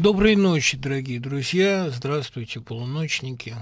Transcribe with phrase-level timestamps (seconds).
[0.00, 1.90] Доброй ночи, дорогие друзья.
[1.90, 3.54] Здравствуйте, полуночники.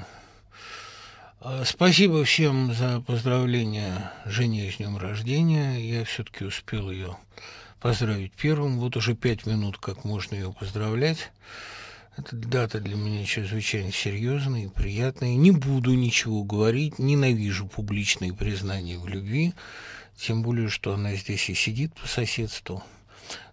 [1.40, 5.80] А, спасибо всем за поздравления Жене с днем рождения.
[5.80, 7.16] Я все-таки успел ее
[7.80, 8.78] поздравить первым.
[8.78, 11.32] Вот уже пять минут, как можно ее поздравлять.
[12.16, 15.34] Эта дата для меня чрезвычайно серьезная и приятная.
[15.34, 19.54] Не буду ничего говорить, ненавижу публичные признания в любви,
[20.16, 22.84] тем более, что она здесь и сидит по соседству.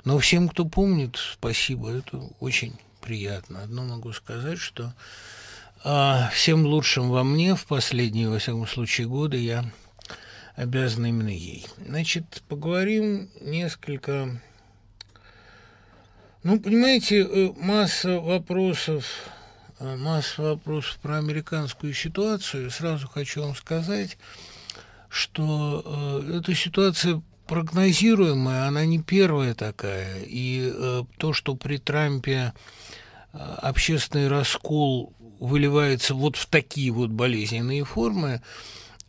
[0.03, 3.63] Но всем, кто помнит, спасибо, это очень приятно.
[3.63, 4.93] Одно могу сказать, что
[5.83, 9.65] а, всем лучшим во мне в последние, во всяком случае, годы я
[10.55, 11.65] обязан именно ей.
[11.85, 14.41] Значит, поговорим несколько...
[16.43, 19.05] Ну, понимаете, э, масса вопросов,
[19.79, 22.69] э, масса вопросов про американскую ситуацию.
[22.69, 24.17] Сразу хочу вам сказать,
[25.09, 25.81] что
[26.23, 30.23] э, эта ситуация прогнозируемая, она не первая такая.
[30.25, 32.53] И э, то, что при Трампе
[33.33, 38.41] э, общественный раскол выливается вот в такие вот болезненные формы,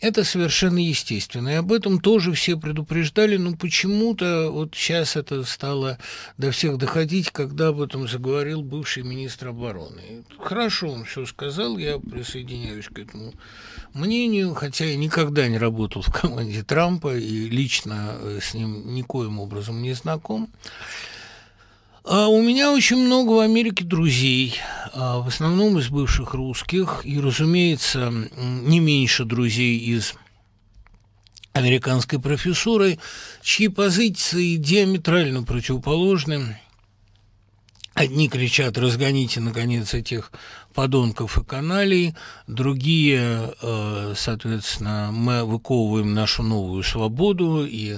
[0.00, 1.48] это совершенно естественно.
[1.48, 5.98] И об этом тоже все предупреждали, но почему-то вот сейчас это стало
[6.36, 10.24] до всех доходить, когда об этом заговорил бывший министр обороны.
[10.38, 13.32] Хорошо он все сказал, я присоединяюсь к этому
[13.94, 19.40] мнению, хотя я никогда не работал в команде Трампа и лично э, с ним никоим
[19.40, 20.48] образом не знаком.
[22.08, 24.54] А у меня очень много в Америке друзей,
[24.92, 30.14] а в основном из бывших русских, и, разумеется, не меньше друзей из
[31.52, 33.00] американской профессуры,
[33.42, 36.60] чьи позиции диаметрально противоположны.
[37.96, 40.30] Одни кричат «разгоните, наконец, этих
[40.74, 42.14] подонков и каналей,
[42.46, 47.96] другие, э, соответственно, мы выковываем нашу новую свободу, и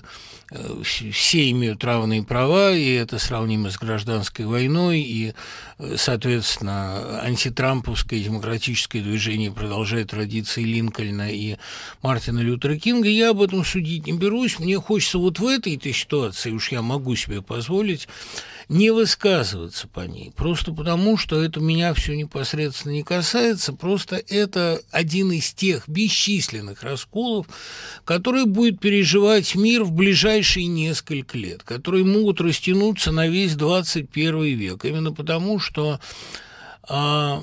[0.52, 5.34] э, все имеют равные права, и это сравнимо с гражданской войной, и,
[5.78, 11.56] э, соответственно, антитрамповское демократическое движение продолжает традиции Линкольна и
[12.02, 13.08] Мартина Лютера Кинга.
[13.08, 14.60] Я об этом судить не берусь.
[14.60, 18.06] Мне хочется вот в этой-то ситуации, уж я могу себе позволить,
[18.68, 24.82] не высказываться по ней, просто потому, что это меня все непосредственно не касается, просто это
[24.90, 27.46] один из тех бесчисленных расколов,
[28.04, 34.84] которые будет переживать мир в ближайшие несколько лет, которые могут растянуться на весь 21 век,
[34.84, 35.98] именно потому, что
[36.82, 37.42] а,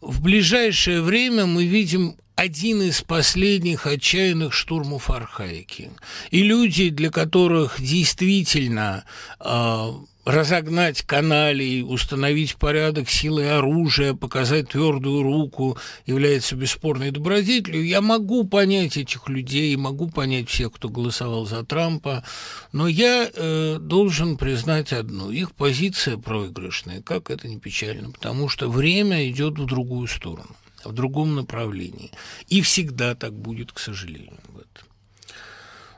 [0.00, 5.90] в ближайшее время мы видим один из последних отчаянных штурмов архаики.
[6.30, 9.04] И люди, для которых действительно
[9.40, 9.92] э,
[10.24, 17.86] разогнать каналей, установить порядок силы оружия, показать твердую руку является бесспорной добродетелью.
[17.86, 22.24] Я могу понять этих людей, могу понять всех, кто голосовал за Трампа,
[22.72, 25.30] но я э, должен признать одну.
[25.30, 30.92] Их позиция проигрышная, как это не печально, потому что время идет в другую сторону в
[30.92, 32.10] другом направлении.
[32.48, 34.38] И всегда так будет, к сожалению.
[34.48, 34.84] Вот.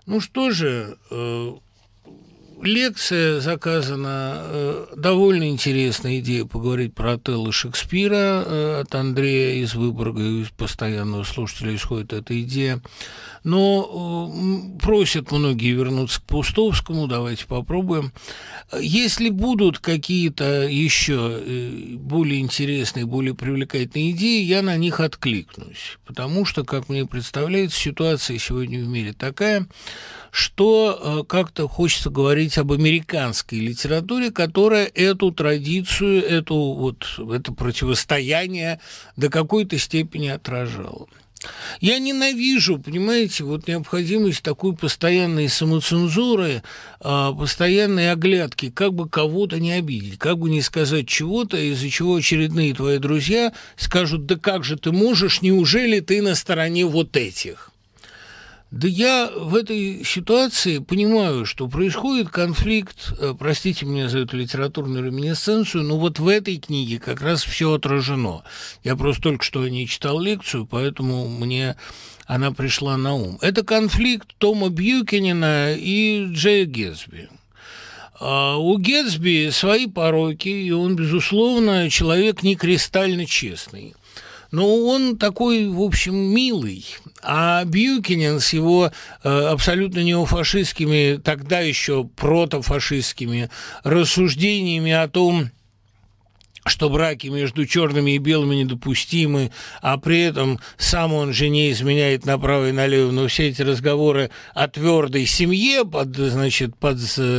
[0.07, 1.53] Ну что же, э,
[2.63, 10.23] лекция заказана, э, довольно интересная идея поговорить про Отелло Шекспира э, от Андрея из Выборга,
[10.23, 12.81] из постоянного слушателя исходит эта идея.
[13.45, 18.13] Но э, просят многие вернуться к Пустовскому, давайте попробуем.
[18.79, 21.41] Если будут какие-то еще
[21.97, 25.99] более интересные, более привлекательные идеи, я на них откликнусь.
[26.07, 29.67] Потому что, как мне представляется, ситуация сегодня в мире такая,
[30.33, 38.81] что э, как-то хочется говорить об американской литературе, которая эту традицию, эту вот, это противостояние
[39.15, 41.07] до какой-то степени отражала.
[41.81, 46.63] Я ненавижу, понимаете, вот необходимость такой постоянной самоцензуры,
[47.01, 52.15] а, постоянной оглядки, как бы кого-то не обидеть, как бы не сказать чего-то, из-за чего
[52.15, 57.72] очередные твои друзья скажут, да как же ты можешь, неужели ты на стороне вот этих?
[58.73, 65.05] Да я в этой ситуации понимаю, что происходит конфликт, э, простите меня за эту литературную
[65.05, 68.45] реминесценцию, но вот в этой книге как раз все отражено.
[68.83, 71.77] Я просто только что не читал лекцию, поэтому мне
[72.27, 73.37] она пришла на ум.
[73.43, 77.29] Это конфликт Тома Бьюкинина и Джея Гетсби.
[78.21, 83.95] А у Гетсби свои пороки, и он, безусловно, человек не кристально честный.
[84.51, 86.87] Но он такой, в общем, милый.
[87.23, 88.91] А Бьюкинен с его
[89.23, 93.49] э, абсолютно неофашистскими, тогда еще протофашистскими
[93.85, 95.51] рассуждениями о том,
[96.65, 99.51] что браки между черными и белыми недопустимы,
[99.81, 104.69] а при этом сам он жене изменяет направо и налево, но все эти разговоры о
[104.69, 106.99] твердой семье под, значит, под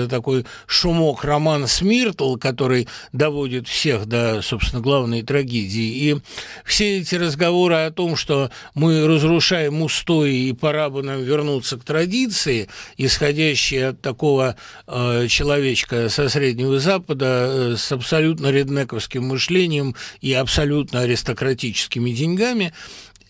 [0.09, 6.09] такой шумок роман Смиртл, который доводит всех до, собственно, главной трагедии.
[6.09, 6.17] И
[6.65, 11.83] все эти разговоры о том, что мы разрушаем устои и пора бы нам вернуться к
[11.85, 12.67] традиции,
[12.97, 20.33] исходящие от такого э, человечка со Среднего Запада э, с абсолютно реднековским аристократическим мышлением и
[20.33, 22.73] абсолютно аристократическими деньгами,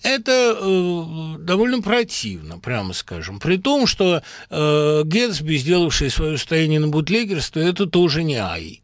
[0.02, 3.40] это э, довольно противно, прямо скажем.
[3.40, 8.82] При том, что э, Гетсби, сделавший свое состояние на бутлегерстве, это тоже не ай.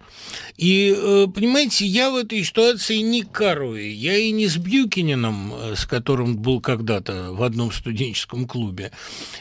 [0.58, 5.76] И, э, понимаете, я в этой ситуации не Каруи, я и не с Бьюкинином, э,
[5.76, 8.92] с которым был когда-то в одном студенческом клубе.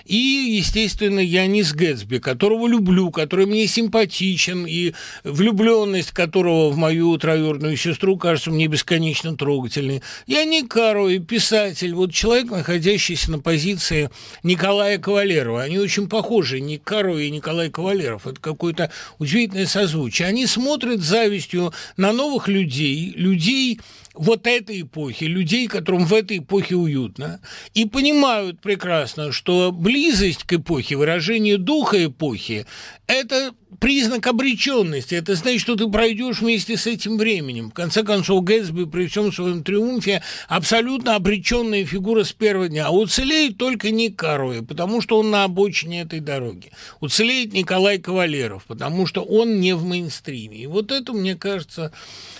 [0.04, 4.94] И, естественно, я не с Гэтсби, которого люблю, который мне симпатичен, и
[5.24, 10.02] влюбленность которого в мою троюродную сестру кажется мне бесконечно трогательной.
[10.26, 14.10] Я не Каруи, писатель, вот человек, находящийся на позиции
[14.42, 15.62] Николая Кавалерова.
[15.62, 18.26] Они очень похожи, не Каруи и Николай Кавалеров.
[18.26, 20.28] Это какое-то удивительное созвучие.
[20.28, 23.80] Они смотрят завистью на новых людей, людей
[24.14, 27.40] вот этой эпохи, людей, которым в этой эпохе уютно,
[27.74, 32.66] и понимают прекрасно, что близость к эпохе, выражение духа эпохи–
[33.06, 35.14] это признак обреченности.
[35.14, 37.70] Это значит, что ты пройдешь вместе с этим временем.
[37.70, 42.86] В конце концов, Гэтсби при всем своем триумфе абсолютно обреченная фигура с первого дня.
[42.86, 46.72] А уцелеет только не Каруэ, потому что он на обочине этой дороги.
[47.00, 50.56] Уцелеет Николай Кавалеров, потому что он не в мейнстриме.
[50.56, 51.92] И вот это, мне кажется,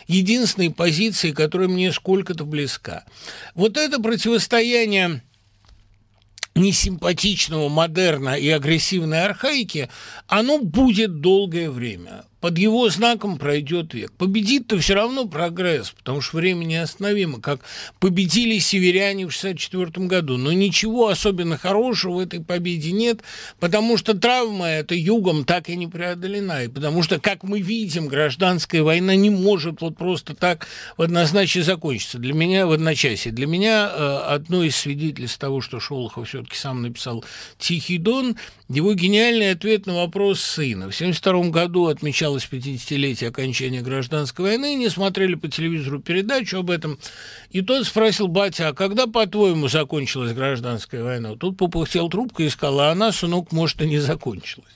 [0.06, 3.04] единственной позиции, которая мне сколько-то близка.
[3.54, 5.22] Вот это противостояние
[6.58, 9.88] несимпатичного модерна и агрессивной архаики,
[10.26, 14.12] оно будет долгое время под его знаком пройдет век.
[14.12, 17.60] Победит-то все равно прогресс, потому что время неостановимо, как
[17.98, 20.36] победили северяне в 1964 году.
[20.36, 23.22] Но ничего особенно хорошего в этой победе нет,
[23.58, 26.64] потому что травма эта югом так и не преодолена.
[26.64, 31.64] И потому что, как мы видим, гражданская война не может вот просто так в однозначие
[31.64, 32.18] закончиться.
[32.18, 33.32] Для меня в одночасье.
[33.32, 37.24] Для меня э, одно из свидетельств того, что Шолохов все-таки сам написал
[37.58, 38.36] «Тихий дон»,
[38.68, 40.90] его гениальный ответ на вопрос сына.
[40.90, 41.86] В 1972 году
[42.28, 46.98] отмечалось 50-летие окончания гражданской войны, не смотрели по телевизору передачу об этом,
[47.50, 51.34] и тот спросил батя, а когда, по-твоему, закончилась гражданская война?
[51.36, 54.72] Тут попыхтел трубку и сказал, а она, сынок, может, и не закончилась.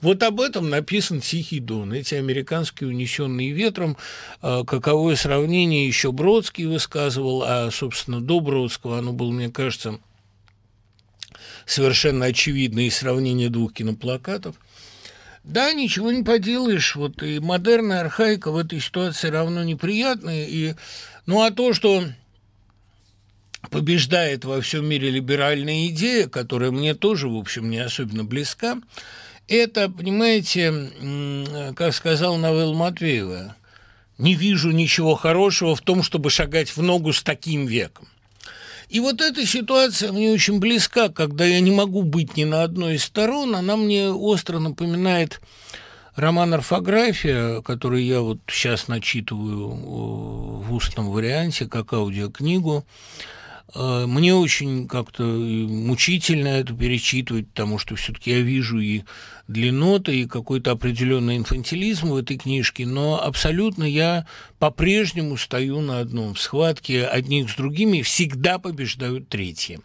[0.00, 1.92] Вот об этом написан «Тихий дон».
[1.92, 3.96] Эти американские, унесенные ветром,
[4.42, 10.00] а, каковое сравнение еще Бродский высказывал, а, собственно, до Бродского оно было, мне кажется,
[11.64, 14.56] совершенно очевидное сравнение двух киноплакатов.
[15.48, 16.94] Да, ничего не поделаешь.
[16.94, 20.44] Вот и модерная архаика в этой ситуации равно неприятная.
[20.46, 20.74] И,
[21.24, 22.04] ну а то, что
[23.70, 28.78] побеждает во всем мире либеральная идея, которая мне тоже, в общем, не особенно близка,
[29.48, 33.56] это, понимаете, как сказал Навел Матвеева,
[34.18, 38.06] не вижу ничего хорошего в том, чтобы шагать в ногу с таким веком.
[38.88, 42.94] И вот эта ситуация мне очень близка, когда я не могу быть ни на одной
[42.94, 45.40] из сторон, она мне остро напоминает
[46.16, 49.68] роман «Орфография», который я вот сейчас начитываю
[50.62, 52.84] в устном варианте, как аудиокнигу.
[53.74, 59.02] Э, мне очень как-то мучительно это перечитывать, потому что все-таки я вижу и
[59.48, 64.26] длинноты, и какой-то определенный инфантилизм в этой книжке, но абсолютно я
[64.58, 66.34] по-прежнему стою на одном.
[66.34, 69.80] В схватке одних с другими всегда побеждают третьи.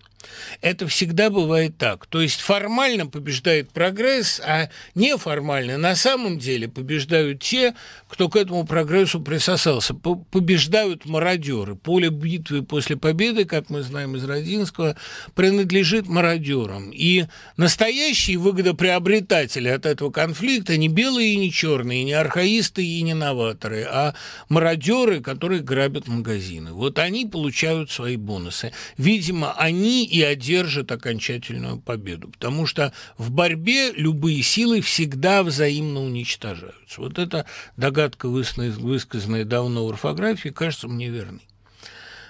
[0.61, 2.05] Это всегда бывает так.
[2.07, 7.73] То есть формально побеждает прогресс, а неформально на самом деле побеждают те,
[8.07, 9.93] кто к этому прогрессу присосался.
[9.93, 11.75] Побеждают мародеры.
[11.75, 14.95] Поле битвы после победы, как мы знаем из Родинского,
[15.35, 16.91] принадлежит мародерам.
[16.91, 17.25] И
[17.57, 23.83] настоящие выгодоприобретатели от этого конфликта не белые и не черные, не архаисты и не новаторы,
[23.89, 24.13] а
[24.49, 26.71] мародеры, которые грабят магазины.
[26.73, 28.71] Вот они получают свои бонусы.
[28.97, 32.27] Видимо, они и одержит окончательную победу.
[32.27, 37.01] Потому что в борьбе любые силы всегда взаимно уничтожаются.
[37.01, 41.41] Вот эта догадка, высказанная давно в орфографии, кажется мне верной.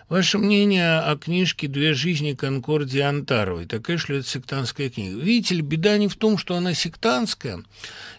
[0.07, 3.65] Ваше мнение о книжке «Две жизни Конкордии Антаровой».
[3.65, 5.19] Такая что это сектантская книга.
[5.19, 7.65] Видите ли, беда не в том, что она сектантская.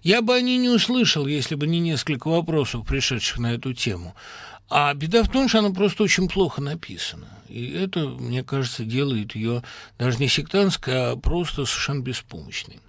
[0.02, 4.14] Я бы о ней не услышал, если бы не несколько вопросов, пришедших на эту тему.
[4.68, 7.28] А беда в том, что она просто очень плохо написана.
[7.48, 9.62] И это, мне кажется, делает ее
[9.98, 12.80] даже не сектантской, а просто совершенно беспомощной.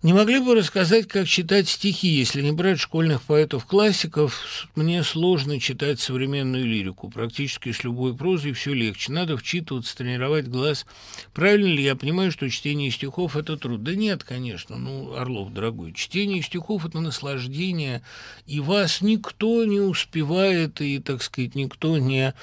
[0.00, 4.68] Не могли бы рассказать, как читать стихи, если не брать школьных поэтов-классиков?
[4.76, 7.10] Мне сложно читать современную лирику.
[7.10, 9.10] Практически с любой прозой все легче.
[9.10, 10.86] Надо вчитываться, тренировать глаз.
[11.34, 13.82] Правильно ли я понимаю, что чтение стихов– это труд?
[13.82, 14.76] Да нет, конечно.
[14.76, 18.02] Ну, Орлов, дорогой, чтение стихов– это наслаждение,
[18.46, 22.34] и вас никто не успевает, и, так сказать, никто не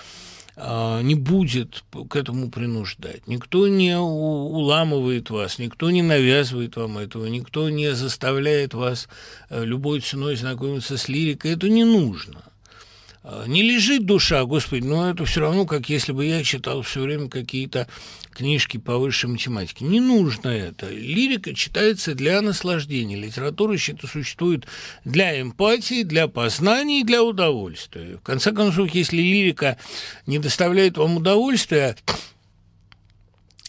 [0.57, 3.27] не будет к этому принуждать.
[3.27, 9.09] Никто не уламывает вас, никто не навязывает вам этого, никто не заставляет вас
[9.49, 11.51] э, любой ценой знакомиться с лирикой.
[11.51, 12.41] Это не нужно.
[13.27, 17.01] А, не лежит душа, господи, но это все равно, как если бы я читал все
[17.01, 17.87] время какие-то
[18.29, 19.83] книжки по высшей математике.
[19.83, 20.91] Не нужно это.
[20.91, 23.15] Лирика читается для наслаждения.
[23.15, 24.67] Литература существует
[25.05, 28.17] для эмпатии, для познания и для удовольствия.
[28.17, 29.77] В конце концов, если лирика
[30.27, 31.97] не доставляет вам удовольствия,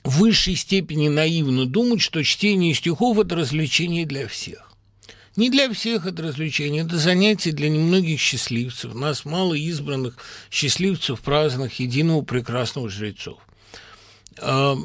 [0.05, 4.66] в высшей степени наивно думать, что чтение стихов– это развлечение для всех.
[5.37, 8.95] Не для всех это развлечение, это занятие для немногих счастливцев.
[8.95, 10.17] Нас мало избранных
[10.51, 13.39] счастливцев, праздных, единого прекрасного жрецов.
[14.39, 14.77] А,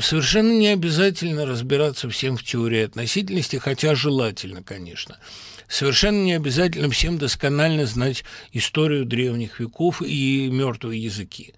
[0.00, 5.18] совершенно не обязательно разбираться всем в теории относительности, хотя желательно, конечно.
[5.68, 11.54] Совершенно не обязательно всем досконально знать историю древних веков и мертвые языки.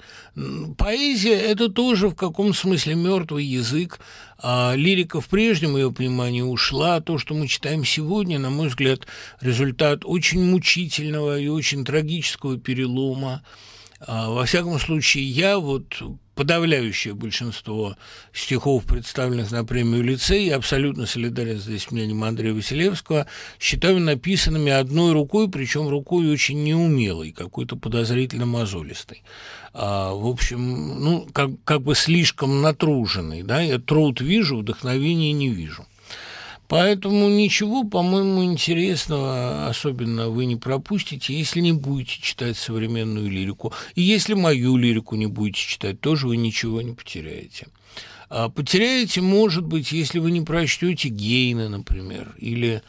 [0.79, 3.99] Поэзия– это тоже в каком смысле мертвый язык.
[4.39, 7.01] А лирика в прежнем ее понимании ушла.
[7.01, 9.07] То, что мы читаем сегодня, на мой взгляд,
[9.41, 13.43] результат очень мучительного и очень трагического перелома.
[14.01, 16.03] А, во всяком случае, я вот
[16.35, 17.97] подавляющее большинство
[18.33, 23.27] стихов, представленных на премию лицей, я абсолютно солидарен здесь мнением Андрея Василевского,
[23.59, 29.23] считаю написанными одной рукой, причем рукой очень неумелой, какой-то подозрительно мозолистой.
[29.73, 33.43] А, в общем, ну, как, как бы слишком натруженный.
[33.43, 33.63] Да?
[33.63, 35.87] Я труд вижу, вдохновения не вижу.
[36.69, 43.73] Поэтому ничего, по-моему, интересного особенно вы не пропустите, если не будете читать современную лирику.
[43.95, 47.69] И если мою лирику не будете читать, тоже вы ничего не потеряете.
[48.29, 52.83] А потеряете, может быть, если вы не прочтете Гейна, например, или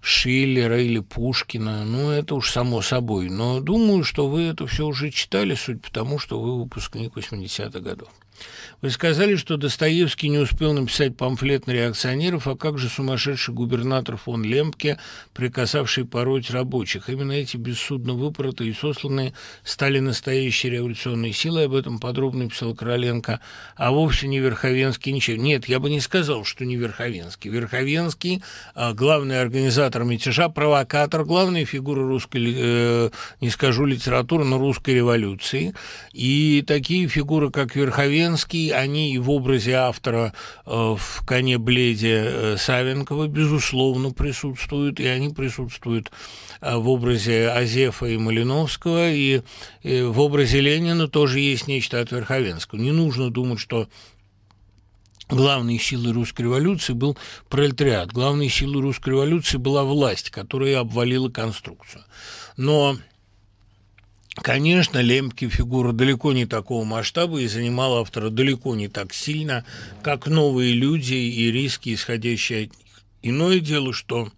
[0.00, 1.84] Шиллера, или Пушкина.
[1.84, 3.28] Ну, это уж само собой.
[3.28, 8.08] Но думаю, что вы это все уже читали, суть потому, что вы выпускник 80-х годов.
[8.82, 14.16] Вы сказали, что Достоевский не успел написать памфлет на реакционеров, а как же сумасшедший губернатор
[14.16, 14.98] фон Лемпке,
[15.32, 17.08] приказавший пороть рабочих?
[17.08, 23.38] Именно эти бессудно выпоротые и сосланные стали настоящей революционной силой, об этом подробно писал Короленко,
[23.76, 25.36] а вовсе не Верховенский ничего.
[25.36, 27.50] Нет, я бы не сказал, что не Верховенский.
[27.50, 28.42] Верховенский,
[28.74, 33.10] а, главный организатор мятежа, провокатор, главная фигура русской, э,
[33.40, 35.72] не скажу литературы, но русской революции.
[36.12, 38.31] И такие фигуры, как Верховенский,
[38.70, 40.32] они и в образе автора
[40.66, 46.10] э, в «Коне бледе» э, Савенкова, безусловно, присутствуют, и они присутствуют
[46.60, 49.42] э, в образе Азефа и Малиновского, и
[49.82, 52.78] в образе Ленина тоже есть нечто от Верховенского.
[52.78, 53.88] Не нужно думать, что
[55.28, 57.16] главной силой русской революции был
[57.48, 58.12] пролетариат.
[58.12, 62.04] Главной силой русской революции была власть, которая обвалила конструкцию.
[62.56, 62.96] Но
[64.36, 69.64] Конечно, Лемпки фигура далеко не такого масштаба и занимала автора далеко не так сильно,
[70.02, 73.02] как новые люди и риски, исходящие от них.
[73.22, 74.32] Иное дело, что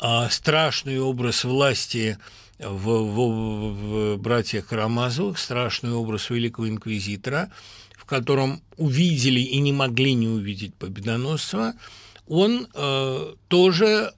[0.00, 2.18] а, страшный образ власти
[2.58, 7.52] в, в, в братьях Карамазовых, страшный образ великого инквизитора,
[7.96, 11.74] в котором увидели и не могли не увидеть победоносца,
[12.26, 14.14] он э, тоже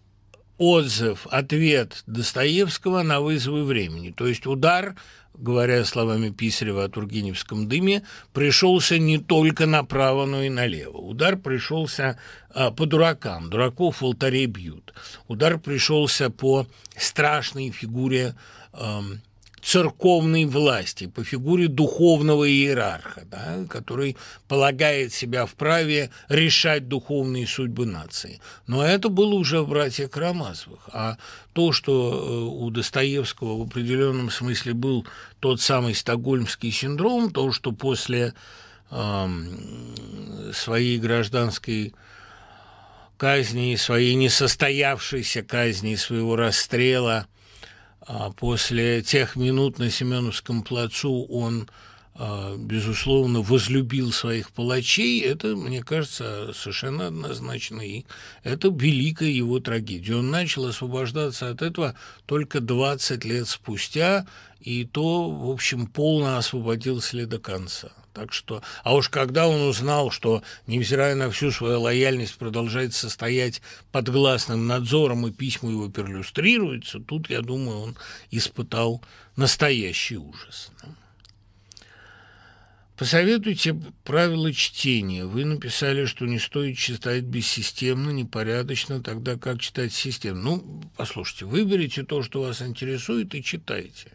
[0.62, 4.12] отзыв, ответ Достоевского на вызовы времени.
[4.16, 4.94] То есть удар,
[5.34, 10.98] говоря словами Писарева о Тургеневском дыме, пришелся не только направо, но и налево.
[10.98, 12.16] Удар пришелся
[12.50, 13.50] а, по дуракам.
[13.50, 14.94] Дураков в алтаре бьют.
[15.26, 18.36] Удар пришелся по страшной фигуре
[18.72, 19.02] а,
[19.62, 24.16] церковной власти, по фигуре духовного иерарха, да, который
[24.48, 28.40] полагает себя вправе решать духовные судьбы нации.
[28.66, 30.88] Но это было уже в «Братьях Карамазовых».
[30.92, 31.16] А
[31.52, 35.06] то, что э, у Достоевского в определенном смысле был
[35.38, 38.34] тот самый стокгольмский синдром, то, что после
[40.52, 41.94] своей гражданской
[43.16, 47.26] казни, своей несостоявшейся казни, своего расстрела–
[48.36, 51.68] после тех минут на Семеновском плацу он
[52.14, 57.80] а, безусловно, возлюбил своих палачей, это, мне кажется, совершенно однозначно.
[57.80, 58.04] И
[58.44, 60.16] это великая его трагедия.
[60.16, 61.94] Он начал освобождаться от этого
[62.26, 64.26] только 20 лет спустя,
[64.62, 67.90] и то, в общем, полно освободился ли до конца.
[68.12, 73.62] Так что, а уж когда он узнал, что, невзирая на всю свою лояльность, продолжает состоять
[73.90, 77.96] под гласным надзором и письма его перлюстрируются, тут, я думаю, он
[78.30, 79.02] испытал
[79.36, 80.70] настоящий ужас.
[83.02, 85.24] Посоветуйте правила чтения.
[85.24, 90.42] Вы написали, что не стоит читать бессистемно, непорядочно, тогда как читать системно.
[90.42, 94.12] Ну, послушайте, выберите то, что вас интересует, и читайте.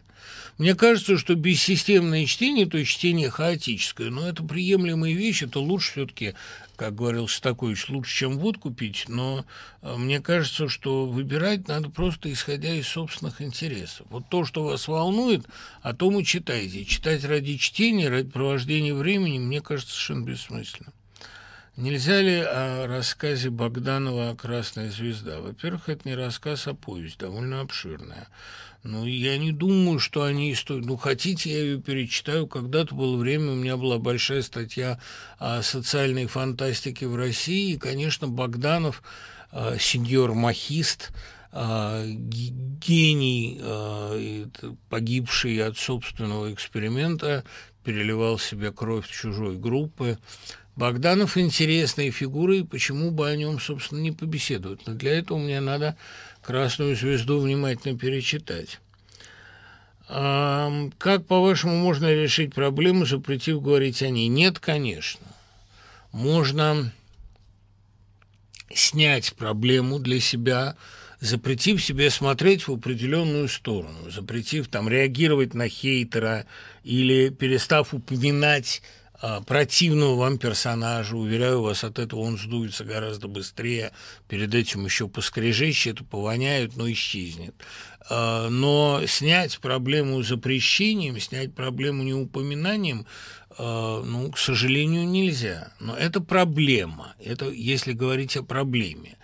[0.58, 5.92] Мне кажется, что бессистемное чтение, то есть чтение хаотическое, но это приемлемые вещи, это лучше
[5.92, 6.34] все-таки,
[6.74, 9.44] как говорил Шостакович, лучше, чем водку пить, но
[9.82, 14.08] э, мне кажется, что выбирать надо просто исходя из собственных интересов.
[14.10, 15.46] Вот то, что вас волнует,
[15.80, 16.84] о том и читайте.
[16.84, 20.92] Читать ради чтения, ради провождения времени, мне кажется, совершенно бессмысленно.
[21.78, 25.40] Нельзя ли о рассказе Богданова «Красная звезда»?
[25.40, 28.26] Во-первых, это не рассказ, а повесть, довольно обширная.
[28.84, 30.84] Ну, я не думаю, что они стоят.
[30.84, 32.46] Ну, хотите, я ее перечитаю.
[32.46, 35.00] Когда-то было время, у меня была большая статья
[35.38, 37.72] о социальной фантастике в России.
[37.72, 39.02] И, конечно, Богданов,
[39.50, 41.10] э, сеньор Махист,
[41.52, 44.46] э, гений, э,
[44.88, 47.44] погибший от собственного эксперимента,
[47.82, 50.18] переливал себе кровь чужой группы.
[50.76, 54.86] Богданов интересная фигура, и почему бы о нем, собственно, не побеседовать.
[54.86, 55.96] Но для этого мне надо
[56.48, 58.80] «Красную звезду» внимательно перечитать.
[60.06, 64.28] Как, по-вашему, можно решить проблему, запретив говорить о ней?
[64.28, 65.26] Нет, конечно.
[66.10, 66.90] Можно
[68.72, 70.74] снять проблему для себя,
[71.20, 76.46] запретив себе смотреть в определенную сторону, запретив там реагировать на хейтера
[76.82, 78.80] или перестав упоминать
[79.46, 81.16] противного вам персонажа.
[81.16, 83.92] Уверяю вас, от этого он сдуется гораздо быстрее.
[84.28, 87.54] Перед этим еще поскрежещет, повоняет, но исчезнет.
[88.10, 93.06] А, но снять проблему запрещением, снять проблему неупоминанием,
[93.56, 95.72] а, ну, к сожалению, нельзя.
[95.80, 97.14] Но это проблема.
[97.22, 99.16] Это если говорить о проблеме.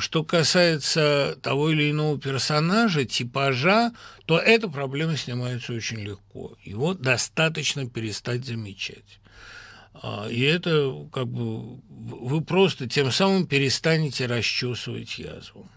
[0.00, 3.92] Что касается того или иного персонажа, типажа,
[4.24, 6.56] то эта проблема снимается очень легко.
[6.64, 9.20] Его достаточно перестать замечать.
[10.02, 15.68] А, и это как бы вы просто тем самым перестанете расчесывать язву.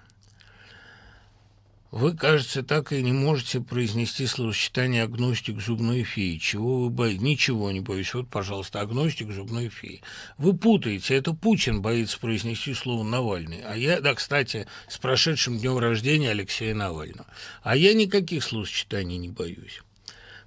[1.91, 6.37] Вы, кажется, так и не можете произнести словосочетание «агностик зубной феи».
[6.37, 7.21] Чего вы боитесь?
[7.21, 8.13] Ничего не боюсь.
[8.13, 10.01] Вот, пожалуйста, агностик зубной феи.
[10.37, 11.15] Вы путаете.
[11.15, 13.63] Это Путин боится произнести слово «Навальный».
[13.63, 17.25] А я, да, кстати, с прошедшим днем рождения Алексея Навального.
[17.63, 19.81] А я никаких словосочетаний не боюсь.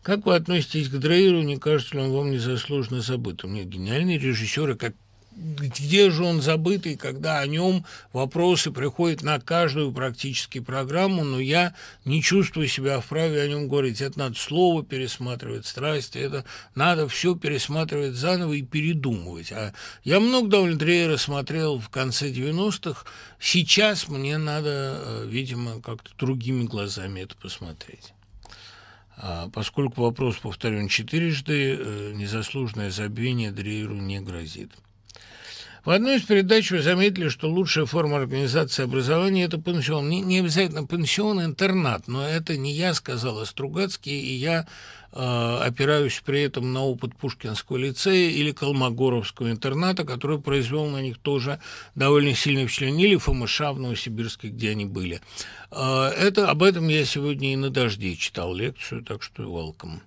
[0.03, 1.43] Как вы относитесь к Дрейеру?
[1.43, 3.55] Не кажется ли он вам незаслуженно забытым?
[3.55, 4.95] Нет, гениальный режиссер, и как
[5.35, 11.75] где же он забытый, когда о нем вопросы приходят на каждую практически программу, но я
[12.05, 14.01] не чувствую себя вправе о нем говорить.
[14.01, 19.53] Это надо слово пересматривать, страсти, это надо все пересматривать заново и передумывать.
[19.53, 19.73] А
[20.05, 23.05] я много довольно Дрейера смотрел в конце 90-х,
[23.41, 28.13] сейчас мне надо, э, видимо, как-то другими глазами это посмотреть.
[29.17, 34.73] А поскольку вопрос повторен четырежды, э, незаслуженное забвение Дрейеру не грозит.
[35.85, 40.09] В одной из передач вы заметили, что лучшая форма организации образования– это пансион.
[40.09, 44.69] Не, не обязательно пансион, интернат, но это не я сказал, а Стругацкий, и я
[45.13, 51.19] э, опираюсь при этом на опыт Пушкинского лицея или Колмогоровского интерната, который произвел на них
[51.19, 51.59] тоже
[51.97, 55.21] довольно сильное впечатление, или ФМШ в Новосибирске, где они были.
[55.73, 59.99] Э, это, об этом я сегодня и на «Дожде» читал лекцию, так что welcome.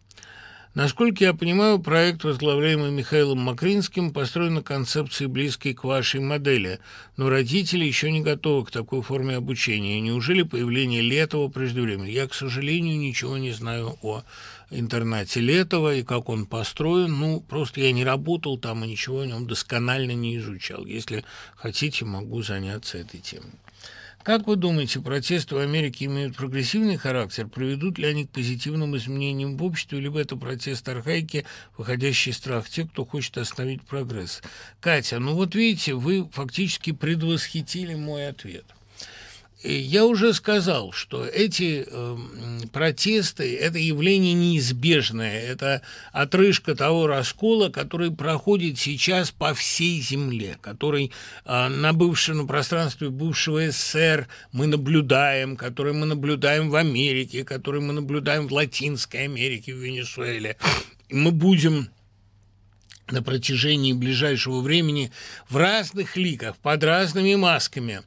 [0.76, 6.80] Насколько я понимаю, проект, возглавляемый Михаилом Макринским, построен на концепции, близкой к вашей модели,
[7.16, 10.02] но родители еще не готовы к такой форме обучения.
[10.02, 12.08] Неужели появление Летова преждевременно?
[12.08, 14.24] Я, к сожалению, ничего не знаю о
[14.70, 17.18] интернате Летова и как он построен.
[17.18, 20.86] Ну, просто я не работал там и ничего о нем досконально не изучал.
[20.86, 21.24] Если
[21.56, 23.54] хотите, могу заняться этой темой.
[24.26, 27.48] Как вы думаете, протесты в Америке имеют прогрессивный характер?
[27.48, 31.46] Приведут ли они к позитивным изменениям в обществе, либо это протест архаики,
[31.78, 34.42] выходящий из страх тех, кто хочет остановить прогресс?
[34.80, 38.66] Катя, ну вот видите, вы фактически предвосхитили мой ответ.
[39.68, 42.18] Я уже сказал, что эти э,
[42.72, 51.12] протесты– это явление неизбежное, это отрыжка того раскола, который проходит сейчас по всей земле, который
[51.46, 57.94] э, на бывшем пространстве бывшего СССР мы наблюдаем, который мы наблюдаем в Америке, который мы
[57.94, 60.58] наблюдаем в Латинской Америке, в Венесуэле.
[61.10, 61.90] мы будем
[63.10, 65.12] на протяжении ближайшего времени
[65.50, 68.04] в разных ликах, под разными масками,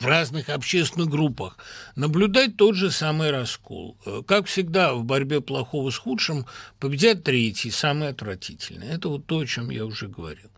[0.00, 1.56] в разных общественных группах
[1.96, 3.96] наблюдать тот же самый раскол.
[4.06, 6.46] Э, как всегда, в борьбе плохого с худшим
[6.78, 8.88] победят третий, самый отвратительный.
[8.88, 10.50] Это вот то, о чем я уже говорил.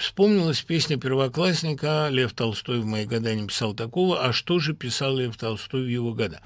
[0.00, 5.16] Вспомнилась песня первоклассника Лев Толстой в мои года не писал такого, а что же писал
[5.16, 6.40] Лев Толстой в его года?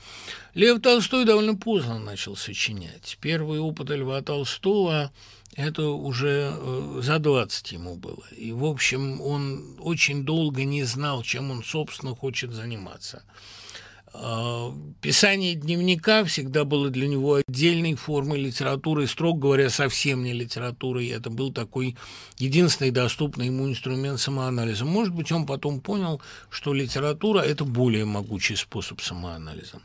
[0.52, 3.16] Лев Толстой довольно поздно начал сочинять.
[3.22, 5.10] Первый опыт Льва Толстого–
[5.54, 8.24] это уже э, за 20 ему было.
[8.36, 13.22] И, в общем, он очень долго не знал, чем он, собственно, хочет заниматься–
[14.14, 21.08] а, писание дневника всегда было для него отдельной формой литературы, строго говоря, совсем не литературой.
[21.08, 21.96] Это был такой
[22.38, 24.84] единственный доступный ему инструмент самоанализа.
[24.84, 29.80] Может быть, он потом понял, что литература– это более могучий способ самоанализа.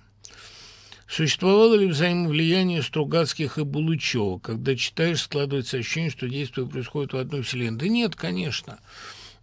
[1.09, 4.39] Существовало ли взаимовлияние Стругацких и Булычева?
[4.39, 7.79] Когда читаешь, складывается ощущение, что действие происходит в одной вселенной.
[7.79, 8.79] Да нет, конечно.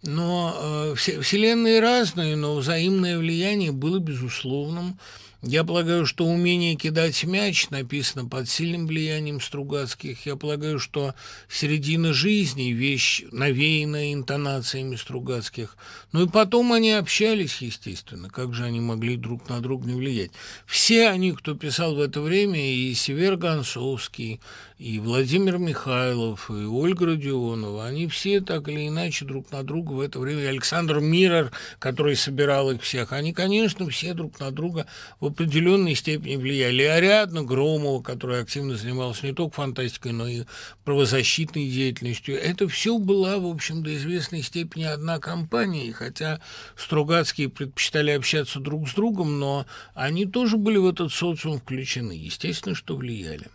[0.03, 4.99] Но э, вселенные разные, но взаимное влияние было безусловным.
[5.47, 10.25] Я полагаю, что умение кидать мяч написано под сильным влиянием Стругацких.
[10.25, 11.13] Я полагаю, что
[11.47, 15.77] середина жизни– вещь, навеянная интонациями Стругацких.
[16.13, 18.27] Ну и потом они общались, естественно.
[18.27, 20.31] Как же они могли друг на друга не влиять?
[20.65, 24.39] Все они, кто писал в это время, и Север Гонцовский,
[24.79, 30.01] и Владимир Михайлов, и Ольга Родионова, они все так или иначе друг на друга в
[30.01, 34.87] это время, и Александр Мирер, который собирал их всех, они, конечно, все друг на друга
[35.35, 36.83] определенной степени влияли.
[36.83, 40.43] И Ариадна Громова, которая активно занималась не только фантастикой, но и
[40.85, 46.39] правозащитной деятельностью, это все была, в общем, до известной степени одна компания, и хотя
[46.77, 52.73] Стругацкие предпочитали общаться друг с другом, но они тоже были в этот социум включены, естественно,
[52.73, 53.47] что влияли.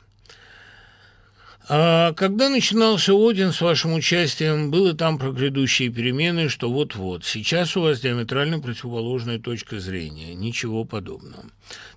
[1.72, 7.24] А когда начинался Один с вашим участием, было там про грядущие перемены, что вот-вот.
[7.24, 10.34] Сейчас у вас диаметрально противоположная точка зрения.
[10.34, 11.44] Ничего подобного.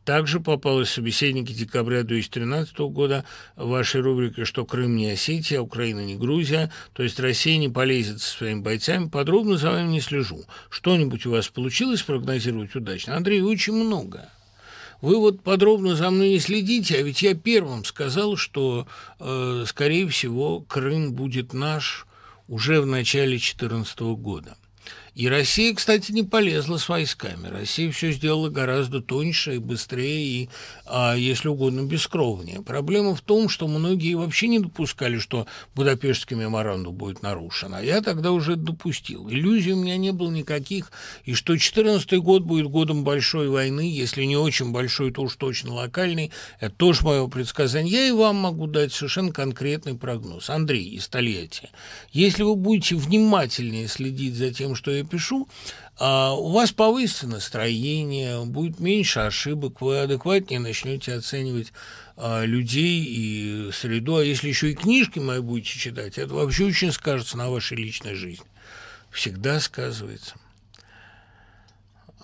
[0.06, 6.18] Также попалось собеседники декабря 2013 года в вашей рубрике, что Крым не Осетия, Украина не
[6.18, 9.10] Грузия, то есть Россия не полезет со своими бойцами.
[9.10, 10.44] Подробно за вами не слежу.
[10.70, 13.18] Что-нибудь у вас получилось прогнозировать удачно?
[13.18, 14.30] Андрей, очень много.
[15.04, 18.88] Вы вот подробно за мной не следите, а ведь я первым сказал, что,
[19.20, 22.08] э, скорее всего, Крым будет наш
[22.48, 24.56] уже в начале 2014 года.
[25.16, 27.48] И Россия, кстати, не полезла с войсками.
[27.48, 30.50] Россия все сделала гораздо тоньше и быстрее, и,
[30.86, 32.64] а, если угодно, бескровнее.
[32.64, 35.46] Проблема в том, что многие вообще не допускали, что
[35.76, 37.76] Будапештский меморандум будет нарушен.
[37.76, 39.30] А я тогда уже допустил.
[39.30, 40.92] Иллюзий у меня не было никаких,
[41.26, 45.74] и что 2014 год будет годом большой войны, если не очень большой, то уж точно
[45.74, 46.32] локальный.
[46.60, 47.94] Это тоже мое предсказание.
[47.94, 50.50] Я и вам могу дать совершенно конкретный прогноз.
[50.50, 51.70] Андрей из Тольятти,
[52.12, 55.48] если вы будете внимательнее следить за тем, что я пишу,
[55.98, 61.72] а у вас повысится настроение, будет меньше ошибок, вы адекватнее начнете оценивать
[62.18, 64.18] а, людей и среду.
[64.18, 68.16] А если еще и книжки мои будете читать, это вообще очень скажется на вашей личной
[68.16, 68.46] жизни.
[69.12, 70.36] Всегда сказывается.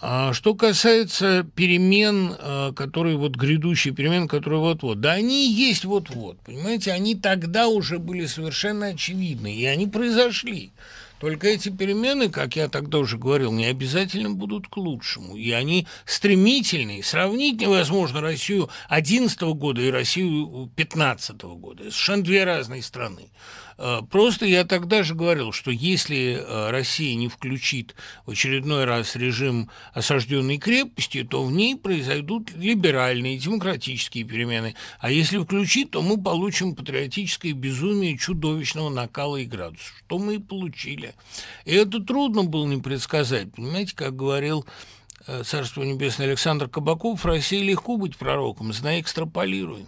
[0.01, 6.39] А что касается перемен, а, которые вот грядущие перемены, которые вот-вот, да они есть вот-вот,
[6.39, 10.71] понимаете, они тогда уже были совершенно очевидны, и они произошли.
[11.19, 15.35] Только эти перемены, как я тогда уже говорил, не обязательно будут к лучшему.
[15.35, 17.03] И они стремительные.
[17.03, 21.83] Сравнить невозможно Россию 2011 года и Россию 2015 года.
[21.83, 23.29] Это совершенно две разные страны.
[23.79, 29.15] Э, просто я тогда же говорил, что если э, Россия не включит в очередной раз
[29.15, 34.75] режим осажденной крепости, то в ней произойдут либеральные, демократические перемены.
[34.99, 40.39] А если включить, то мы получим патриотическое безумие чудовищного накала и градуса, что мы и
[40.39, 41.13] получили.
[41.63, 43.53] И это трудно было не предсказать.
[43.53, 44.65] Понимаете, как говорил
[45.25, 49.85] э, Царство Небесное Александр Кабаков, в России легко быть пророком, знай, экстраполируй.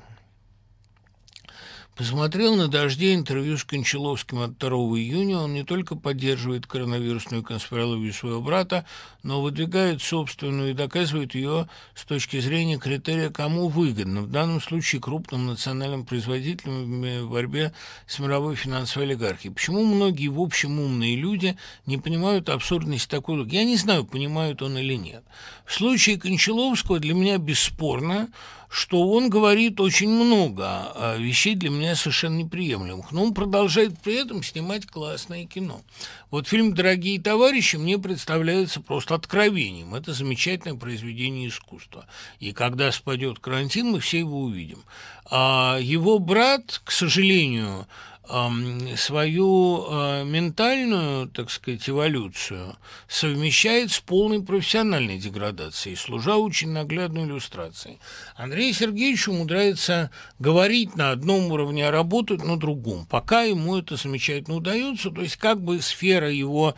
[2.02, 5.38] Посмотрел на дожде интервью с Кончаловским от 2 июня.
[5.38, 8.88] Он не только поддерживает коронавирусную конспирологию своего брата,
[9.22, 14.24] но выдвигает собственную и доказывает ее с точки зрения критерия «кому выгодно».
[14.24, 17.72] В данном случае крупным национальным производителям в борьбе
[18.08, 19.54] с мировой финансовой олигархией.
[19.54, 23.54] Почему многие, в общем, умные люди не понимают абсурдность такой логики?
[23.54, 25.24] Я не знаю, понимают он или нет.
[25.68, 28.30] В случае Кончаловского для меня бесспорно,
[28.72, 34.16] что он говорит очень много а, вещей для меня совершенно неприемлемых, но он продолжает при
[34.16, 35.82] этом снимать классное кино.
[36.30, 39.94] Вот фильм «Дорогие товарищи» мне представляется просто откровением.
[39.94, 42.06] Это замечательное произведение искусства.
[42.40, 44.86] И когда спадет карантин, мы все его увидим.
[45.30, 47.88] А его брат, к сожалению,
[48.28, 58.00] свою э, ментальную, так сказать, эволюцию совмещает с полной профессиональной деградацией, служа очень наглядной иллюстрацией.
[58.36, 64.56] Андрей Сергеевич умудряется говорить на одном уровне, а работать на другом, пока ему это замечательно
[64.56, 66.76] удается, то есть как бы сфера его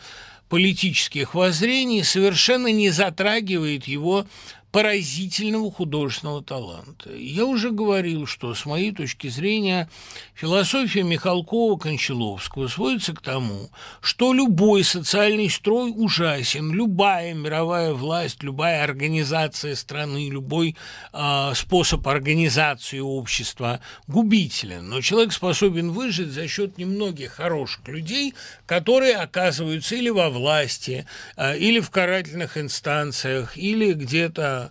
[0.48, 4.26] политических воззрений совершенно не затрагивает его
[4.74, 7.14] поразительного художественного таланта.
[7.14, 9.88] Я уже говорил, что с моей точки зрения
[10.34, 19.76] философия Михалкова-Кончаловского сводится к тому, что любой социальный строй ужасен, любая мировая власть, любая организация
[19.76, 20.74] страны, любой
[21.12, 24.88] э, способ организации общества губителен.
[24.88, 28.34] Но человек способен выжить за счет немногих хороших людей,
[28.66, 31.06] которые оказываются или во власти,
[31.36, 34.63] э, или в карательных инстанциях, или где-то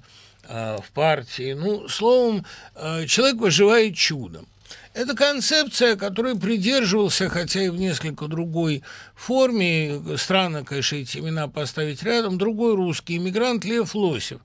[0.48, 1.54] в партии.
[1.54, 4.48] Ну, словом, э, человек выживает чудом.
[4.94, 8.84] Это концепция, которой придерживался, хотя и в несколько другой
[9.16, 14.40] форме, странно, конечно, эти имена поставить рядом, другой русский иммигрант Лев Лосев.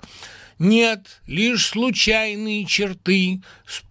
[0.59, 3.43] Нет, лишь случайные черты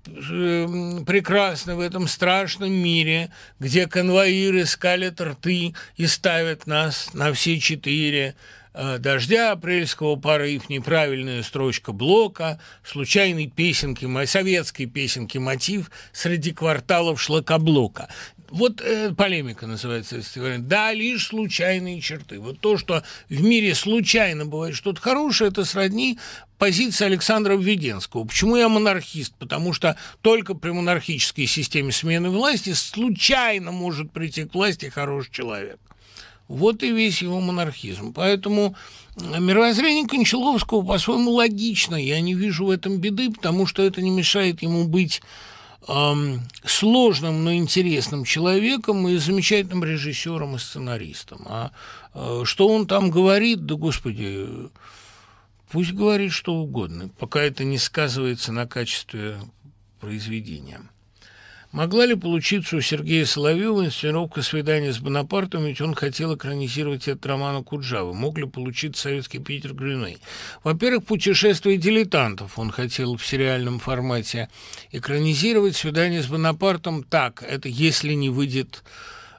[0.05, 7.59] э, прекрасны в этом страшном мире, где конвоиры скалят рты и ставят нас на все
[7.59, 8.66] четыре Э,
[8.99, 18.09] дождя апрельского порыв, неправильная строчка блока, случайной песенки, советской песенки мотив среди кварталов шлакоблока.
[18.49, 20.21] Вот э, полемика называется
[20.59, 22.39] Да, лишь случайные черты.
[22.39, 26.17] Вот то, что в мире случайно бывает что-то хорошее, это сродни
[26.57, 28.25] позиции Александра Введенского.
[28.25, 29.33] Почему я монархист?
[29.37, 35.79] Потому что только при монархической системе смены власти случайно может прийти к власти хороший человек.
[36.47, 38.13] Вот и весь его монархизм.
[38.13, 38.75] Поэтому
[39.17, 41.95] мировоззрение Кончаловского по-своему логично.
[41.95, 45.21] Я не вижу в этом беды, потому что это не мешает ему быть
[45.87, 51.41] эм, сложным, но интересным человеком и замечательным режиссером и сценаристом.
[51.45, 51.71] А
[52.13, 54.47] э, что он там говорит, да господи,
[55.69, 59.37] пусть говорит что угодно, пока это не сказывается на качестве
[59.99, 60.81] произведения.
[61.73, 67.25] Могла ли получиться у Сергея Соловьева инсценировка свидания с Бонапартом, ведь он хотел экранизировать этот
[67.25, 68.13] роман Куджавы?
[68.13, 70.17] Мог ли получиться советский Питер Грюней?
[70.63, 74.47] Во-первых, «Путешествие дилетантов» он хотел в сериальном формате
[74.91, 75.75] экранизировать.
[75.75, 78.81] «Свидание с Бонапартом» так, это если не выйдет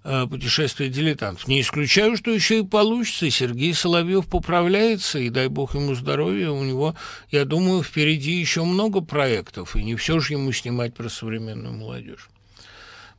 [0.02, 1.48] путешествие дилетантов.
[1.48, 3.30] Не исключаю, что еще и получится.
[3.30, 6.50] Сергей Соловьев поправляется, и дай бог ему здоровья.
[6.50, 6.94] У него,
[7.30, 12.28] я думаю, впереди еще много проектов, и не все же ему снимать про современную молодежь.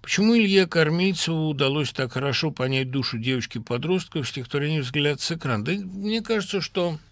[0.02, 5.66] Почему Илье Кормильцеву удалось так хорошо понять душу девочки-подростка в стихотворении «Взгляд с экрана»?
[5.66, 7.09] Да мне кажется, что Э,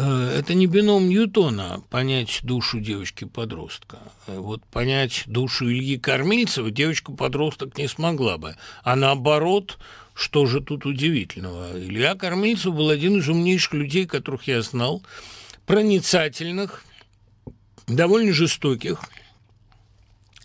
[0.00, 3.98] это не бином Ньютона понять душу девочки-подростка.
[4.26, 8.56] Э, вот понять душу Ильи Кормильцева девочка-подросток не смогла бы.
[8.82, 9.78] А наоборот,
[10.14, 11.78] что же тут удивительного?
[11.78, 15.02] Илья Кормильцев был один из умнейших людей, которых я знал,
[15.66, 16.84] проницательных,
[17.86, 19.00] довольно жестоких,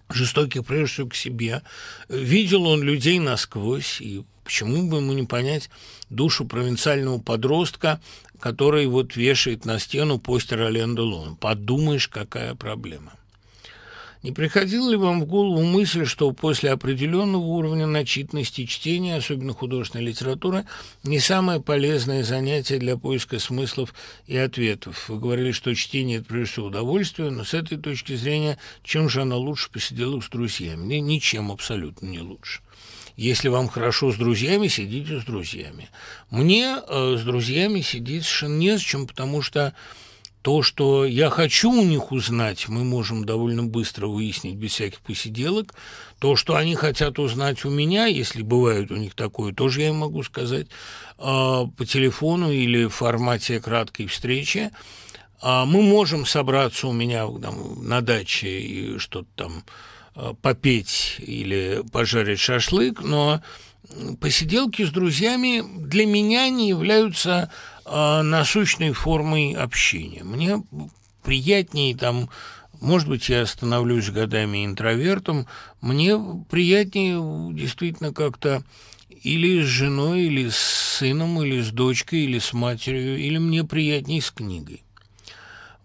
[0.09, 1.63] жестоких прежде всего к себе.
[2.07, 5.69] Видел он людей насквозь, и почему бы ему не понять
[6.09, 8.01] душу провинциального подростка,
[8.39, 11.35] который вот вешает на стену постер Ален Делон.
[11.35, 13.13] Подумаешь, какая проблема.
[14.23, 20.05] Не приходила ли вам в голову мысль, что после определенного уровня начитанности чтения, особенно художественной
[20.05, 20.65] литературы,
[21.03, 23.93] не самое полезное занятие для поиска смыслов
[24.25, 25.09] и ответов?
[25.09, 29.21] Вы говорили, что чтение– это прежде всего удовольствие, но с этой точки зрения, чем же
[29.21, 30.95] оно лучше посиделок с друзьями?
[30.95, 32.61] Ничем абсолютно не лучше.
[33.19, 35.89] Если вам хорошо с друзьями, сидите с друзьями.
[36.29, 39.73] Мне э, с друзьями сидеть совершенно не с чем, потому что
[40.41, 45.73] то, что я хочу у них узнать, мы можем довольно быстро выяснить без всяких посиделок.
[46.19, 49.97] То, что они хотят узнать у меня, если бывает у них такое, тоже я им
[49.97, 50.71] могу сказать э,
[51.19, 54.71] по телефону или в формате краткой встречи.
[55.41, 59.63] А мы можем собраться у меня там, на даче и что-то там
[60.41, 63.41] попеть или пожарить шашлык, но
[64.19, 67.51] посиделки с друзьями для меня не являются
[67.85, 70.23] э, насущной формой общения.
[70.23, 70.63] Мне
[71.23, 72.29] приятнее там,
[72.79, 75.47] может быть, я становлюсь годами интровертом,
[75.81, 76.17] мне
[76.49, 78.63] приятнее действительно как-то
[79.23, 84.21] или с женой, или с сыном, или с дочкой, или с матерью, или мне приятнее
[84.21, 84.83] с книгой.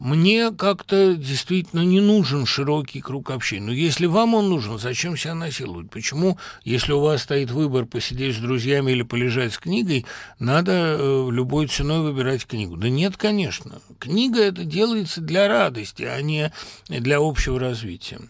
[0.01, 3.67] Мне как-то действительно не нужен широкий круг общения.
[3.67, 5.91] Но если вам он нужен, зачем себя насиловать?
[5.91, 10.05] Почему, если у вас стоит выбор посидеть с друзьями или полежать с книгой,
[10.39, 12.77] надо э, любой ценой выбирать книгу?
[12.77, 13.81] Да нет, конечно.
[13.99, 16.53] Книга это делается для радости, а не
[16.89, 18.21] для общего развития.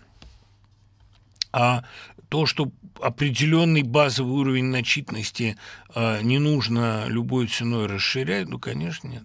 [1.51, 1.85] А
[2.29, 5.57] то, что определенный базовый уровень начитанности
[5.95, 9.25] э, не нужно любой ценой расширять, ну, конечно, нет.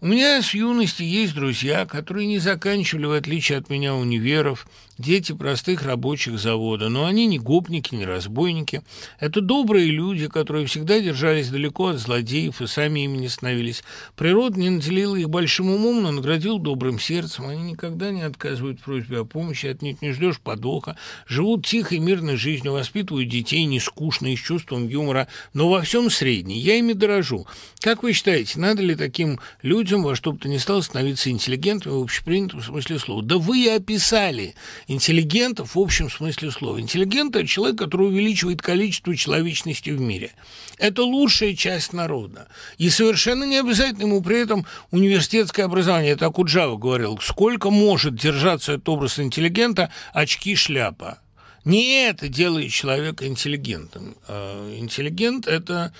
[0.00, 4.66] У меня с юности есть друзья, которые не заканчивали, в отличие от меня, универов,
[4.98, 8.82] дети простых рабочих завода, но они не гопники, не разбойники.
[9.18, 13.84] Это добрые люди, которые всегда держались далеко от злодеев и сами ими не становились.
[14.16, 17.46] Природа не наделила их большим умом, но наградил добрым сердцем.
[17.46, 21.98] Они никогда не отказывают в просьбе о помощи, от них не ждешь подоха, живут тихой,
[21.98, 26.58] мирной жизнью, воспитывают детей не скучно и с чувством юмора, но во всем средний.
[26.58, 27.46] Я ими дорожу.
[27.80, 31.92] Как вы считаете, надо ли таким людям во что бы то ни стало становиться интеллигентами
[31.92, 33.22] в общепринятом смысле слова?
[33.22, 34.54] Да вы и описали
[34.86, 36.80] интеллигентов в общем смысле слова.
[36.80, 40.32] Интеллигент– это человек, который увеличивает количество человечности в мире.
[40.78, 42.48] Это лучшая часть народа.
[42.78, 46.12] И совершенно не обязательно ему при этом университетское образование.
[46.12, 51.18] Это Акуджава говорил, сколько может держаться этот образ интеллигента очки-шляпа.
[51.66, 54.14] Не это делает человека интеллигентом.
[54.28, 55.92] А интеллигент– это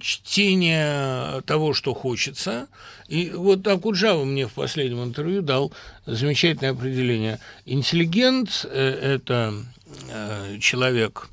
[0.00, 2.68] чтение того, что хочется.
[3.06, 5.74] И вот Акуджава мне в последнем интервью дал
[6.06, 7.38] замечательное определение.
[7.66, 9.52] Интеллигент– это
[10.08, 11.28] э, человек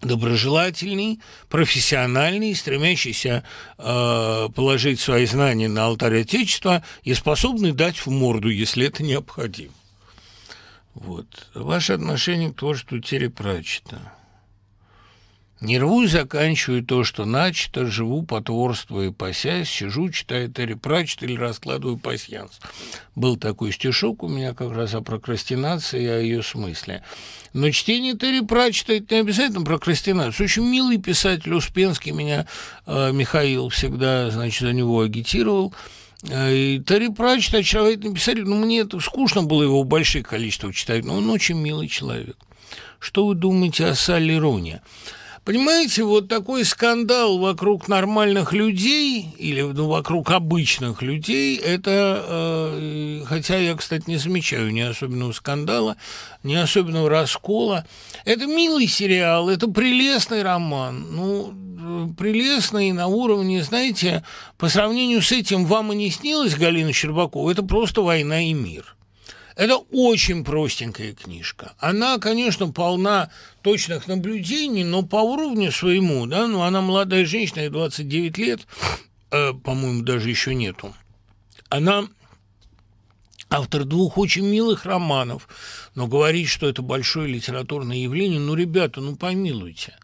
[0.00, 3.44] доброжелательный, профессиональный, стремящийся
[3.78, 9.74] э, положить свои знания на алтарь Отечества и способный дать в морду, если это необходимо.
[10.94, 11.48] Вот.
[11.54, 14.12] Ваше отношение к творчеству Терри Пратчета.
[15.60, 21.36] Не рву и заканчиваю то, что начато, живу, потворствуя, пасясь, сижу, читаю Терри Пратчет или
[21.36, 22.58] раскладываю пасьянс.
[23.14, 27.04] Был такой стишок у меня как раз о прокрастинации и о ее смысле.
[27.52, 30.44] Но чтение Терри Пратчета– это не обязательно прокрастинация.
[30.44, 32.48] Очень милый писатель Успенский меня
[32.86, 35.72] э, Михаил всегда, значит, за него агитировал–
[36.24, 41.16] и Терри Пратчет, очаровательный писатель, ну, мне это скучно было его большое количество читать, но
[41.16, 42.36] он очень милый человек.
[42.98, 44.82] Что вы думаете о Салли Роне?
[45.44, 53.56] Понимаете, вот такой скандал вокруг нормальных людей или ну, вокруг обычных людей, это, э, хотя
[53.56, 55.96] я, кстати, не замечаю ни особенного скандала,
[56.44, 57.84] ни особенного раскола,
[58.24, 64.22] это милый сериал, это прелестный роман, ну, прелестный на уровне, знаете,
[64.58, 68.94] по сравнению с этим вам и не снилось Галина Щербакова, это просто «Война и мир».
[69.56, 71.74] Это очень простенькая книжка.
[71.78, 73.30] Она, конечно, полна
[73.62, 78.60] точных наблюдений, но по уровню своему, да, ну, она молодая женщина, ей 29 лет,
[79.30, 80.94] э, по-моему, даже еще нету.
[81.68, 82.08] Она
[83.50, 85.48] автор двух очень милых романов,
[85.94, 89.94] но говорить, что это большое литературное явление, ну, ребята, ну, помилуйте.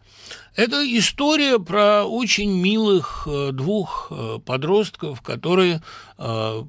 [0.55, 5.81] Это история про очень милых э, двух э, подростков, которые
[6.17, 6.63] э,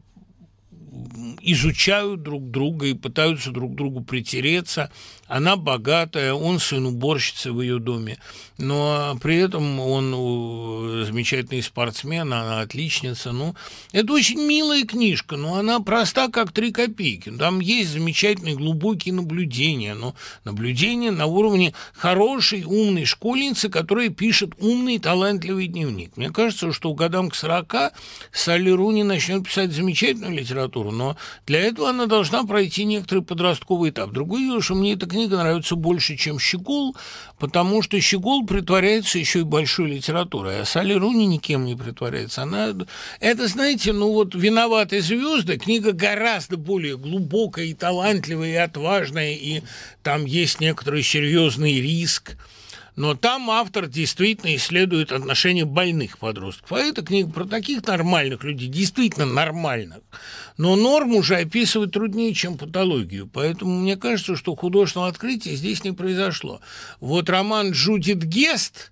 [1.41, 4.91] изучают друг друга и пытаются друг другу притереться.
[5.31, 8.19] Она богатая, он сын уборщицы в ее доме,
[8.59, 13.31] но при этом он э, замечательный спортсмен, она отличница.
[13.31, 13.55] Ну,
[13.93, 17.31] это очень милая книжка, но она проста, как три копейки.
[17.31, 24.99] Там есть замечательные глубокие наблюдения, но наблюдения на уровне хорошей, умной школьницы, которая пишет умный,
[24.99, 26.17] талантливый дневник.
[26.17, 27.93] Мне кажется, что годам к 40
[28.33, 31.17] Салли Руни начнет писать замечательную литературу, но
[31.47, 34.11] для этого она должна пройти некоторый подростковый этап.
[34.11, 36.97] Другое дело, что мне эта книга нравится больше, чем «Щегол»,
[37.39, 42.43] потому что «Щегол» притворяется еще и большой литературой, а Салли Руни никем не притворяется.
[42.43, 42.75] Она...
[43.21, 49.63] Это, знаете, ну вот «Виноватые звезды» книга гораздо более глубокая и талантливая, и отважная, и
[50.03, 52.37] там есть некоторый серьезный риск–
[52.97, 56.73] но там автор действительно исследует отношения больных подростков.
[56.73, 60.01] А эта книга про таких нормальных людей, действительно нормальных.
[60.57, 63.29] Но норму же описывать труднее, чем патологию.
[63.33, 66.61] Поэтому мне кажется, что художественного открытия здесь не произошло.
[67.01, 68.91] Вот роман Джудит Гест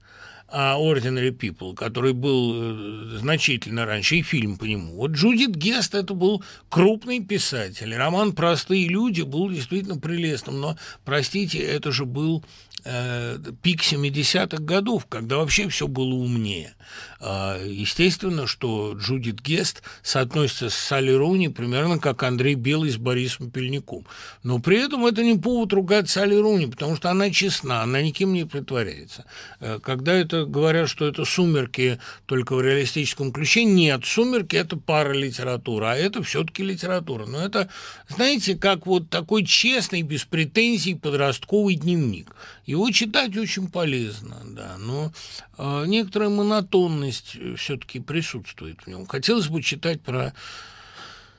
[0.50, 4.94] Ordinary People, который был э, значительно раньше, и фильм по нему.
[4.94, 7.94] Вот Джудит Гест это был крупный писатель.
[7.94, 12.44] Роман «Простые люди» был действительно прелестным, но, простите, это же был
[12.82, 16.74] пик 70-х годов, когда вообще все было умнее.
[17.20, 23.50] Э, естественно, что Джудит Гест соотносится с Салли Руни примерно как Андрей Белый с Борисом
[23.50, 24.06] Пельником.
[24.42, 28.32] Но при этом это не повод ругать Салли Руни, потому что она честна, она никем
[28.32, 29.24] не притворяется.
[29.60, 35.12] Э, когда это говорят, что это «Сумерки» только в реалистическом ключе, нет, «Сумерки»— это пара
[35.12, 37.26] литература, а это все-таки литература.
[37.26, 37.68] Но это,
[38.08, 42.34] знаете, как вот такой честный, без претензий подростковый дневник.
[42.64, 45.10] Его читать очень полезно, да, но
[45.56, 49.06] э, некоторая монотонность все-таки присутствует в нем.
[49.06, 50.32] Хотелось бы читать про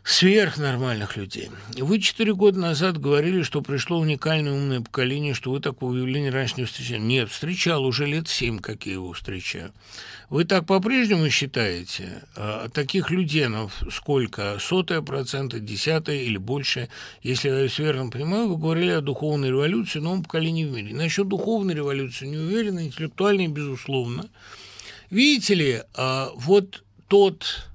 [0.04, 1.50] сверхнормальных людей.
[1.78, 6.56] Вы четыре года назад говорили, что пришло уникальное умное поколение, что вы такого явления раньше
[6.58, 7.00] не встречали.
[7.00, 9.72] Нет, встречал уже лет семь, как я его встречаю.
[10.30, 12.24] Вы так по-прежнему считаете?
[12.36, 14.58] А таких люденов сколько?
[14.60, 16.90] Сотая процента, десятая или больше?
[17.22, 20.96] Если я все верно понимаю, вы говорили о духовной революции, новом поколении в мире.
[20.96, 24.28] Насчет духовной революции не уверена, интеллектуальной, безусловно.
[25.10, 27.70] Видите ли, а вот тот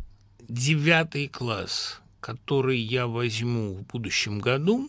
[0.48, 4.88] девятый класс– который я возьму в будущем году,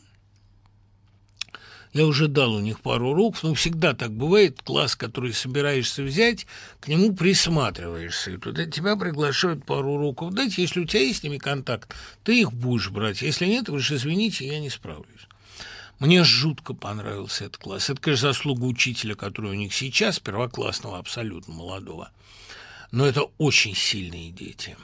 [1.91, 6.47] я уже дал у них пару уроков, но всегда так бывает, класс, который собираешься взять,
[6.79, 8.31] к нему присматриваешься.
[8.31, 11.93] И туда тебя приглашают пару уроков дать, если у тебя есть с ними контакт,
[12.23, 13.21] ты их будешь брать.
[13.21, 15.27] Если нет, вы же извините, я не справлюсь.
[15.99, 17.89] Мне жутко понравился этот класс.
[17.89, 22.11] Это, конечно, заслуга учителя, который у них сейчас, первоклассного, абсолютно молодого.
[22.95, 24.77] Но это очень сильные дети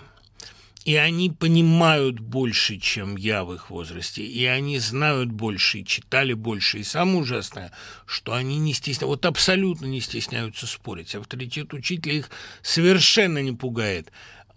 [0.83, 6.33] и они понимают больше, чем я в их возрасте, и они знают больше, и читали
[6.33, 6.79] больше.
[6.79, 7.71] И самое ужасное,
[8.05, 11.13] что они не стесняются, вот абсолютно не стесняются спорить.
[11.13, 12.31] Авторитет учителя их
[12.63, 14.11] совершенно не пугает.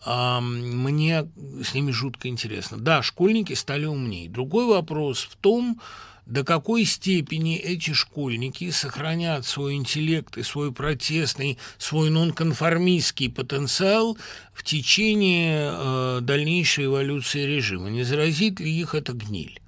[0.07, 1.28] Мне
[1.62, 2.78] с ними жутко интересно.
[2.78, 4.30] Да, школьники стали умнее.
[4.30, 5.78] Другой вопрос в том,
[6.27, 14.16] до какой степени эти школьники сохранят свой интеллект и свой протестный, свой нонконформистский потенциал
[14.53, 17.91] в течение э, дальнейшей эволюции режима.
[17.91, 19.61] Не заразит ли их это гниль?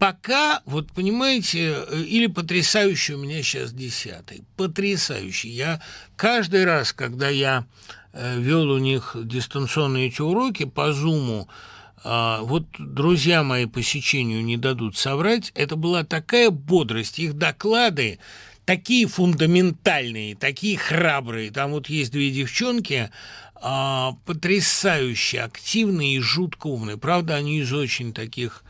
[0.00, 5.50] Пока, вот понимаете, э, или потрясающий у меня сейчас десятый, потрясающий.
[5.50, 5.82] Я
[6.16, 7.66] каждый раз, когда я
[8.12, 11.48] э, вел у них дистанционные эти уроки по Зуму,
[12.02, 18.18] вот друзья мои по сечению не дадут соврать, это была такая бодрость, их доклады
[18.70, 21.50] такие фундаментальные, такие храбрые.
[21.50, 23.10] Там вот есть две девчонки,
[23.56, 26.96] а, потрясающе активные и жутко умные.
[26.96, 28.62] Правда, они из очень таких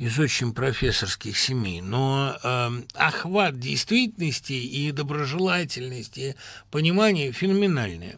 [0.00, 6.36] из очень профессорских семей, но э, охват действительности и доброжелательности,
[6.70, 8.16] понимание феноменальное.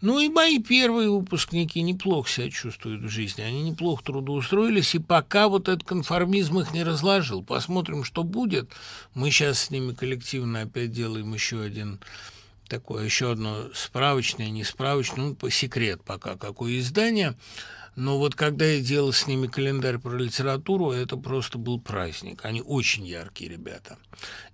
[0.00, 5.46] Ну и мои первые выпускники неплохо себя чувствуют в жизни, они неплохо трудоустроились, и пока
[5.46, 7.44] вот этот конформизм их не разложил.
[7.44, 8.68] Посмотрим, что будет.
[9.14, 12.00] Мы сейчас с ними коллективно опять делаем еще один
[12.66, 17.36] такое, еще одно справочное, не справочное, ну, по секрет пока, какое издание–
[17.96, 22.44] но вот когда я делал с ними календарь про литературу, это просто был праздник.
[22.44, 23.98] Они очень яркие ребята.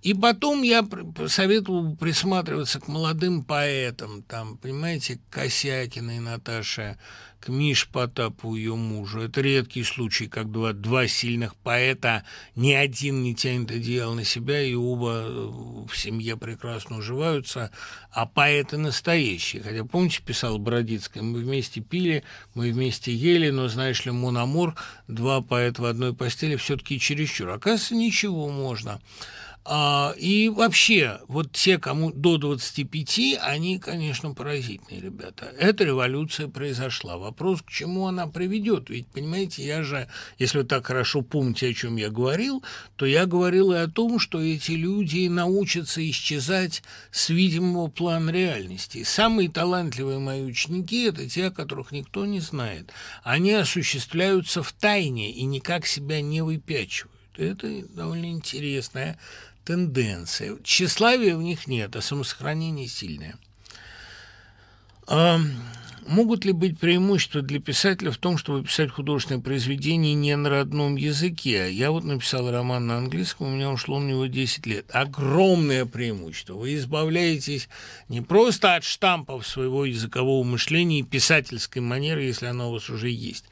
[0.01, 0.87] И потом я
[1.27, 6.97] советовал присматриваться к молодым поэтам, там, понимаете, Косякиной Наташе
[7.39, 9.21] к Миш Потапу, ее мужу.
[9.21, 12.23] Это редкий случай, как два, сильных поэта,
[12.55, 15.49] ни один не тянет одеяло на себя, и оба э,
[15.87, 17.71] в семье прекрасно уживаются,
[18.11, 19.61] а поэты настоящие.
[19.61, 22.23] Хотя, помните, писал Бродицкая, мы вместе пили,
[22.53, 24.75] мы вместе ели, но, знаешь ли, Мономор,
[25.07, 27.49] два поэта в одной постели все-таки чересчур.
[27.49, 28.99] Оказывается, ничего можно.
[29.69, 35.53] А, и вообще, вот те, кому до 25, они, конечно, поразительные ребята.
[35.59, 37.17] Эта революция произошла.
[37.17, 38.89] Вопрос, к чему она приведет?
[38.89, 40.07] Ведь, понимаете, я же,
[40.39, 42.63] если вы так хорошо помните, о чем я говорил,
[42.95, 49.03] то я говорил и о том, что эти люди научатся исчезать с видимого плана реальности.
[49.03, 52.93] Самые талантливые мои ученики– это те, о которых никто не знает.
[53.21, 57.11] Они осуществляются в тайне и никак себя не выпячивают.
[57.37, 59.19] Это довольно интересная
[59.67, 60.57] тенденция.
[60.63, 63.35] Тщеславия у них нет, а самосохранение сильное.
[65.05, 65.39] А
[66.07, 70.95] могут ли быть преимущества для писателя в том, чтобы писать художественное произведение не на родном
[70.95, 71.69] языке?
[71.69, 74.85] Я вот написал роман на английском, у меня ушло на него 10 лет.
[74.93, 76.53] Огромное преимущество.
[76.53, 77.67] Вы избавляетесь
[78.07, 83.09] не просто от штампов своего языкового мышления и писательской манеры, если она у вас уже
[83.09, 83.43] есть.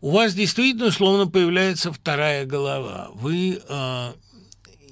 [0.00, 3.10] У вас действительно словно появляется вторая голова.
[3.14, 4.12] Вы э,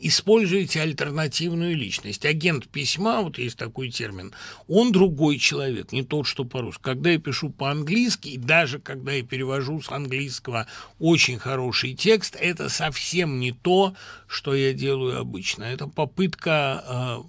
[0.01, 2.25] используете альтернативную личность.
[2.25, 4.33] Агент письма, вот есть такой термин,
[4.67, 6.83] он другой человек, не тот, что по-русски.
[6.83, 10.67] Когда я пишу по-английски, и даже когда я перевожу с английского
[10.99, 13.95] очень хороший текст, это совсем не то,
[14.27, 15.65] что я делаю обычно.
[15.65, 17.25] Это попытка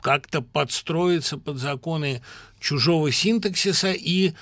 [0.00, 2.22] как-то подстроиться под законы
[2.60, 4.32] чужого синтаксиса и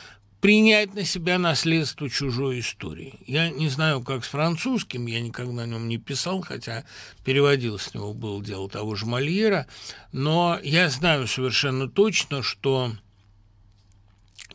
[0.43, 3.15] принять на себя наследство чужой истории.
[3.29, 6.85] Я не знаю, как с французским, я никогда на нем не писал, хотя
[7.25, 9.69] переводил с него было дело того же Мольера,
[10.11, 12.91] но я знаю совершенно точно, что,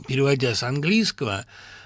[0.10, 1.46] переводя с английского,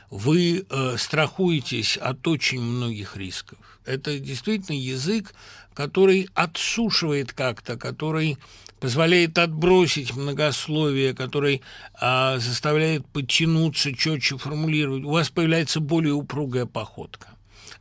[0.10, 3.60] вы э, страхуетесь от очень многих рисков.
[3.86, 5.36] Это действительно язык,
[5.76, 8.40] который отсушивает как-то, который
[8.82, 11.62] позволяет отбросить многословие, который
[11.94, 15.04] а, заставляет подтянуться, четче формулировать.
[15.04, 17.30] У вас появляется более упругая походка.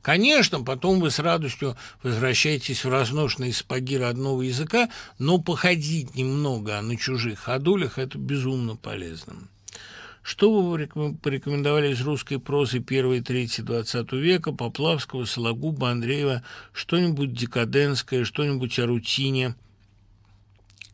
[0.02, 6.96] Конечно, потом вы с радостью возвращаетесь в разношенные сапоги родного языка, но походить немного на
[6.96, 9.34] чужих ходулях– это безумно полезно.
[10.22, 16.42] Что бы вы порекомендовали из русской прозы первой и третьей XX века, Поплавского, Сологуба, Андреева,
[16.74, 19.54] что-нибудь декаденское, что-нибудь о рутине–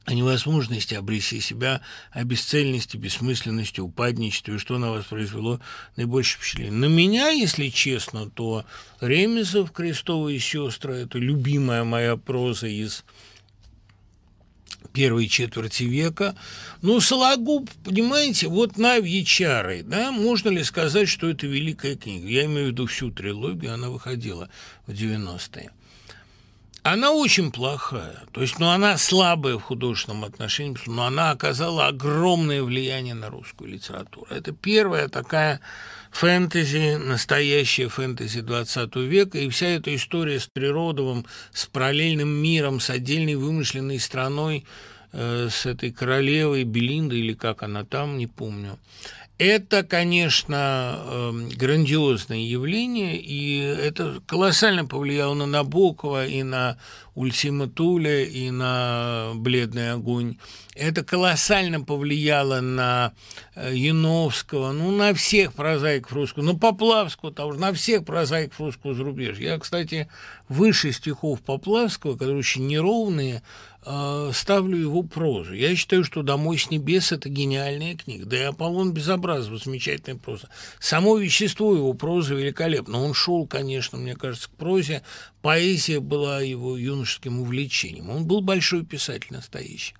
[0.07, 1.83] о невозможности обрести себя,
[2.13, 5.61] о бесцельности, бессмысленности, упадничестве, что на вас произвело
[5.97, 6.73] наибольшее впечатление.
[6.73, 8.65] На меня, если честно, то
[9.01, 13.05] Ремезов, «Крестовые сестры»– это любимая моя проза из
[14.93, 16.37] первой четверти века.
[16.83, 22.29] Ну, Сологуб, понимаете, вот на Чары, да, можно ли сказать, что это великая книга?
[22.29, 24.49] Я имею в виду всю трилогию, она выходила
[24.87, 25.71] в 90-е.
[26.87, 28.23] Она очень плохая.
[28.31, 33.69] То есть, ну, она слабая в художественном отношении, но она оказала огромное влияние на русскую
[33.69, 34.29] литературу.
[34.31, 35.61] Это первая такая
[36.13, 42.89] фэнтези, настоящая фэнтези 20 века, и вся эта история с Природовым, с параллельным миром, с
[42.89, 44.65] отдельной вымышленной страной,
[45.13, 48.79] э, с этой королевой Белиндой, или как она там, не помню.
[49.39, 56.79] Это, конечно, эм, грандиозное явление, и это колоссально повлияло на Набокова и на
[57.15, 60.37] Ульсима Туля и на «Бледный огонь».
[60.75, 63.13] Это колоссально повлияло на
[63.55, 68.95] э, Яновского, ну, на всех прозаиков русского, ну, Поплавского того же, на всех прозаиков русского
[68.95, 69.53] зарубежья.
[69.53, 70.09] Я, кстати,
[70.49, 73.43] выше стихов Поплавского, которые очень неровные,
[74.33, 75.55] ставлю его прозу.
[75.55, 78.27] Я считаю, что «Домой с небес»– это гениальная книга.
[78.27, 80.49] Да и «Аполлон безобразов»– замечательная проза.
[80.81, 83.01] Само вещество его прозы великолепно.
[83.01, 85.03] Он шел, конечно, мне кажется, к прозе.
[85.41, 88.11] Поэзия была его юношеским увлечением.
[88.11, 89.95] Он был большой писатель настоящий.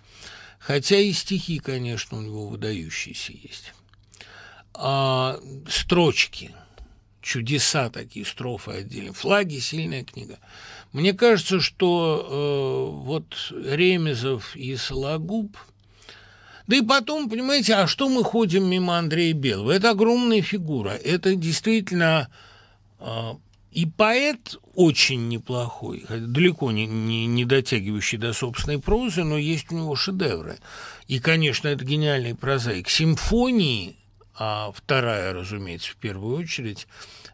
[0.59, 3.73] Хотя и стихи, конечно, у него выдающиеся есть.
[4.75, 6.51] А, строчки,
[7.27, 9.13] чудеса такие, строфы отдельно.
[9.13, 10.39] Флаги– сильная книга.
[10.93, 15.57] Мне кажется, что э, вот Ремезов и Сологуб–
[16.67, 19.71] да и потом, понимаете, а что мы ходим мимо Андрея Белого?
[19.71, 20.91] Это огромная фигура.
[20.91, 22.29] Это действительно
[22.99, 23.35] э,
[23.71, 29.77] и поэт очень неплохой, далеко не, не, не дотягивающий до собственной прозы, но есть у
[29.77, 30.59] него шедевры.
[31.07, 32.89] И, конечно, это гениальный прозаик.
[32.89, 33.97] Симфонии,
[34.39, 36.87] а вторая, разумеется, в первую очередь,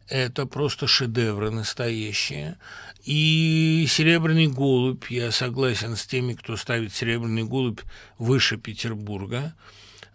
[0.09, 2.59] это просто шедевры настоящие.
[3.05, 7.81] И «Серебряный голубь», я согласен с теми, кто ставит «Серебряный голубь»
[8.19, 9.55] выше Петербурга,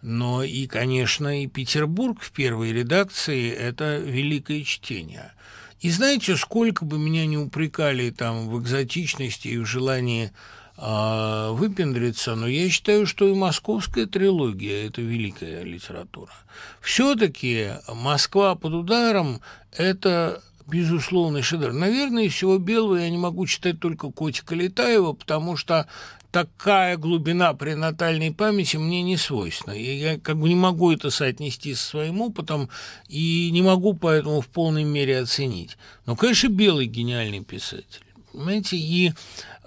[0.00, 5.32] но и, конечно, и Петербург в первой редакции– это великое чтение–
[5.80, 10.32] и знаете, сколько бы меня не упрекали там в экзотичности и в желании
[10.80, 16.32] выпендриться, но я считаю, что и московская трилогия– это великая литература.
[16.80, 19.40] Все-таки «Москва под ударом»–
[19.76, 21.72] это безусловный шедевр.
[21.72, 25.88] Наверное, из всего белого я не могу читать только Котика Летаева, потому что
[26.30, 29.74] такая глубина пренатальной памяти мне не свойственна.
[29.74, 32.68] И я как бы не могу это соотнести со своим опытом
[33.08, 35.76] и не могу поэтому в полной мере оценить.
[36.06, 38.02] Но, конечно, Белый гениальный писатель.
[38.38, 39.12] Понимаете, и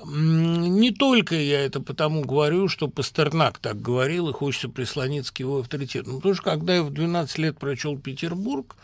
[0.05, 5.59] не только я это потому говорю, что Пастернак так говорил, и хочется прислониться к его
[5.59, 6.11] авторитету.
[6.11, 8.77] Но потому что, когда я в 12 лет прочел «Петербург»,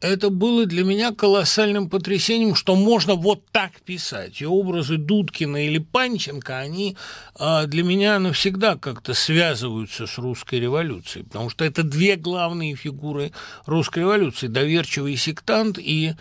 [0.00, 4.42] это было для меня колоссальным потрясением, что можно вот так писать.
[4.42, 6.96] И образы Дудкина или Панченко, они
[7.36, 13.30] а, для меня навсегда как-то связываются с русской революцией, потому что это две главные фигуры
[13.66, 14.48] русской революции.
[14.48, 16.14] Доверчивый сектант и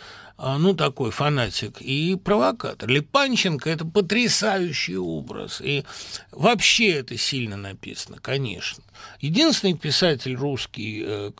[0.57, 2.89] ну, такой фанатик и провокатор.
[2.89, 5.61] Липанченко– это потрясающий образ.
[5.61, 5.83] И
[6.31, 8.83] вообще это сильно написано, конечно.
[9.19, 11.31] Единственный писатель русский, э,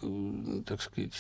[0.68, 1.14] так сказать,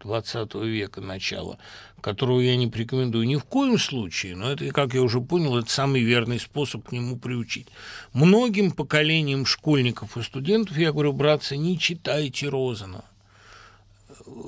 [0.00, 1.58] 20 века начала,
[2.00, 5.70] которого я не порекомендую ни в коем случае, но это, как я уже понял, это
[5.70, 7.66] самый верный способ к нему приучить.
[8.12, 13.04] Многим поколениям школьников и студентов я говорю, братцы, не читайте Розана.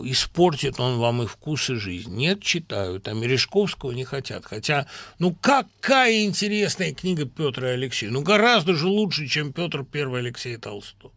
[0.05, 2.15] Испортит он вам и вкус, и жизнь.
[2.15, 4.45] Нет, читают, а Мережковского не хотят.
[4.45, 4.87] Хотя,
[5.19, 8.11] ну какая интересная книга Петра и Алексея.
[8.11, 11.11] Ну гораздо же лучше, чем Петр Первый Алексей Толстой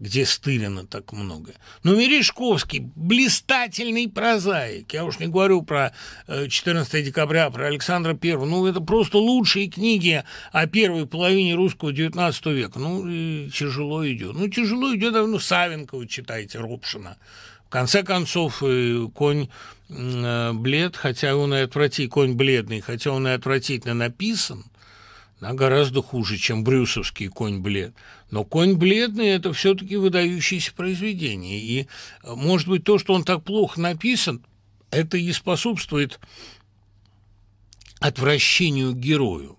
[0.00, 1.54] где Стырина так много.
[1.82, 4.92] Но Мережковский– блистательный прозаик.
[4.92, 5.94] Я уж не говорю про
[6.26, 8.46] 14 э, декабря, про Александра Первого.
[8.46, 12.78] Ну, это просто лучшие книги о первой половине русского XIX века.
[12.78, 14.34] Ну, тяжело идет.
[14.34, 17.16] Ну, тяжело идет, ну, Савенкова читайте, Робшина.
[17.74, 18.62] Конце концов,
[19.14, 19.48] конь
[19.88, 24.62] э, блед, хотя он и отвратительный, конь бледный, хотя он и отвратительно написан,
[25.40, 27.92] она гораздо хуже, чем брюсовский конь блед.
[28.30, 31.58] Но конь бледный– это все-таки выдающееся произведение.
[31.58, 31.88] И,
[32.22, 34.46] может быть, то, что он так плохо написан,
[34.92, 36.20] это и способствует
[37.98, 39.58] отвращению герою.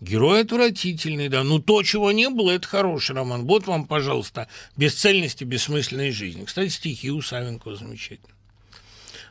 [0.00, 1.42] Герой отвратительный, да.
[1.42, 3.46] Ну, то, чего не было, это хороший роман.
[3.46, 6.44] Вот вам, пожалуйста, бесцельность и бессмысленной жизни.
[6.44, 8.34] Кстати, стихи у Савенкова замечательные.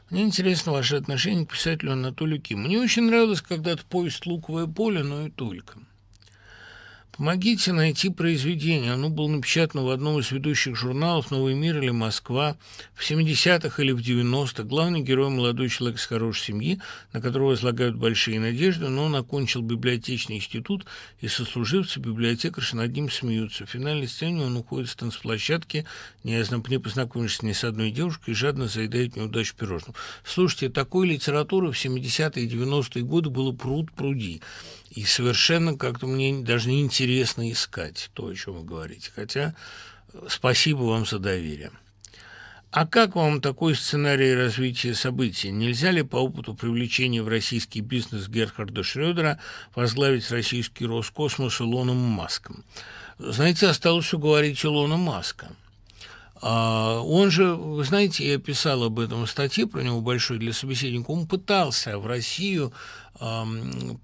[0.09, 2.63] Мне интересно ваше отношение к писателю Анатолию Ким.
[2.63, 5.79] Мне очень нравилось когда-то повесть «Луковое поле», но и только.
[7.17, 8.91] Помогите найти произведение.
[8.91, 12.57] Оно было напечатано в одном из ведущих журналов «Новый мир» или «Москва»
[12.93, 14.63] в 70-х или в 90-х.
[14.63, 16.81] Главный герой– молодой человек с хорошей семьи,
[17.13, 20.85] на которого возлагают большие надежды, но он окончил библиотечный институт,
[21.21, 23.65] и сослуживцы библиотекарши над ним смеются.
[23.65, 25.85] В финальной сцене он уходит с танцплощадки,
[26.25, 26.33] не,
[26.69, 29.95] не познакомившись ни с одной девушкой, и жадно заедает неудачу пирожным.
[30.25, 34.41] Слушайте, такой литературы в 70-е и 90-е годы было пруд пруди.
[34.95, 39.11] И совершенно как-то мне даже не интересно искать то, о чем вы говорите.
[39.13, 39.55] Хотя
[40.13, 41.71] э, спасибо вам за доверие.
[42.71, 45.51] А как вам такой сценарий развития событий?
[45.51, 49.39] Нельзя ли по опыту привлечения в российский бизнес Герхарда Шрёдера
[49.75, 52.63] возглавить российский Роскосмос Илоном Маском?
[53.17, 55.47] Знаете, осталось уговорить Илона Маска.
[56.47, 61.09] А он же, вы знаете, я писал об этом статье про него большой для собеседника,
[61.09, 62.71] он пытался в Россию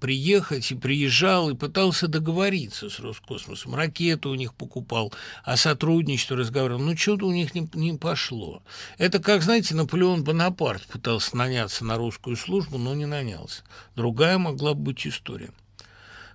[0.00, 3.76] приехать и приезжал и пытался договориться с Роскосмосом.
[3.76, 5.12] Ракеты у них покупал,
[5.44, 6.80] о сотрудничестве разговаривал.
[6.80, 8.64] Но что-то у них не, не пошло.
[8.98, 13.62] Это как, знаете, Наполеон Бонапарт пытался наняться на русскую службу, но не нанялся.
[13.94, 15.52] Другая могла быть история.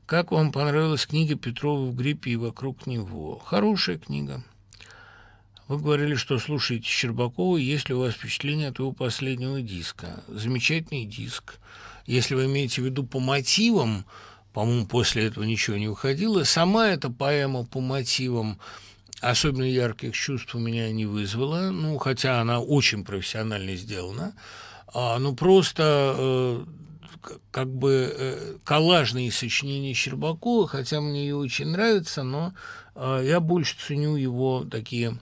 [0.06, 3.42] Как вам понравилась книга Петрова в гриппе и вокруг него?
[3.44, 4.42] Хорошая книга.
[5.68, 10.24] Вы говорили, что слушаете Щербакова, есть ли у вас впечатление от его последнего диска?
[10.30, 11.60] Замечательный диск.
[12.06, 14.06] Если вы имеете в виду по мотивам,
[14.54, 18.60] по-моему, после этого ничего не выходило, сама эта поэма по мотивам
[19.20, 24.36] особенно ярких чувств у меня не вызвала, ну, хотя она очень профессионально сделана,
[24.94, 26.66] а, ну, просто э,
[27.52, 32.54] как бы э, коллажные сочинения Щербакова, хотя мне ее очень нравится, но
[32.96, 35.18] э, я больше ценю его такие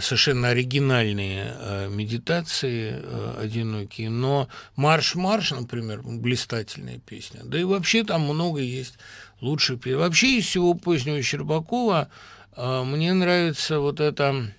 [0.00, 8.22] совершенно оригинальные э, медитации э, одинокие, но «Марш-марш», например, блистательная песня, да и вообще там
[8.22, 8.98] много есть
[9.40, 9.98] лучших песен.
[9.98, 12.08] Вообще из всего позднего Щербакова
[12.56, 14.50] мне нравится вот это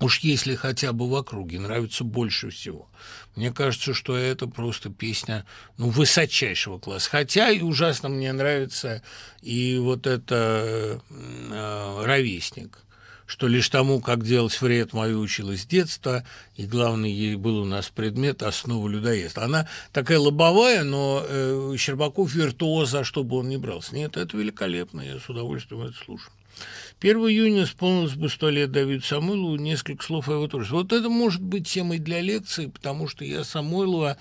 [0.00, 2.88] уж если хотя бы в округе, нравится больше всего.
[3.36, 5.44] Мне кажется, что это просто песня
[5.76, 7.10] ну, высочайшего класса.
[7.10, 9.02] Хотя и ужасно мне нравится
[9.42, 12.78] и вот это э, «Ровесник»
[13.28, 16.24] что лишь тому, как делать вред, мою училась с детства,
[16.56, 19.44] и главный ей был у нас предмет «Основа людоеста».
[19.44, 23.94] Она такая лобовая, но э, Щербаков виртуоз, за что бы он ни брался.
[23.94, 26.32] Нет, это великолепно, я с удовольствием это слушаю.
[27.00, 30.78] 1 июня исполнилось бы сто лет Давиду Самойлову, несколько слов о его творчестве.
[30.78, 34.16] Вот это может быть темой для лекции, потому что я Самойлова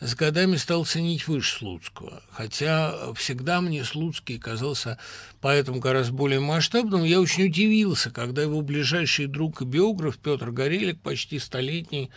[0.00, 2.22] с годами стал ценить выше Слуцкого.
[2.30, 4.98] Хотя всегда мне Слуцкий казался
[5.40, 7.04] поэтому гораздо более масштабным.
[7.04, 12.10] Я очень удивился, когда его ближайший друг и биограф Петр Горелик, почти столетний,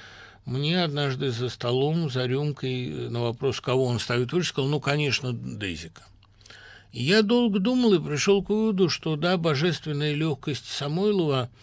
[0.45, 5.31] мне однажды за столом, за рюмкой, на вопрос, кого он ставит выше, сказал, ну, конечно,
[5.31, 6.03] Дейзика.
[6.91, 11.49] Я долго думал и пришел к выводу, что, да, божественная легкость Самойлова–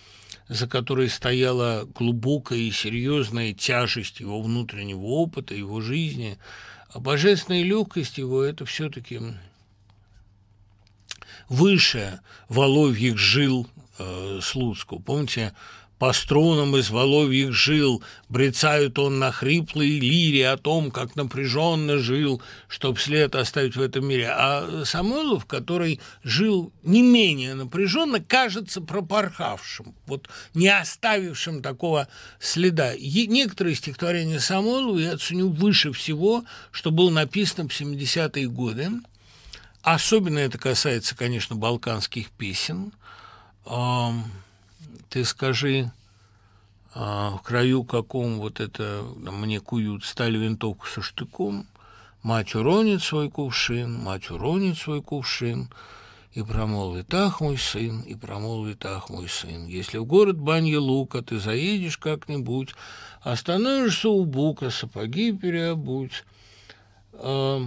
[0.48, 6.38] за которой стояла глубокая и серьезная тяжесть его внутреннего опыта, его жизни,
[6.90, 9.20] а божественная легкость его– это все-таки
[11.48, 13.66] выше Воловьих жил
[13.98, 15.00] э, Слуцкого.
[15.00, 15.52] Помните,
[15.98, 22.42] по струнам из воловьих жил брецают он на хриплой лире о том, как напряженно жил,
[22.68, 24.28] чтоб след оставить в этом мире.
[24.28, 32.08] А Самойлов, который жил не менее напряженно, кажется пропорхавшим, вот не оставившим такого
[32.40, 32.92] следа.
[32.92, 38.90] И некоторые стихотворения Самойлова я ценю выше всего, что было написано в 70-е годы.
[39.80, 42.92] Особенно это касается, конечно, балканских песен–
[45.08, 45.90] ты скажи,
[46.94, 51.66] в краю каком вот это мне куют, стали винтовку со штыком,
[52.22, 55.68] мать уронит свой кувшин, мать уронит свой кувшин,
[56.36, 61.22] и промолвит, ах, мой сын, и промолвит, ах, мой сын, если в город Банья Лука
[61.22, 62.74] ты заедешь как-нибудь,
[63.22, 66.24] остановишься у бука, сапоги переобуть,
[67.14, 67.60] э,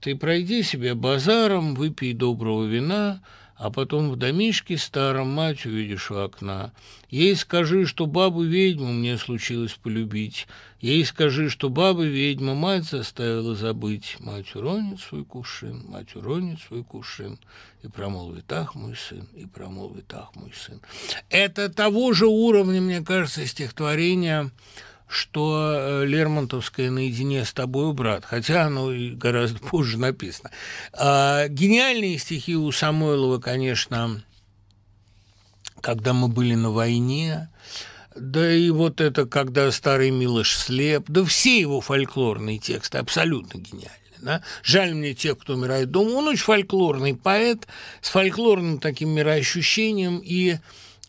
[0.00, 3.20] ты пройди себе базаром, выпей доброго вина,
[3.60, 6.72] а потом в домишке старом мать увидишь у окна.
[7.10, 10.48] Ей скажи, что бабу-ведьму мне случилось полюбить.
[10.80, 14.16] Ей скажи, что баба-ведьма мать заставила забыть.
[14.18, 17.38] Мать уронит свой кувшин, мать уронит свой кувшин.
[17.82, 20.80] И промолвит, ах, мой сын, и промолвит, ах, мой сын.
[21.28, 24.50] Это того же уровня, мне кажется, стихотворения
[25.10, 30.50] что э, Лермонтовское «Наедине с тобой, брат», хотя оно и гораздо позже написано.
[30.92, 34.22] А, гениальные стихи у Самойлова, конечно,
[35.80, 37.50] когда мы были на войне,
[38.14, 43.96] да и вот это, когда старый Милош слеп, да все его фольклорные тексты абсолютно гениальны.
[44.18, 44.42] Да?
[44.62, 46.10] Жаль мне тех, кто умирает дома.
[46.10, 47.66] Он очень фольклорный поэт
[48.02, 50.58] с фольклорным таким мироощущением и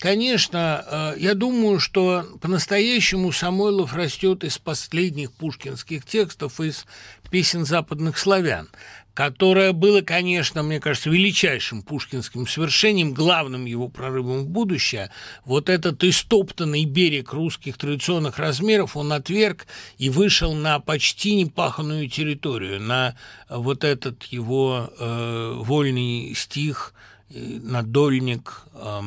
[0.01, 6.87] Конечно, э, я думаю, что по-настоящему Самойлов растет из последних пушкинских текстов, из
[7.29, 8.67] песен западных славян,
[9.13, 15.11] которое было, конечно, мне кажется, величайшим пушкинским свершением, главным его прорывом в будущее.
[15.45, 19.67] Вот этот истоптанный берег русских традиционных размеров он отверг
[19.99, 23.15] и вышел на почти непаханную территорию, на
[23.49, 26.95] вот этот его э, вольный стих,
[27.29, 29.01] э, надольник, э,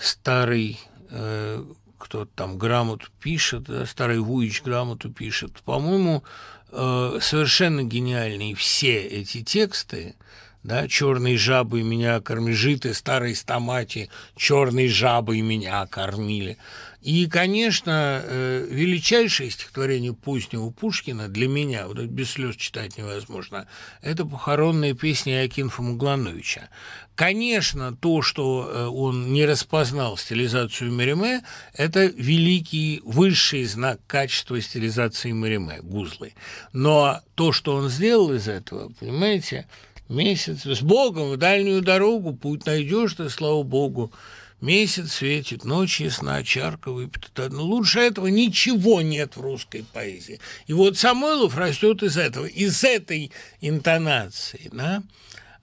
[0.00, 0.80] старый
[1.10, 1.64] э,
[2.00, 5.62] кто там грамоту пишет, да, старый Вуич грамоту пишет.
[5.62, 6.24] По-моему,
[6.72, 10.16] э, совершенно гениальные все эти тексты,
[10.62, 16.56] да, черные жабы меня кормили, житы старой стамати, черные жабы меня кормили.
[17.02, 23.66] И, конечно, э, величайшее стихотворение позднего Пушкина для меня, вот без слез читать невозможно,
[24.02, 26.68] это похоронная песня Акинфа Муглановича.
[27.14, 31.42] Конечно, то, что э, он не распознал стилизацию Мериме,
[31.72, 36.34] это великий, высший знак качества стилизации Мериме, гузлы.
[36.74, 39.66] Но то, что он сделал из этого, понимаете,
[40.10, 44.12] месяц, с Богом в дальнюю дорогу, путь найдешь ты, слава Богу,
[44.60, 47.48] Месяц светит, ночь ясна, чарка выпита.
[47.48, 50.38] Но лучше этого ничего нет в русской поэзии.
[50.66, 53.32] И вот Самойлов растет из этого, из этой
[53.62, 54.68] интонации.
[54.72, 55.02] Да?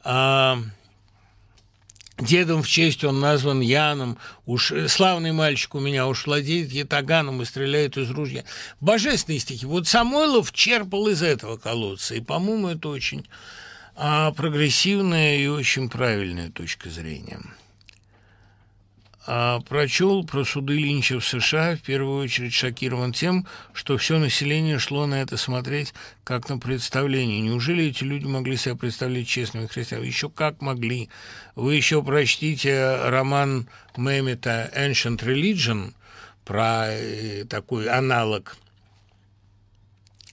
[0.03, 0.59] А,
[2.17, 4.17] Дедом в честь он назван Яном,
[4.47, 8.43] уж э, славный мальчик у меня, уж владеет ятаганом и стреляет из ружья.
[8.81, 9.67] Божественные стихи.
[9.67, 13.27] Вот Самойлов черпал из этого колодца, и, по-моему, это очень
[13.95, 17.39] а, прогрессивная и очень правильная точка зрения
[19.27, 24.79] а прочел про суды Линча в США, в первую очередь шокирован тем, что все население
[24.79, 27.41] шло на это смотреть как на представление.
[27.41, 30.07] Неужели эти люди могли себя представлять честными христианами?
[30.07, 31.09] Еще как могли.
[31.55, 35.93] Вы еще прочтите роман Мэммета «Ancient Religion»,
[36.47, 38.55] про э, такой аналог,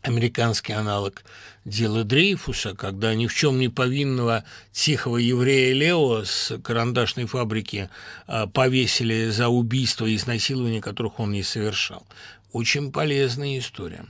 [0.04, 1.24] американский аналог
[1.64, 7.88] дело Дрейфуса, когда ни в чем не повинного тихого еврея Лео с карандашной фабрики
[8.26, 12.06] а, повесили за убийство и изнасилование, которых он не совершал.
[12.52, 14.04] Очень полезная история.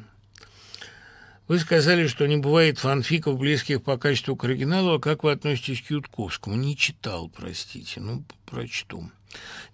[1.46, 5.82] Вы сказали, что не бывает фанфиков, близких по качеству к оригиналу, а как вы относитесь
[5.82, 6.56] к Ютковскому?
[6.56, 9.10] Не читал, простите, ну, прочту.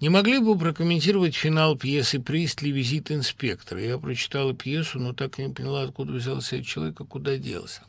[0.00, 2.70] Не могли бы прокомментировать финал пьесы «Пристли.
[2.70, 3.80] Визит инспектора»?
[3.80, 7.82] Я прочитала пьесу, но так и не поняла, откуда взялся этот человек, а куда делся.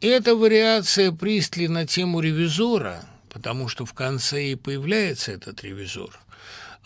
[0.00, 6.18] Это вариация Пристли на тему ревизора, потому что в конце и появляется этот ревизор.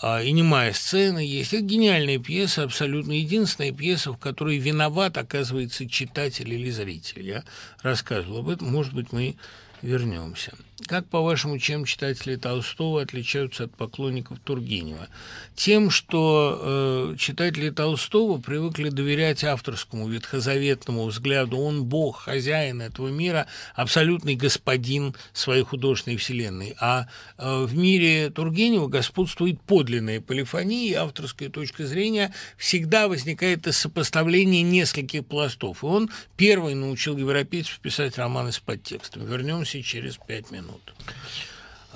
[0.02, 1.54] А, и немая сцена есть.
[1.54, 7.24] Это гениальная пьеса, абсолютно единственная пьеса, в которой виноват, оказывается, читатель или зритель.
[7.24, 7.44] Я
[7.82, 9.36] рассказывал об этом, может быть, мы
[9.80, 10.54] вернемся.
[10.86, 15.08] Как, по-вашему, чем читатели Толстого отличаются от поклонников Тургенева?
[15.54, 21.58] Тем, что э, читатели Толстого привыкли доверять авторскому ветхозаветному взгляду.
[21.58, 26.74] Он бог, хозяин этого мира, абсолютный господин своей художественной вселенной.
[26.80, 27.06] А
[27.38, 34.62] э, в мире Тургенева господствует подлинная полифония, и авторская точка зрения всегда возникает из сопоставления
[34.62, 35.82] нескольких пластов.
[35.82, 39.26] И он первый научил европейцев писать романы с подтекстом.
[39.26, 40.94] Вернемся через пять минут минут.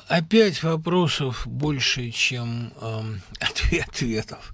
[0.09, 3.03] Опять вопросов больше, чем э,
[3.81, 4.53] ответов.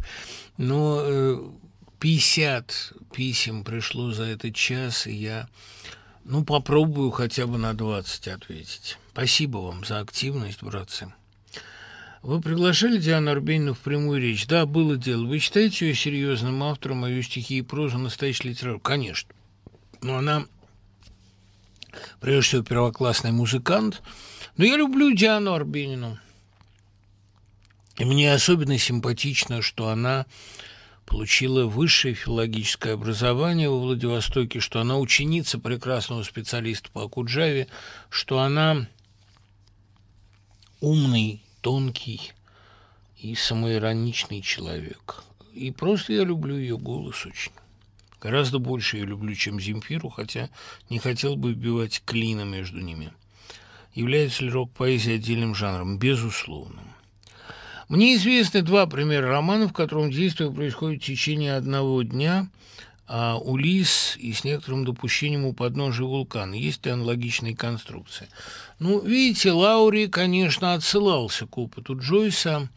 [0.56, 1.50] Но э,
[1.98, 5.48] 50 писем пришло за этот час, и я
[6.24, 8.98] ну, попробую хотя бы на 20 ответить.
[9.12, 11.12] Спасибо вам за активность, братцы.
[12.22, 14.46] Вы приглашали Диану Арбенину в прямую речь?
[14.46, 15.26] Да, было дело.
[15.26, 18.80] Вы считаете ее серьезным автором, а ее стихи и прозу настоящей литературы?
[18.80, 19.34] Конечно.
[20.02, 20.46] Но она,
[22.20, 24.02] прежде всего, первоклассный музыкант.
[24.56, 26.18] Но я люблю Диану Арбенину.
[27.96, 30.26] И мне особенно симпатично, что она
[31.06, 37.68] получила высшее филологическое образование во Владивостоке, что она ученица прекрасного специалиста по Акуджаве,
[38.08, 38.86] что она
[40.80, 42.32] умный, тонкий
[43.18, 45.22] и самоироничный человек.
[45.52, 47.52] И просто я люблю ее голос очень.
[48.22, 50.48] Гораздо больше я люблю, чем Земфиру, хотя
[50.88, 53.12] не хотел бы вбивать клина между ними.
[53.94, 55.98] Является ли рок-поэзия отдельным жанром?
[55.98, 56.82] Безусловно.
[57.88, 62.48] Мне известны два примера романов, в котором действие происходит в течение одного дня,
[63.08, 66.54] а Улис и с некоторым допущением у подножия вулкана.
[66.54, 68.28] Есть ли аналогичные конструкции?
[68.78, 72.70] Ну, видите, Лаури, конечно, отсылался к опыту Джойса,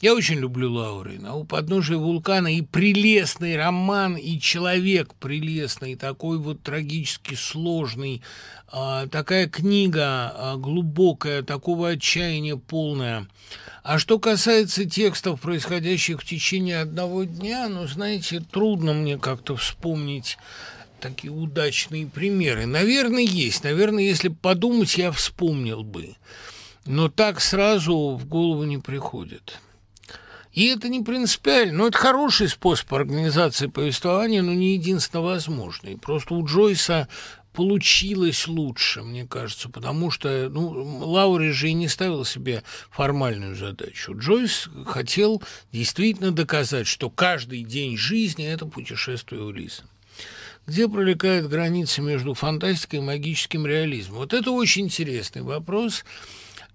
[0.00, 1.34] я очень люблю Лаурина.
[1.36, 8.22] У подножия вулкана и прелестный роман, и человек прелестный, такой вот трагически сложный,
[8.68, 13.26] а, такая книга а, глубокая, такого отчаяния полная.
[13.82, 20.36] А что касается текстов, происходящих в течение одного дня, ну, знаете, трудно мне как-то вспомнить
[21.00, 22.66] такие удачные примеры.
[22.66, 23.62] Наверное, есть.
[23.64, 26.16] Наверное, если подумать, я вспомнил бы.
[26.84, 29.58] Но так сразу в голову не приходит.
[30.56, 35.98] И это не принципиально, но это хороший способ организации повествования, но не единственно возможный.
[35.98, 37.08] Просто у Джойса
[37.52, 40.70] получилось лучше, мне кажется, потому что ну,
[41.10, 44.16] Лаури же и не ставил себе формальную задачу.
[44.16, 45.42] Джойс хотел
[45.72, 49.84] действительно доказать, что каждый день жизни– это путешествие Улиса.
[50.66, 54.20] Где пролегает граница между фантастикой и магическим реализмом?
[54.20, 56.02] Вот это очень интересный вопрос–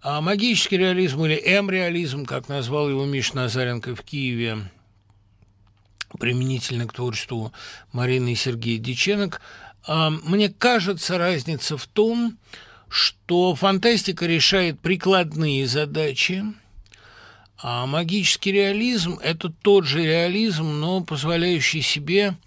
[0.01, 4.69] а магический реализм или М-реализм, как назвал его Миш Назаренко в Киеве,
[6.19, 7.53] применительно к творчеству
[7.91, 9.41] Марины и Сергея Диченок,
[9.85, 12.37] а, мне кажется, разница в том,
[12.89, 16.43] что фантастика решает прикладные задачи,
[17.57, 22.35] а магический реализм– это тот же реализм, но позволяющий себе–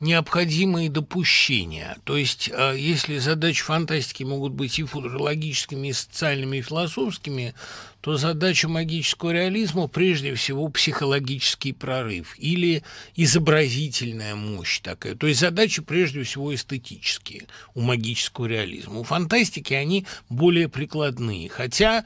[0.00, 1.96] необходимые допущения.
[2.04, 7.54] То есть, а, если задачи фантастики могут быть и футурологическими, и социальными, и философскими,
[8.00, 12.84] то задача магического реализма прежде всего психологический прорыв или
[13.16, 15.16] изобразительная мощь такая.
[15.16, 19.00] То есть задачи прежде всего эстетические у магического реализма.
[19.00, 21.48] У фантастики они более прикладные.
[21.48, 22.04] Хотя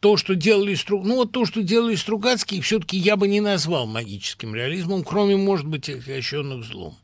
[0.00, 1.04] то, что делали Струг...
[1.04, 5.66] ну вот то, что делали Стругацкие, все-таки я бы не назвал магическим реализмом, кроме, может
[5.66, 6.96] быть, отягощенных злом.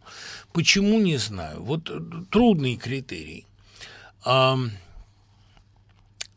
[0.53, 1.63] Почему, не знаю.
[1.63, 3.47] Вот э, трудный критерий.
[4.25, 4.59] А,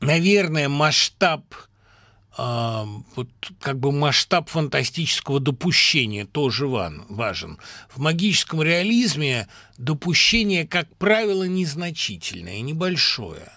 [0.01, 1.43] наверное, масштаб
[2.37, 2.85] а,
[3.15, 3.29] вот
[3.59, 7.57] как бы масштаб фантастического допущения тоже важен.
[7.89, 9.47] В магическом реализме
[9.77, 13.49] допущение, как правило, незначительное, небольшое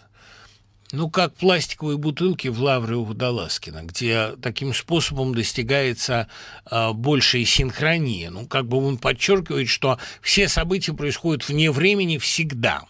[0.93, 6.28] ну, как пластиковые бутылки в лавре у Водолазкина, где таким способом достигается
[6.70, 8.30] э, большая синхрония.
[8.30, 12.82] Ну, как бы он подчеркивает, что все события происходят вне времени всегда.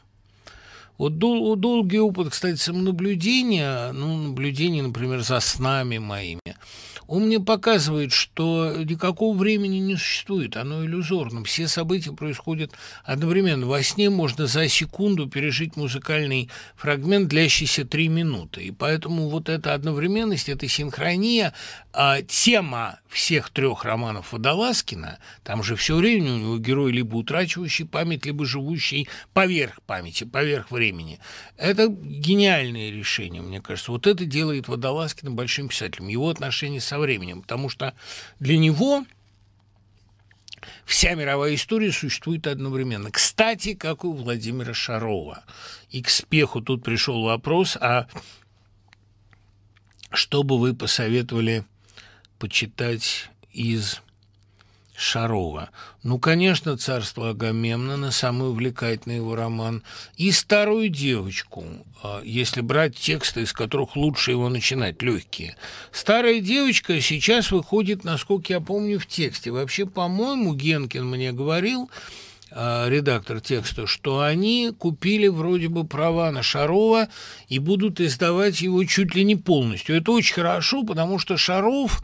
[0.99, 6.41] Вот дол- долгий опыт, кстати, самонаблюдения, ну, наблюдение, например, за снами моими–
[7.13, 11.45] он мне показывает, что никакого времени не существует, оно иллюзорно.
[11.45, 12.73] Все события происходят
[13.05, 13.67] одновременно.
[13.67, 18.63] Во сне можно за секунду пережить музыкальный фрагмент, длящийся три минуты.
[18.63, 21.53] И поэтому вот эта одновременность, эта синхрония,
[21.93, 27.85] а, тема всех трех романов Водолазкина, там же все время у него герой либо утрачивающий
[27.85, 31.19] память, либо живущий поверх памяти, поверх времени.
[31.59, 33.93] Это гениальное решение, мне кажется.
[33.93, 36.09] Вот это делает Водолазкина большим писателем.
[36.09, 37.95] Его отношение со временем, потому что
[38.41, 39.05] для него
[40.85, 43.11] вся мировая история существует одновременно.
[43.11, 45.45] Кстати, как у Владимира Шарова.
[45.91, 48.07] И к спеху тут пришел вопрос, а
[50.11, 51.65] что бы вы посоветовали
[52.39, 54.01] почитать из
[55.03, 55.71] Шарова.
[56.03, 59.83] Ну, конечно, «Царство Агамемнона»– самый увлекательный его роман.
[60.17, 61.65] И «Старую девочку»,
[62.03, 65.57] а, если брать тексты, из которых лучше его начинать, легкие.
[65.91, 69.51] «Старая девочка» сейчас выходит, насколько я помню, в тексте.
[69.51, 71.91] Вообще, по-моему, Генкин мне говорил,
[72.55, 77.09] а, редактор текста, что они купили вроде бы права на Шарова
[77.49, 79.97] и будут издавать его чуть ли не полностью.
[79.97, 82.03] Это очень хорошо, потому что Шаров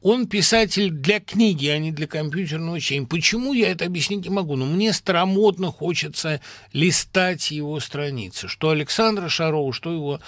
[0.00, 3.06] Он писатель для книги, а не для компьютерного чтения.
[3.06, 6.40] Почему, я это объяснить не могу, но мне старомодно хочется
[6.72, 8.46] листать его страницы.
[8.46, 10.20] Что Александра Шарова, что его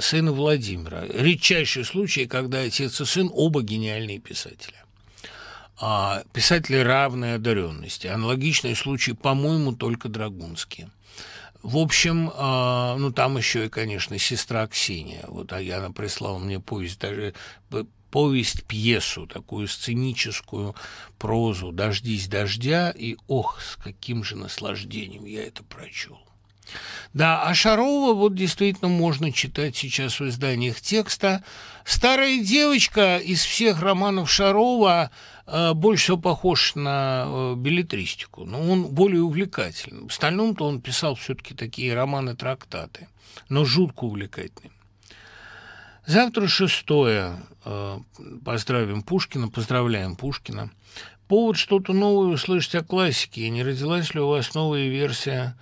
[0.00, 1.04] сына Владимира.
[1.06, 4.76] Редчайший случай, когда отец и сын оба гениальные писатели
[5.78, 8.06] а писатели равной одаренности.
[8.06, 10.90] Аналогичный случай, по-моему, только Драгунские.
[11.62, 15.24] В общем, э, ну там еще и, конечно, сестра Ксения.
[15.26, 17.34] Вот а она прислала мне повесть, даже
[18.10, 20.74] повесть, пьесу, такую сценическую
[21.18, 26.18] прозу «Дождись дождя», и ох, с каким же наслаждением я это прочел.
[27.12, 31.44] Да, а Шарова вот действительно можно читать сейчас в изданиях текста.
[31.84, 35.10] «Старая девочка» из всех романов Шарова
[35.46, 40.02] э, больше всего похож на э, билетристику, но он более увлекательный.
[40.02, 43.08] В остальном-то он писал все-таки такие романы-трактаты,
[43.48, 44.75] но жутко увлекательные.
[46.06, 47.34] Завтра шестое.
[47.64, 47.98] Э,
[48.44, 50.70] поздравим Пушкина, поздравляем Пушкина.
[51.26, 53.50] Повод что-то новое услышать о классике.
[53.50, 55.56] Не родилась ли у вас новая версия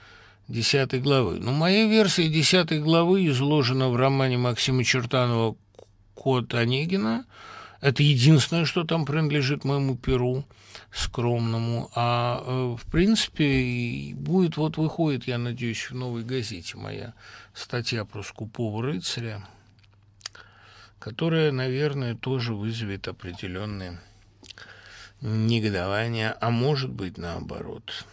[0.47, 1.41] десятой главы.
[1.41, 5.57] Но моя версия десятой главы изложена в романе Максима Чертанова
[6.15, 7.25] «Кот Онегина».
[7.81, 10.45] Это единственное, что там принадлежит моему перу
[10.93, 11.91] скромному.
[11.95, 17.15] А э, в принципе будет, вот выходит, я надеюсь, в новой газете моя
[17.55, 19.47] статья про скупого рыцаря,
[21.05, 24.01] которая, наверное, тоже вызовет определенные
[25.21, 28.07] негодование, а может быть наоборот.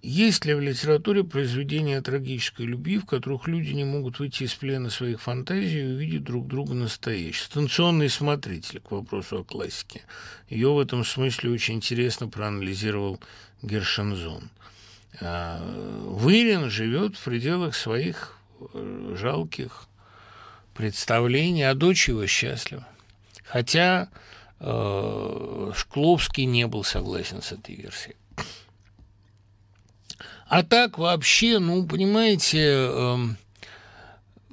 [0.00, 4.90] Есть ли в литературе произведения трагической любви, в которых люди не могут выйти из плена
[4.90, 7.46] своих фантазий и увидеть друг друга настоящих?
[7.46, 10.02] Станционный смотритель, к вопросу о классике.
[10.48, 13.18] Ее в этом смысле очень интересно проанализировал
[13.60, 14.50] Гершензон.
[15.20, 15.60] А,
[16.04, 18.38] Вырин живет в пределах своих
[18.72, 19.88] э, жалких
[20.74, 22.86] представлений, а дочь его счастлива.
[23.44, 24.08] Хотя
[24.60, 28.16] э, Шкловский не был согласен с этой версией.
[30.46, 33.16] А так вообще, ну, понимаете, э,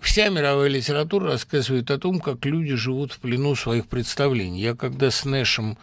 [0.02, 4.62] вся мировая литература рассказывает о том, как люди живут в плену своих представлений.
[4.62, 5.78] Я когда с Нэшем,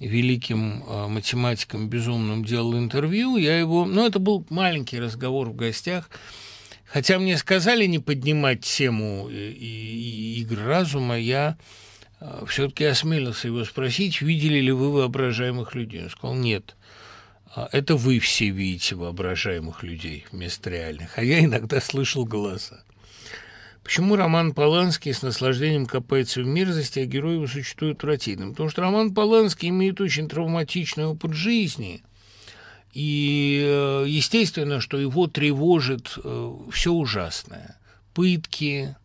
[0.00, 3.84] великим э, математиком безумным, делал интервью, я его...
[3.84, 6.08] Ну, это был маленький разговор в гостях,
[6.88, 11.56] хотя мне сказали не поднимать тему и, и, игр разума, я
[12.20, 16.04] э, все-таки осмелился его спросить, видели ли вы воображаемых людей.
[16.04, 16.76] Он сказал, нет.
[17.54, 22.82] А это вы все видите воображаемых людей вместо реальных, а я иногда слышал голоса.
[23.82, 28.50] Почему роман Поланский с наслаждением копается в мерзости, а герой его существует отвратительным?
[28.50, 32.02] Потому что роман Поланский имеет очень травматичный опыт жизни,
[32.92, 37.78] и э, естественно, что его тревожит э, все ужасное.
[38.14, 38.96] Пытки,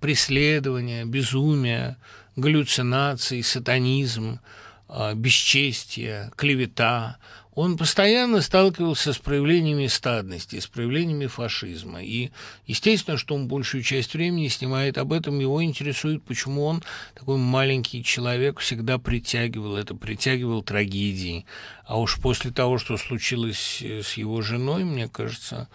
[0.00, 1.96] преследования, безумие,
[2.36, 4.40] галлюцинации, сатанизм,
[4.88, 7.16] э, бесчестие, клевета–
[7.54, 12.02] он постоянно сталкивался с проявлениями стадности, с проявлениями фашизма.
[12.02, 12.30] И,
[12.66, 16.82] естественно, что он большую часть времени снимает об этом, его интересует, почему он,
[17.14, 21.44] такой маленький человек, всегда притягивал это, притягивал трагедии.
[21.84, 25.68] А уж после того, что случилось э, с его женой, мне кажется,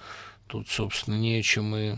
[0.47, 1.95] тут, собственно, не о чем и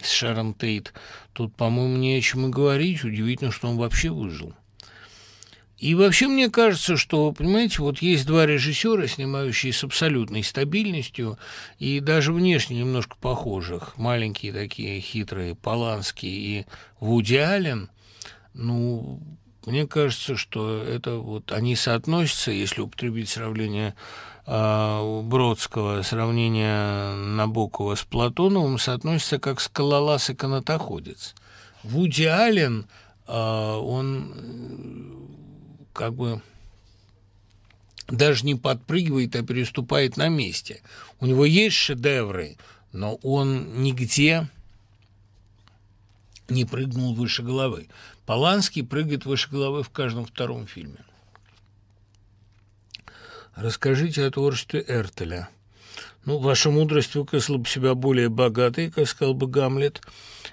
[0.00, 0.92] с Шарон Тейт,
[1.32, 3.04] тут, по-моему, не о чем и говорить.
[3.04, 4.52] Удивительно, что он вообще выжил.
[5.82, 11.40] И вообще мне кажется, что, понимаете, вот есть два режиссера, снимающие с абсолютной стабильностью
[11.80, 16.28] и даже внешне немножко похожих, маленькие такие хитрые, Поланский
[16.60, 16.66] и
[17.00, 17.90] Вуди Аллен,
[18.54, 19.18] ну,
[19.66, 23.96] мне кажется, что это вот они соотносятся, если употребить сравнение
[24.46, 31.34] э, Бродского, сравнение Набокова с Платоновым, соотносятся как скалолаз и канатоходец.
[31.82, 32.86] Вуди Аллен,
[33.26, 34.32] э, он
[35.92, 36.42] как бы
[38.08, 40.82] даже не подпрыгивает, а переступает на месте.
[41.20, 42.56] У него есть шедевры,
[42.92, 44.48] но он нигде
[46.48, 47.88] не прыгнул выше головы.
[48.26, 50.98] Поланский прыгает выше головы в каждом втором фильме.
[53.54, 55.48] Расскажите о творчестве Эртеля.
[56.24, 60.00] Ну, ваша мудрость выкосла бы себя более богатой, как сказал бы Гамлет,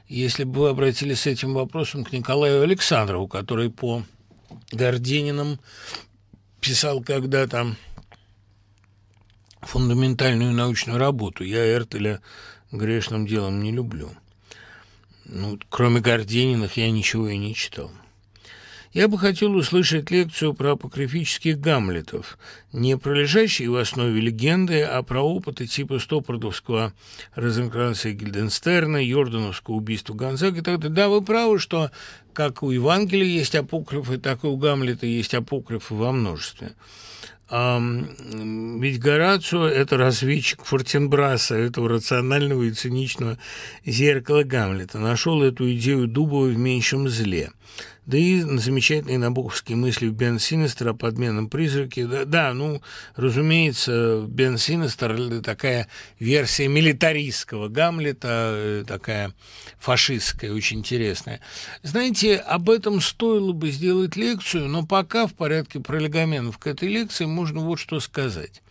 [0.07, 4.03] если бы вы обратились с этим вопросом к Николаю Александрову, который по
[4.71, 5.59] Гордениным
[6.59, 7.75] писал когда-то
[9.61, 11.43] фундаментальную научную работу.
[11.43, 12.21] Я Эртеля
[12.71, 14.11] грешным делом не люблю.
[15.25, 17.91] Ну, кроме Гордениных я ничего и не читал.
[18.91, 22.39] Я бы хотел услышать лекцию про апокрифических Гамлетов,
[22.73, 26.93] не про лежащие в основе легенды, а про опыты типа Стопордовского
[27.35, 30.95] розенкранца Гильденстерна, Йордановского убийства Гонзага и так далее.
[30.95, 31.91] Да, вы правы, что
[32.33, 36.71] как у Евангелия есть апокрифы, так и у Гамлета есть апокрифы во множестве.
[37.51, 43.37] А, ведь Горацио– это разведчик Фортенбраса, этого рационального и циничного
[43.85, 44.99] зеркала Гамлета.
[44.99, 47.51] Нашел эту идею Дубова в меньшем зле.
[48.09, 52.07] Да и замечательные набоковские мысли в Бен Синестер о подменном призраке.
[52.07, 52.81] Да, да, ну,
[53.15, 55.87] разумеется, Бен Синестер такая
[56.19, 59.35] версия милитаристского Гамлета, э, такая
[59.77, 61.39] фашистская, очень интересная.
[61.83, 67.25] Знаете, об этом стоило бы сделать лекцию, но пока в порядке пролегоменов к этой лекции
[67.25, 68.63] можно вот что сказать.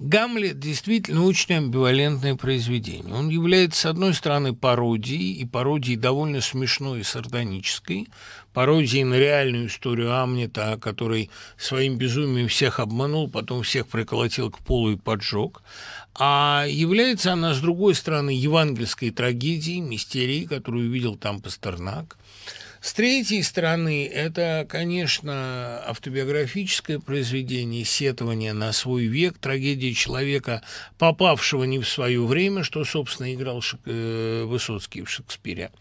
[0.00, 3.14] Гамлет действительно очень амбивалентное произведение.
[3.14, 8.08] Он является, с одной стороны, пародией, и пародией довольно смешной и сардонической,
[8.54, 11.28] пародией на реальную историю Амнета, который
[11.58, 15.60] своим безумием всех обманул, потом всех приколотил к полу и поджег.
[16.14, 22.16] А является она, с другой стороны, евангельской трагедией, мистерией, которую увидел там Пастернак–
[22.80, 30.62] с третьей стороны, это, конечно, автобиографическое произведение, сетование на свой век, трагедия человека,
[30.98, 33.80] попавшего не в свое время, что, собственно, играл Шек...
[33.84, 35.72] Э, Высоцкий в Шекспире.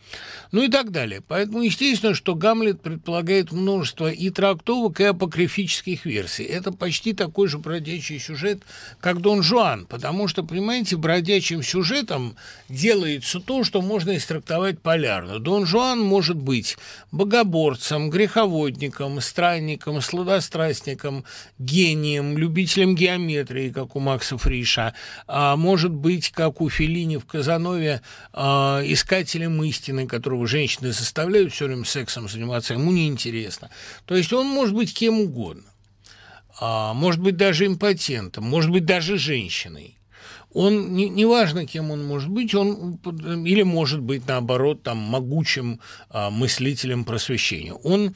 [0.51, 1.21] Ну и так далее.
[1.27, 6.43] Поэтому, естественно, что Гамлет предполагает множество и трактовок, и апокрифических версий.
[6.43, 8.63] Это почти такой же бродячий сюжет,
[8.99, 12.35] как Дон Жуан, потому что, понимаете, бродячим сюжетом
[12.67, 15.37] делается то, что можно истрактовать полярно.
[15.37, 16.77] Дон Жуан может быть
[17.11, 21.25] богоборцем, греховодником, странником, сладострастником,
[21.59, 24.95] гением, любителем геометрии, как у Макса Фриша,
[25.27, 28.01] а может быть, как у Феллини в Казанове,
[28.33, 33.69] а, искателем истины, которого женщины заставляют все время сексом заниматься, ему неинтересно.
[34.05, 35.63] То есть он может быть кем угодно.
[36.59, 39.98] А, может быть, даже импотентом, может быть, даже женщиной
[40.51, 42.99] он, не, неважно, кем он может быть, он
[43.45, 45.79] или может быть, наоборот, там, могучим
[46.09, 47.73] а, мыслителем просвещения.
[47.73, 48.15] Он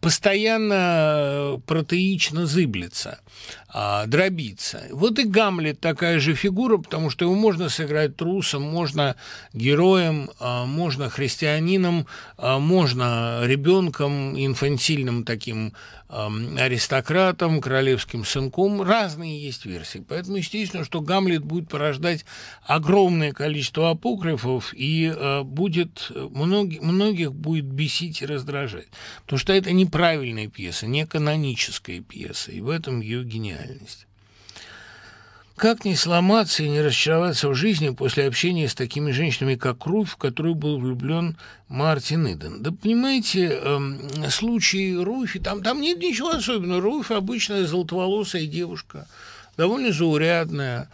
[0.00, 3.20] постоянно протеично зыблется,
[3.68, 4.82] а, дробится.
[4.90, 9.14] Вот и Гамлет такая же фигура, потому что его можно сыграть трусом, можно
[9.52, 12.06] героем, а, можно христианином,
[12.36, 15.74] а, можно ребенком, инфантильным таким
[16.08, 18.82] аристократом, королевским сынком.
[18.82, 20.04] Разные есть версии.
[20.08, 22.24] Поэтому, естественно, что Гамлет будет порождать
[22.62, 28.88] огромное количество апокрифов и э, будет многих, многих будет бесить и раздражать.
[29.22, 32.52] Потому что это неправильная пьеса, не каноническая пьеса.
[32.52, 34.07] И в этом ее гениальность.
[35.58, 40.10] Как не сломаться и не расчароваться в жизни после общения с такими женщинами, как Руфь,
[40.10, 41.36] в которую был влюблен
[41.66, 42.62] Мартин Иден?
[42.62, 46.80] Да понимаете, э, случай Руфи, там, там нет ничего особенного.
[46.80, 49.08] Руфь обычная золотоволосая девушка,
[49.56, 50.88] довольно заурядная,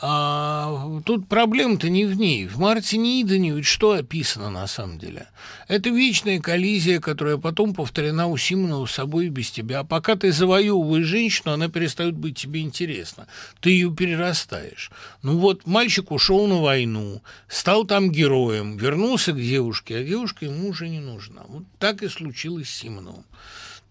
[0.00, 2.46] а тут проблема-то не в ней.
[2.46, 5.26] В Мартине Идене ведь что описано на самом деле?
[5.66, 9.80] Это вечная коллизия, которая потом повторена у Симонова с собой и без тебя.
[9.80, 13.26] А пока ты завоевываешь женщину, она перестает быть тебе интересна.
[13.60, 14.92] Ты ее перерастаешь.
[15.22, 20.68] Ну вот, мальчик ушел на войну, стал там героем, вернулся к девушке, а девушка ему
[20.68, 21.42] уже не нужна.
[21.48, 23.24] Вот так и случилось с Симоновым.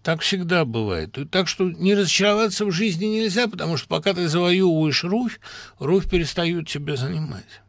[0.02, 1.16] Так всегда бывает.
[1.30, 5.40] Так что не разочароваться в жизни нельзя, потому что пока ты завоевываешь Руфь,
[5.78, 7.62] Руфь перестает тебя занимать.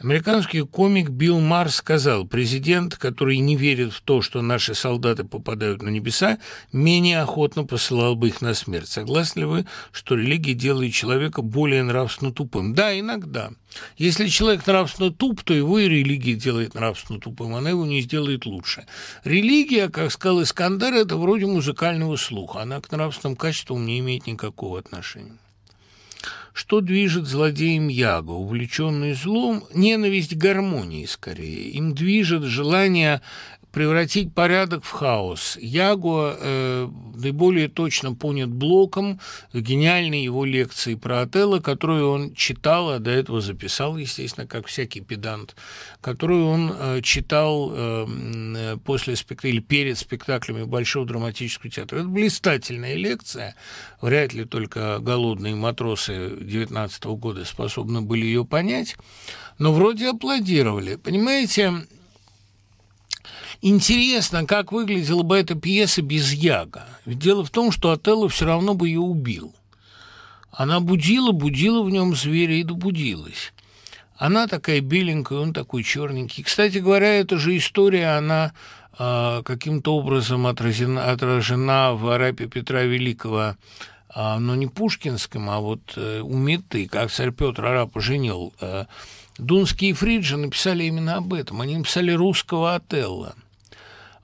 [0.00, 5.82] Американский комик Билл Марр сказал, президент, который не верит в то, что наши солдаты попадают
[5.82, 6.38] на небеса,
[6.72, 8.86] менее охотно посылал бы их на смерть.
[8.86, 12.74] Согласны ли вы, что религия делает человека более нравственно тупым?
[12.74, 13.50] Да, иногда.
[13.96, 18.46] Если человек нравственно туп, то его и религия делает нравственно тупым, она его не сделает
[18.46, 18.86] лучше.
[19.24, 24.78] Религия, как сказал Искандар, это вроде музыкального слуха, она к нравственным качествам не имеет никакого
[24.78, 25.38] отношения.
[26.58, 28.32] Что движет злодеем Яго?
[28.32, 31.70] Увлеченный злом, ненависть гармонии скорее.
[31.70, 33.22] Им движет желание
[33.78, 35.56] превратить порядок в хаос.
[35.60, 39.20] Яго э, наиболее точно понят Блоком
[39.52, 44.66] в гениальной его лекции про Отелло, которую он читал, а до этого записал, естественно, как
[44.66, 45.54] всякий педант,
[46.00, 51.98] которую он э, читал э, после спектакля перед спектаклями Большого драматического театра.
[51.98, 53.54] Это блистательная лекция,
[54.00, 58.96] вряд ли только голодные матросы 19 года способны были ее понять,
[59.60, 60.96] но вроде аплодировали.
[60.96, 61.86] Понимаете,
[63.60, 66.86] Интересно, как выглядела бы эта пьеса без Яга.
[67.04, 69.52] Ведь дело в том, что Отелло все равно бы ее убил.
[70.52, 73.52] Она будила, будила в нем зверя и добудилась.
[74.16, 76.44] Она такая беленькая, он такой черненький.
[76.44, 78.52] Кстати говоря, эта же история, она
[78.96, 83.56] э, каким-то образом отражена, отражена в Арапе Петра Великого,
[84.14, 88.52] э, но не пушкинском, а вот э, у Меты, как царь Петр Арапа женил.
[88.60, 88.86] Э,
[89.36, 91.60] Дунские и Фриджи написали именно об этом.
[91.60, 93.34] Они написали русского Отелла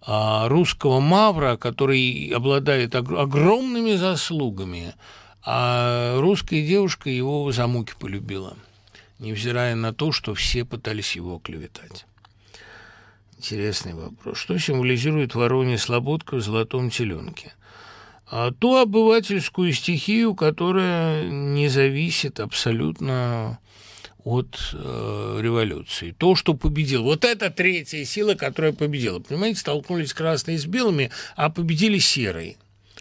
[0.06, 4.94] русского Мавра, который обладает огромными заслугами,
[5.42, 8.56] а русская девушка его за муки полюбила
[9.18, 12.06] невзирая на то, что все пытались его клеветать.
[13.36, 14.38] Интересный вопрос.
[14.38, 17.52] Что символизирует Воронья Слободка в «Золотом теленке»?
[18.26, 23.58] А ту обывательскую стихию, которая не зависит абсолютно
[24.24, 26.14] от э, революции.
[26.16, 27.04] То, что победил.
[27.04, 29.20] Вот это третья сила, которая победила.
[29.20, 32.56] Понимаете, столкнулись красные с белыми, а победили серые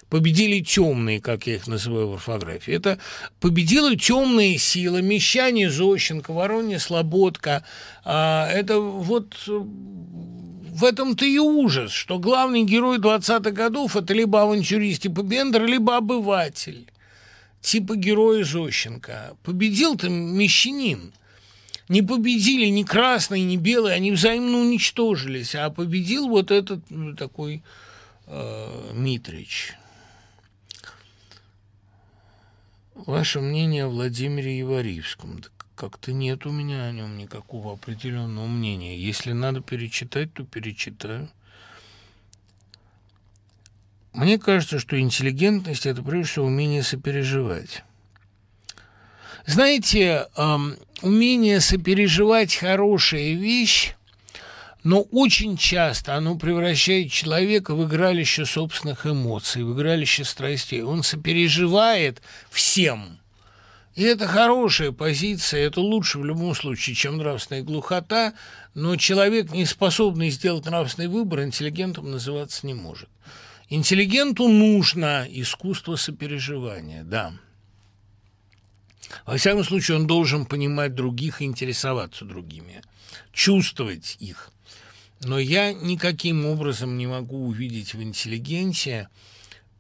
[0.10, 2.72] победили темные, как я их называю в орфографии.
[2.72, 3.00] Это
[3.40, 7.64] победила темные силы, Мещане, Зощенко, Воронья, Слободка.
[8.06, 15.08] А, это вот в этом-то и ужас, что главный герой 20-х годов– это либо авантюрист
[15.08, 16.93] Бендер, либо обыватель
[17.64, 19.36] типа героя Зощенко.
[19.42, 21.14] Победил-то мещанин.
[21.90, 27.62] Не победили ни красные, ни белые, они взаимно уничтожились, а победил вот этот ну, такой
[28.28, 29.74] э, Митрич.
[32.96, 35.42] Ваше мнение о Владимире Иваривском?
[35.42, 38.98] Да как-то нет у меня о нем никакого определенного мнения.
[38.98, 41.30] Если надо перечитать, то перечитаю.
[44.14, 47.84] Мне кажется, что интеллигентность– это прежде всего умение сопереживать.
[49.48, 53.96] Знаете, эм, умение сопереживать– хорошая вещь,
[54.84, 60.84] но очень часто оно превращает человека в игралище собственных эмоций, в игралище страстей.
[60.84, 62.22] Он сопереживает
[62.52, 63.18] всем.
[63.96, 68.34] И это хорошая позиция, это лучше в любом случае, чем нравственная глухота,
[68.74, 73.10] но человек, не способный сделать нравственный выбор, интеллигентом называться не может.
[73.76, 77.34] Интеллигенту нужно искусство сопереживания, да.
[79.26, 82.84] Во всяком случае, он должен понимать других и интересоваться другими,
[83.32, 84.52] чувствовать их.
[85.22, 89.10] Но я никаким образом не могу увидеть в интеллигенте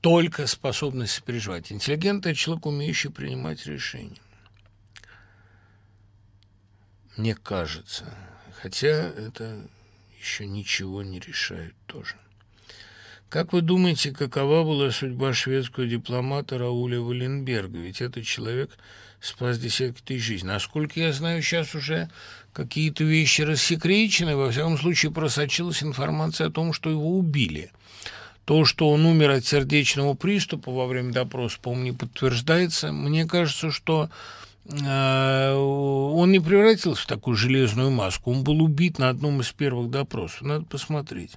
[0.01, 1.71] только способность сопереживать.
[1.71, 4.21] Интеллигент– это человек, умеющий принимать решения.
[7.15, 8.11] Мне кажется.
[8.59, 9.67] Хотя это
[10.19, 12.15] еще ничего не решает тоже.
[13.33, 17.79] Как вы думаете, какова была судьба шведского дипломата Рауля Валенберга?
[17.79, 18.69] Ведь этот человек
[19.19, 20.49] спас десятки тысяч жизней.
[20.49, 22.11] Насколько я знаю, сейчас уже
[22.53, 24.35] какие-то вещи рассекречены.
[24.35, 27.71] Во всяком случае, просочилась информация о том, что его убили.
[28.45, 32.91] То, что он умер от сердечного приступа во время допроса, по-моему, не подтверждается.
[32.91, 34.11] Мне кажется, что
[34.65, 38.31] э, он не превратился в такую железную маску.
[38.31, 40.43] Он был убит на одном из первых допросов.
[40.43, 41.31] Надо посмотреть.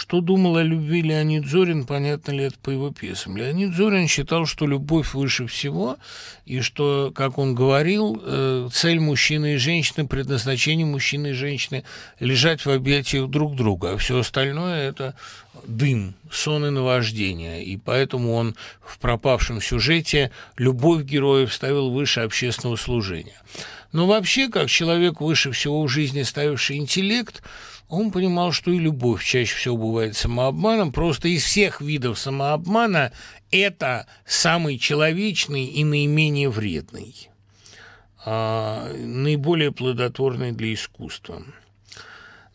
[0.00, 3.36] Что думал о любви Леонид Зорин, понятно ли это по его пьесам.
[3.36, 5.98] Леонид Зорин считал, что любовь выше всего,
[6.46, 11.84] и что, как он говорил, э, цель мужчины и женщины, предназначение мужчины и женщины–
[12.18, 15.14] лежать в объятиях друг друга, а все остальное– это
[15.66, 17.62] дым, сон и наваждение.
[17.62, 23.36] И поэтому он в пропавшем сюжете любовь героев ставил выше общественного служения.
[23.92, 27.42] Но вообще, как человек выше всего в жизни ставивший интеллект–
[27.90, 30.92] он понимал, что и любовь чаще всего бывает самообманом.
[30.92, 33.12] Просто из всех видов самообмана
[33.50, 37.28] это самый человечный и наименее вредный,
[38.24, 41.42] а, наиболее плодотворный для искусства.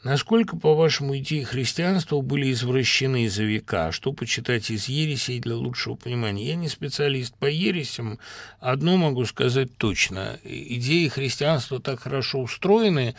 [0.06, 3.92] Насколько, по-вашему, идеи христианства были извращены за века?
[3.92, 6.46] Что почитать из ересей для лучшего понимания?
[6.46, 8.20] Я не специалист по ересям.
[8.60, 10.40] Одно могу сказать точно.
[10.44, 13.16] Идеи христианства так хорошо устроены,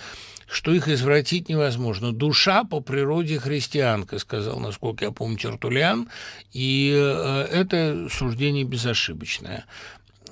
[0.48, 2.12] что их извратить невозможно.
[2.12, 6.08] Душа по природе христианка, сказал, насколько я помню, Тертулиан,
[6.52, 9.66] и э, это суждение безошибочное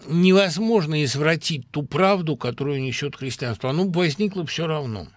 [0.07, 3.71] невозможно извратить ту правду, которую несет христианство.
[3.71, 5.09] Оно возникло все равно.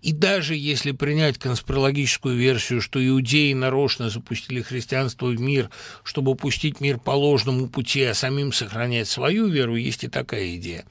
[0.00, 5.70] И даже если принять конспирологическую версию, что иудеи нарочно запустили христианство в мир,
[6.02, 10.84] чтобы пустить мир по ложному пути, а самим сохранять свою веру, есть и такая идея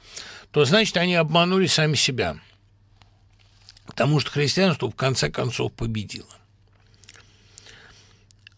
[0.52, 2.38] то значит они обманули сами себя.
[3.86, 6.28] Потому что христианство в конце концов победило.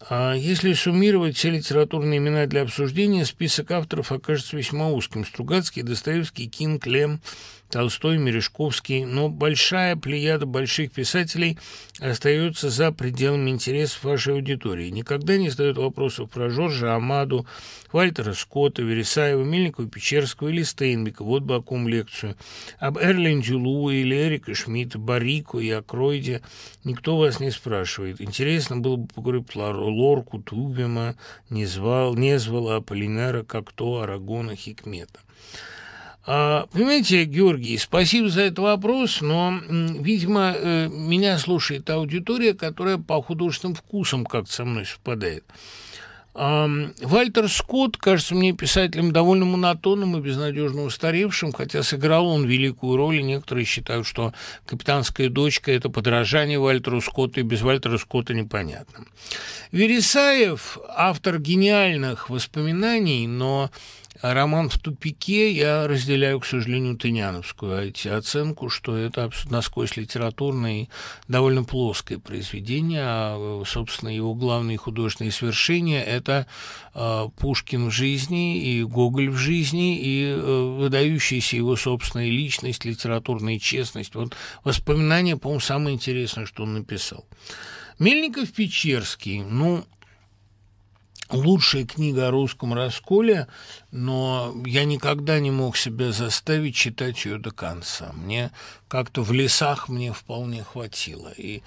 [0.08, 5.24] А если суммировать все литературные имена для обсуждения, список авторов окажется весьма узким.
[5.24, 7.20] Стругацкий, Достоевский, Кинг, Лем,
[7.72, 11.58] Толстой, Мережковский, но большая плеяда больших писателей
[12.00, 14.90] остается за пределами интересов вашей аудитории.
[14.90, 17.46] Никогда не задают вопросов про Жоржа Амаду,
[17.90, 21.24] Вальтера Скотта, Вересаева, Мельникова, Печерского или Стейнбека.
[21.24, 22.36] Вот бы о ком лекцию.
[22.78, 26.42] Об Эрленде Лу или Эрика Шмидта, Барико и Акройде
[26.84, 28.20] никто вас не спрашивает.
[28.20, 31.16] Интересно было бы поговорить про Лорку, Тубима,
[31.48, 35.20] Незвал, Незвала, Аполлинара, Кокто, Арагона, Хикмета.
[36.24, 43.20] А, понимаете, Георгий, спасибо за этот вопрос, но, видимо, э, меня слушает аудитория, которая по
[43.20, 45.44] художественным вкусам как-то со мной совпадает.
[46.34, 53.16] Вальтер Скотт кажется мне писателем довольно монотонным и безнадежно устаревшим, хотя сыграл он великую роль,
[53.16, 54.32] и некоторые считают, что
[54.64, 59.04] «Капитанская дочка»— это подражание Вальтеру Скотту, и без Вальтера Скотта непонятно.
[59.72, 63.70] Вересаев– автор гениальных воспоминаний, но
[64.22, 70.88] роман «В тупике» я разделяю, к сожалению, Тыняновскую оценку, что это насквозь литературное и
[71.26, 76.46] довольно плоское произведение, а, собственно, его главные художественные свершения– это
[76.94, 83.58] а, Пушкин в жизни и Гоголь в жизни, и э, выдающаяся его собственная личность, литературная
[83.58, 84.14] честность.
[84.14, 87.26] Вот воспоминания, по-моему, самое интересное, что он написал.
[87.98, 89.84] Мельников-Печерский, ну,
[91.34, 93.48] лучшая книга о русском расколе,
[93.90, 98.12] но я никогда не мог себя заставить читать ее до конца.
[98.12, 98.50] Мне
[98.88, 101.32] как-то в лесах мне вполне хватило.
[101.36, 101.62] И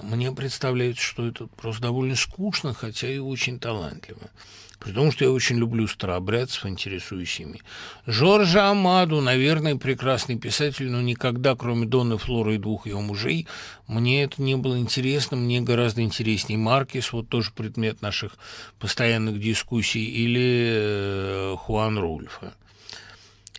[0.00, 4.30] мне представляется, что это просто довольно скучно, хотя и очень талантливо.
[4.78, 7.62] При том, что я очень люблю старообрядцев, интересуюсь ими.
[8.06, 13.46] Жоржа Амаду, наверное, прекрасный писатель, но никогда, кроме Донны Флоры и двух ее мужей,
[13.86, 15.36] мне это не было интересно.
[15.36, 18.36] Мне гораздо интереснее Маркис, вот тоже предмет наших
[18.78, 20.68] постоянных дискуссий, или
[21.52, 22.54] э, Хуан Рульфа.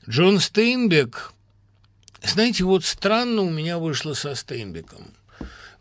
[0.07, 1.33] Джон Стейнбек,
[2.21, 5.07] знаете, вот странно у меня вышло со Стейнбеком.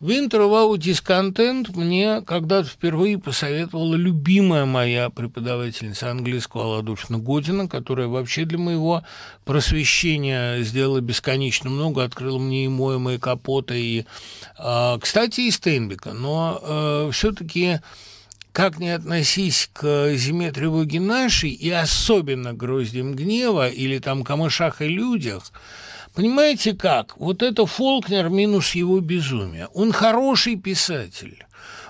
[0.04, 8.58] Of Discontent мне когда-то впервые посоветовала любимая моя преподавательница английского Адольфовна Година, которая вообще для
[8.58, 9.02] моего
[9.46, 14.04] просвещения сделала бесконечно много, открыла мне и Моема, и Капота, и,
[15.00, 16.12] кстати, и Стейнбека.
[16.12, 17.80] Но э, все-таки
[18.52, 24.82] как не относись к зиме тревоги нашей, и особенно к гроздям гнева или там камышах
[24.82, 25.50] и людях–
[26.14, 27.16] Понимаете как?
[27.18, 29.68] Вот это Фолкнер минус его безумие.
[29.74, 31.44] Он хороший писатель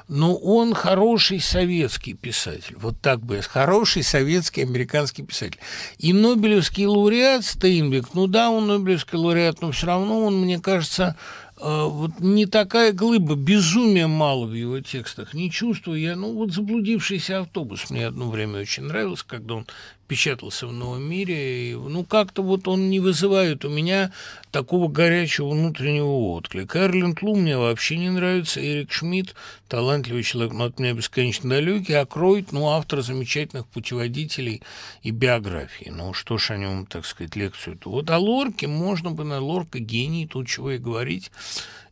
[0.08, 2.76] но он хороший советский писатель.
[2.78, 5.58] Вот так бы, хороший советский американский писатель.
[5.98, 11.16] И Нобелевский лауреат Стейнбек, ну да, он Нобелевский лауреат, но все равно он, мне кажется,
[11.56, 16.52] э, вот не такая глыба, безумия мало в его текстах, не чувствую я, ну вот
[16.52, 19.66] заблудившийся автобус мне одно время очень нравился, когда он
[20.06, 21.70] печатался в «Новом мире».
[21.70, 24.12] И, ну, как-то вот он не вызывает у меня
[24.50, 26.86] такого горячего внутреннего отклика.
[26.86, 28.60] Эрленд Лу мне вообще не нравится.
[28.60, 29.34] Эрик Шмидт,
[29.68, 31.94] талантливый человек, но от меня бесконечно далекий.
[31.94, 34.62] А Кройт, ну, автор замечательных путеводителей
[35.02, 35.90] и биографии.
[35.90, 37.90] Ну, что ж о нем, так сказать, лекцию-то.
[37.90, 41.30] Вот о Лорке можно бы на Лорка гений, тут чего и говорить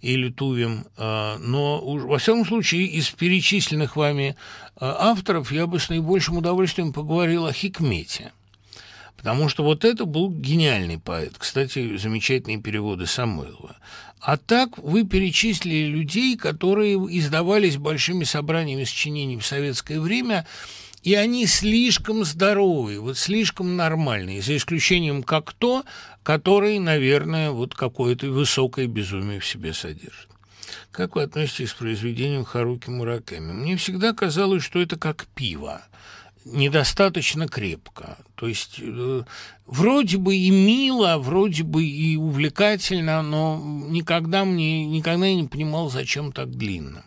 [0.02, 4.36] или Тувим, а, но во всяком случае из перечисленных вами
[4.76, 8.32] а, авторов я бы с наибольшим удовольствием поговорил о Хикмете.
[9.16, 11.34] Потому что вот это был гениальный поэт.
[11.38, 13.76] Кстати, замечательные переводы Самойлова.
[14.20, 20.44] А так вы перечислили людей, которые издавались большими собраниями сочинений в советское время,
[21.02, 25.84] и они слишком здоровые, вот слишком нормальные, за исключением как то,
[26.22, 30.28] который, наверное, вот какое-то высокое безумие в себе содержит.
[30.90, 33.52] Как вы относитесь к произведениям Харуки Мураками?
[33.52, 35.82] Мне всегда казалось, что это как пиво
[36.44, 38.18] недостаточно крепко.
[38.34, 39.22] То есть э,
[39.66, 45.88] вроде бы и мило, вроде бы и увлекательно, но никогда мне никогда я не понимал,
[45.88, 47.04] зачем так длинно.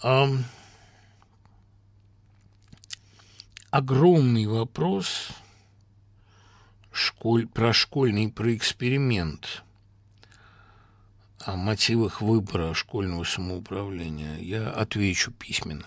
[0.00, 0.44] Um,
[3.70, 5.30] огромный вопрос
[6.98, 9.62] школь, про школьный, про эксперимент
[11.44, 15.86] о мотивах выбора школьного самоуправления я отвечу письменно.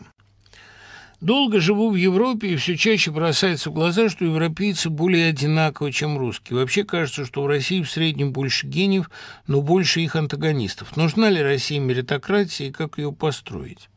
[1.20, 6.18] Долго живу в Европе, и все чаще бросается в глаза, что европейцы более одинаковы, чем
[6.18, 6.58] русские.
[6.58, 9.12] Вообще кажется, что в России в среднем больше гениев,
[9.46, 10.98] но больше их антагонистов.
[10.98, 13.90] Нужна ли России меритократия и как ее построить?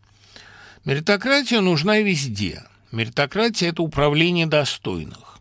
[0.85, 2.65] Меритократия нужна везде–
[2.95, 5.34] Меритократия– это управление достойных.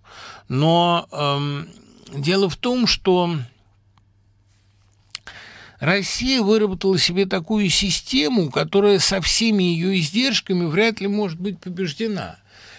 [0.48, 1.70] Но эм,
[2.14, 3.38] дело в том, что
[5.80, 12.38] Россия выработала себе такую систему, которая со всеми ее издержками вряд ли может быть побеждена.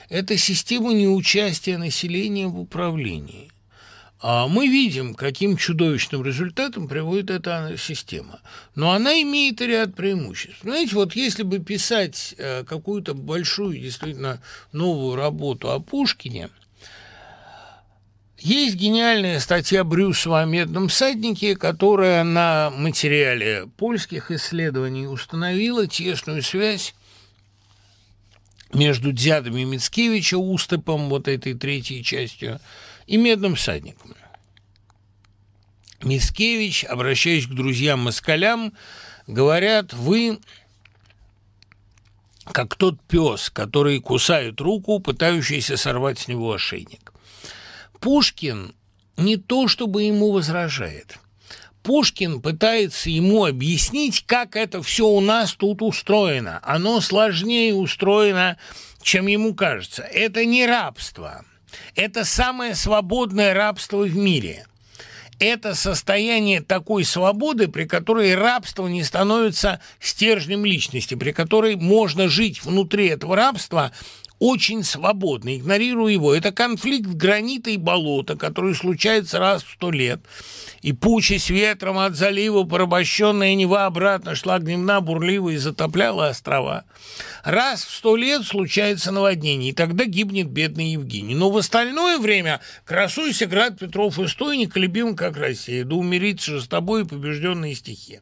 [0.08, 3.50] Это система неучастия населения в управлении.
[4.22, 8.40] а мы видим, каким чудовищным результатом приводит эта система.
[8.74, 10.62] Но она имеет ряд преимуществ.
[10.62, 14.40] Знаете, вот если бы писать э, какую-то большую, действительно
[14.72, 16.48] новую работу о Пушкине,
[18.44, 26.94] есть гениальная статья Брюсова о «Медном всаднике», которая на материале польских исследований установила тесную связь
[28.74, 32.60] между дядами Мицкевича, Уступом, вот этой третьей частью,
[33.06, 34.14] и медным всадником.
[36.02, 38.74] Мискевич, обращаясь к друзьям-москалям,
[39.26, 40.38] говорят, вы
[42.52, 47.13] как тот пес, который кусает руку, пытающийся сорвать с него ошейник.
[48.04, 48.74] Пушкин
[49.16, 51.16] не то чтобы ему возражает.
[51.82, 56.60] Пушкин пытается ему объяснить, как это все у нас тут устроено.
[56.62, 58.58] Оно сложнее устроено,
[59.00, 60.02] чем ему кажется.
[60.02, 61.46] Это не рабство–
[61.94, 64.66] это самое свободное рабство в мире.
[65.38, 72.62] Это состояние такой свободы, при которой рабство не становится стержнем личности, при которой можно жить
[72.62, 73.92] внутри этого рабства
[74.44, 76.34] очень свободно, игнорируя его.
[76.34, 80.20] Это конфликт гранита и болота, который случается раз в сто лет.
[80.82, 86.84] И пуча с ветром от залива, порабощенная Нева обратно шла гневна, бурлива и затопляла острова.
[87.42, 91.34] Раз в сто лет случается наводнение, и тогда гибнет бедный Евгений.
[91.34, 96.60] Но в остальное время красуйся, град Петров и стой, неколебим, как Россия, да умириться же
[96.60, 98.20] с тобой побежденные стихи.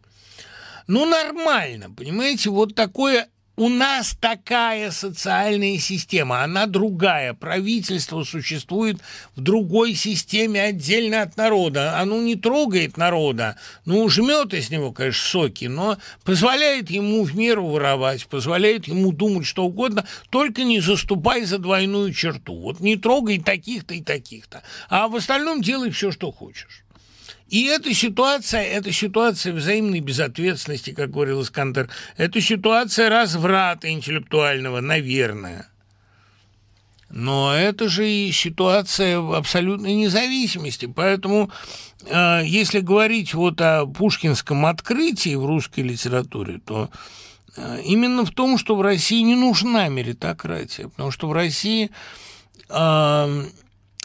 [0.87, 3.27] Ну, нормально, понимаете, вот такое
[3.63, 7.33] у нас такая социальная система, она другая.
[7.33, 8.97] Правительство существует
[9.37, 11.97] в другой системе отдельно от народа.
[12.01, 17.67] Оно не трогает народа, ну, жмет из него, конечно, соки, но позволяет ему в меру
[17.67, 22.57] воровать, позволяет ему думать что угодно, только не заступай за двойную черту.
[22.57, 26.82] Вот не трогай таких-то и таких-то, а в остальном делай все, что хочешь.
[27.53, 35.69] И эта ситуация, эта ситуация взаимной безответственности, как говорил Искандер, это ситуация разврата интеллектуального, наверное.
[37.11, 40.87] Но это же и ситуация абсолютной независимости.
[40.87, 41.51] Поэтому,
[42.07, 46.89] э, если говорить вот о пушкинском открытии в русской литературе, то
[47.59, 51.91] э, именно в том, что в России не нужна меритократия, потому что в России
[52.71, 53.45] э,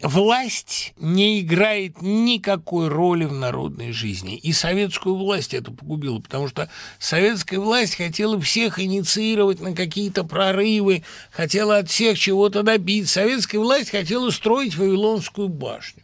[0.01, 4.37] власть не играет никакой роли в народной жизни.
[4.37, 6.69] И советскую власть это погубило, потому что
[6.99, 13.15] советская власть хотела всех инициировать на какие-то прорывы, хотела от всех чего-то добиться.
[13.15, 16.03] Советская власть хотела строить Вавилонскую башню.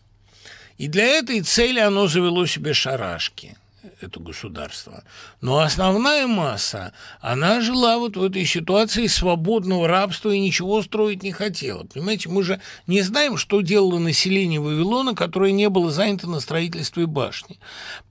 [0.77, 3.55] И для этой цели оно завело себе шарашки–
[4.01, 5.03] это государство.
[5.41, 11.31] Но основная масса, она жила вот в этой ситуации свободного рабства и ничего строить не
[11.31, 11.83] хотела.
[11.83, 17.05] Понимаете, мы же не знаем, что делало население Вавилона, которое не было занято на строительстве
[17.07, 17.59] башни.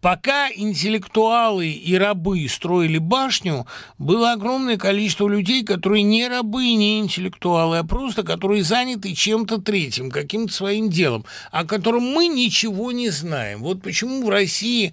[0.01, 3.67] Пока интеллектуалы и рабы строили башню,
[3.99, 9.59] было огромное количество людей, которые не рабы и не интеллектуалы, а просто которые заняты чем-то
[9.59, 13.61] третьим, каким-то своим делом, о котором мы ничего не знаем.
[13.61, 14.93] Вот почему в России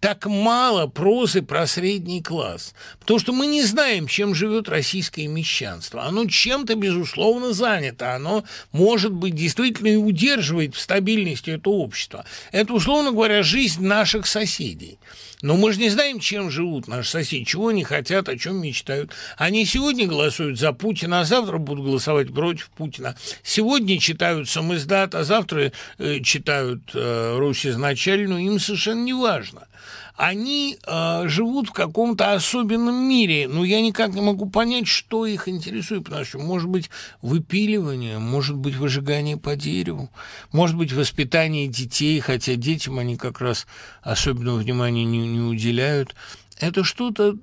[0.00, 2.74] так мало прозы про средний класс?
[2.98, 6.04] Потому что мы не знаем, чем живет российское мещанство.
[6.04, 8.14] Оно чем-то, безусловно, занято.
[8.14, 12.24] Оно, может быть, действительно и удерживает в стабильности это общество.
[12.50, 14.98] Это, условно говоря, жизнь наших соседей.
[15.42, 19.12] Но мы же не знаем, чем живут наши соседи, чего они хотят, о чем мечтают.
[19.36, 23.16] Они сегодня голосуют за Путина, а завтра будут голосовать против Путина.
[23.42, 28.40] Сегодня читают самиздат, а завтра э, читают э, Русь изначальную.
[28.40, 29.66] Им совершенно не важно
[30.20, 35.48] они э, живут в каком-то особенном мире, но я никак не могу понять, что их
[35.48, 36.90] интересует, потому что, может быть,
[37.22, 40.10] выпиливание, может быть, выжигание по дереву,
[40.52, 43.66] может быть, воспитание детей, хотя детям они как раз
[44.02, 46.14] особенного внимания не, не уделяют.
[46.58, 47.36] Это что-то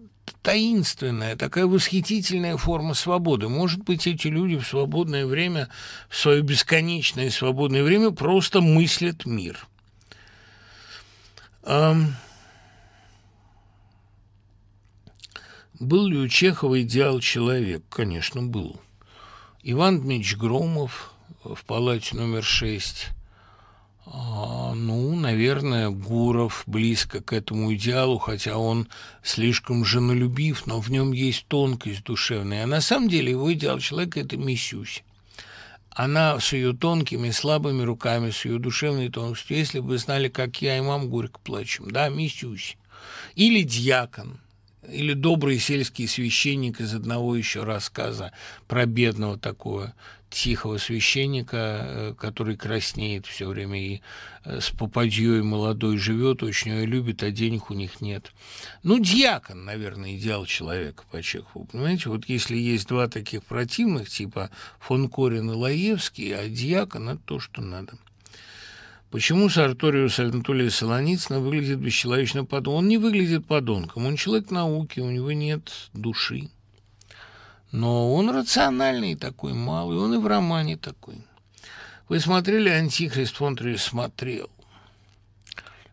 [0.44, 3.50] таинственная, такая восхитительная форма свободы.
[3.50, 5.68] Может быть, эти люди в свободное время,
[6.10, 9.68] в свое бесконечное свободное время просто мыслят мир.
[11.64, 12.14] Um...
[15.80, 17.84] Был ли у Чехова идеал человек?
[17.90, 18.82] Конечно, был.
[19.62, 21.14] Иван Дмитриевич Громов
[21.44, 23.10] в палате номер шесть.
[24.08, 28.88] А, ну, наверное, Гуров близко к этому идеалу, хотя он
[29.22, 32.64] слишком женолюбив, но в нем есть тонкость душевная.
[32.64, 35.04] А на самом деле его идеал человека– это Мисюсь.
[35.92, 40.78] Она с ее тонкими, слабыми руками, с ее душевной тонкостью, если бы знали, как я
[40.78, 42.78] и мам горько плачем, да, Мисюсь.
[43.36, 44.40] Или Дьякон–
[44.90, 48.32] или добрый сельский священник из одного еще рассказа
[48.68, 49.94] про бедного такого
[50.30, 54.02] тихого священника, э, который краснеет все время и
[54.44, 58.32] э, с попадьей молодой живет, очень ее любит, а денег у них нет.
[58.84, 61.66] Ну, дьякон, наверное, идеал человека по Чехову.
[61.66, 64.50] Понимаете, вот если есть два таких противных, типа
[64.80, 67.94] фон Корин и Лаевский, а дьякон– это то, что надо.
[69.10, 72.80] Почему Сарториус Анатолий Солоницына выглядит бесчеловечно подонком?
[72.80, 76.50] Он не выглядит подонком, он человек науки, у него нет души.
[77.72, 81.22] Но он рациональный такой, малый, он и в романе такой.
[82.10, 84.50] Вы смотрели «Антихрист» фон смотрел.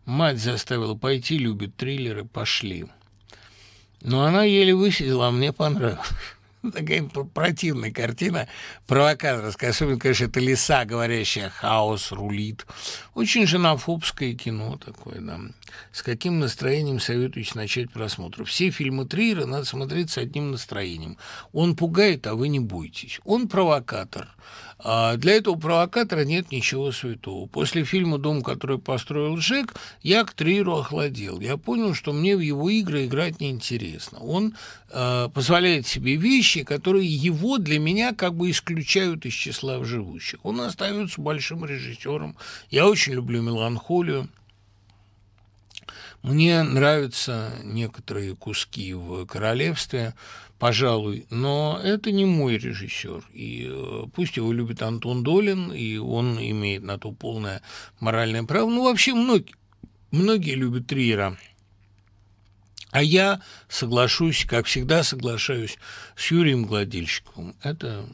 [0.05, 2.85] Мать заставила пойти, любит триллеры, пошли.
[4.01, 6.05] Но она еле высидела, а мне понравилось.
[6.73, 8.47] Такая противная картина,
[8.87, 9.71] провокаторская.
[9.71, 12.65] Особенно, конечно, это леса, говорящая «хаос рулит».
[13.13, 15.39] Очень женофобское кино такое, да.
[15.91, 18.43] С каким настроением советуете начать просмотр?
[18.45, 21.17] Все фильмы Триера надо смотреть с одним настроением.
[21.53, 23.19] Он пугает, а вы не бойтесь.
[23.23, 24.27] Он провокатор.
[24.87, 27.47] А для этого провокатора нет ничего святого.
[27.47, 31.39] После фильма «Дом, который построил Жек» я к Триеру охладел.
[31.39, 34.19] Я понял, что мне в его игры играть неинтересно.
[34.19, 34.55] Он
[34.91, 40.39] э, позволяет себе вещи, которые его для меня как бы исключают из числа живущих.
[40.43, 42.37] Он остается большим режиссером.
[42.69, 44.29] Я очень люблю меланхолию.
[46.21, 50.13] Мне нравятся некоторые куски в «Королевстве»,
[50.65, 53.23] пожалуй, но это не мой режиссер.
[53.33, 57.61] И э, пусть его любит Антон Долин, и он имеет на то полное
[57.99, 58.67] моральное право.
[58.67, 59.53] Ну, вообще, многие,
[60.09, 61.37] многие любят Триера.
[62.89, 65.77] А я соглашусь, как всегда соглашаюсь
[66.15, 67.55] с Юрием Гладильщиком.
[67.61, 68.09] Это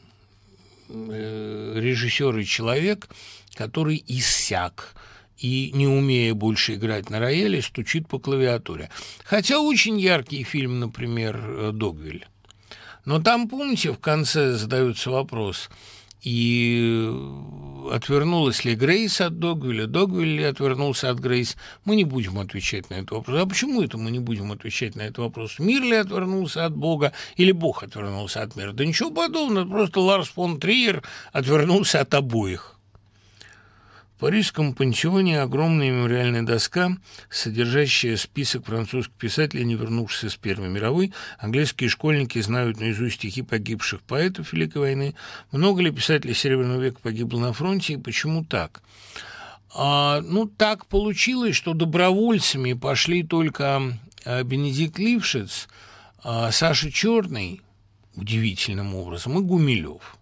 [0.90, 3.08] э, режиссер и человек,
[3.54, 4.94] который иссяк
[5.38, 8.90] и, не умея больше играть на рояле, стучит по клавиатуре.
[9.24, 12.26] Хотя очень яркий фильм, например, э, «Догвиль».
[13.04, 15.70] Но там, помните, в конце задается вопрос,
[16.22, 17.12] и
[17.90, 22.94] отвернулась ли Грейс от Догвилля, Догвиль ли отвернулся от Грейс, мы не будем отвечать на
[22.94, 23.40] этот вопрос.
[23.40, 25.58] А почему это мы не будем отвечать на этот вопрос?
[25.58, 28.72] Мир ли отвернулся от Бога или Бог отвернулся от мира?
[28.72, 31.02] Да ничего подобного, просто Ларс фон Триер
[31.32, 32.76] отвернулся от обоих.
[34.22, 36.96] Парижском пансионе огромная мемориальная доска,
[37.28, 41.12] содержащая список французских писателей, не вернувшихся с Первой мировой.
[41.40, 45.16] Английские школьники знают наизусть стихи погибших поэтов Великой войны.
[45.50, 48.84] Много ли писателей Серебряного века погибло на фронте и почему так?
[49.74, 53.82] А, ну, так получилось, что добровольцами пошли только
[54.24, 55.66] а, Бенедикт Лившиц,
[56.22, 57.60] а, Саша Черный,
[58.14, 60.16] удивительным образом, и Гумилев–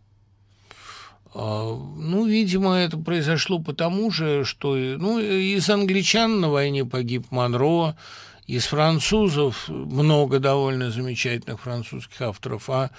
[1.34, 7.94] ну, видимо, это произошло потому же, что ну, из англичан на войне погиб Монро,
[8.46, 12.90] из французов много довольно замечательных французских авторов, а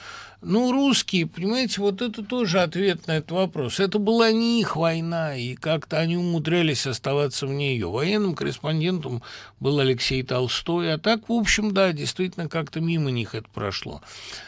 [0.44, 3.80] ну, русские, понимаете, вот это тоже ответ на этот вопрос.
[3.80, 7.88] Это была не их война, и как-то они умудрялись оставаться в нее.
[7.88, 9.22] Военным корреспондентом
[9.60, 14.02] был Алексей Толстой, а так, в общем, да, действительно, как-то мимо них это прошло.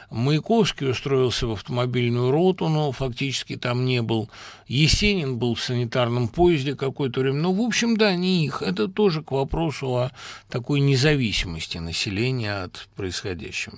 [0.09, 4.31] Маяковский устроился в автомобильную роту, но фактически там не был.
[4.67, 7.37] Есенин был в санитарном поезде какое-то время.
[7.37, 8.63] Ну, в общем, да, не их.
[8.63, 10.11] Это тоже к вопросу о
[10.49, 13.77] такой независимости населения от происходящего.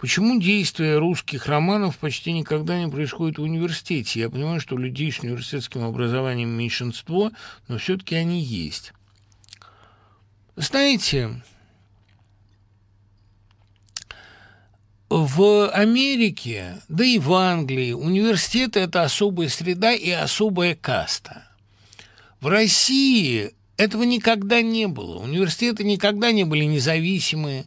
[0.00, 4.20] Почему действие русских романов почти никогда не происходит в университете?
[4.20, 7.32] Я понимаю, что людей с университетским образованием меньшинство,
[7.68, 8.94] но все-таки они есть.
[10.56, 11.42] Знаете,
[15.10, 21.46] в Америке, да и в Англии университеты– это особая среда и особая каста.
[22.40, 25.18] В России этого никогда не было.
[25.18, 27.66] Университеты никогда не были независимые,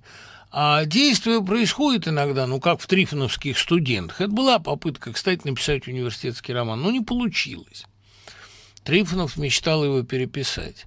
[0.56, 4.22] а действие происходит иногда, ну, как в трифоновских студентах.
[4.22, 7.86] Это была попытка, кстати, написать университетский роман, но не получилось.
[8.84, 10.86] Трифонов мечтал его переписать.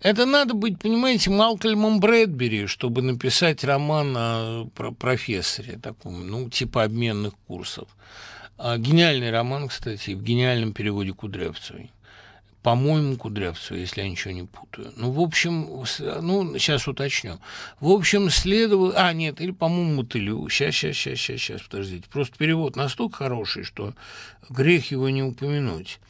[0.00, 4.66] Это надо быть, понимаете, Малкольмом Брэдбери, чтобы написать роман о
[4.98, 7.88] профессоре, таком, ну, типа обменных курсов.
[8.58, 11.90] А гениальный роман, кстати, в гениальном переводе Кудрявцевой
[12.62, 14.92] по-моему, Кудрявцева, если я ничего не путаю.
[14.96, 15.84] Ну, в общем,
[16.20, 17.38] ну, сейчас уточню.
[17.80, 18.92] В общем, следовало...
[18.96, 20.46] А, нет, или, по-моему, Мотылю.
[20.50, 22.08] Сейчас, сейчас, сейчас, сейчас, сейчас, подождите.
[22.10, 23.94] Просто перевод настолько хороший, что
[24.50, 26.00] грех его не упомянуть.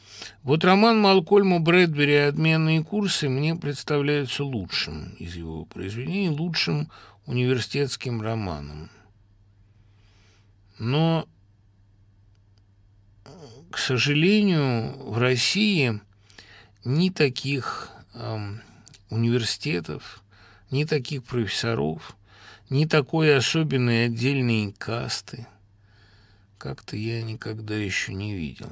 [0.43, 6.91] Вот роман Малкольма Брэдбери «Отменные курсы» мне представляется лучшим из его произведений, лучшим
[7.25, 8.89] университетским романом.
[10.79, 11.27] Но,
[13.71, 16.01] к сожалению, в России
[16.83, 18.61] ни таких эм,
[19.09, 20.23] университетов,
[20.71, 22.15] ни таких профессоров,
[22.69, 25.47] ни такой особенной отдельной касты.
[26.57, 28.71] Как-то я никогда еще не видел.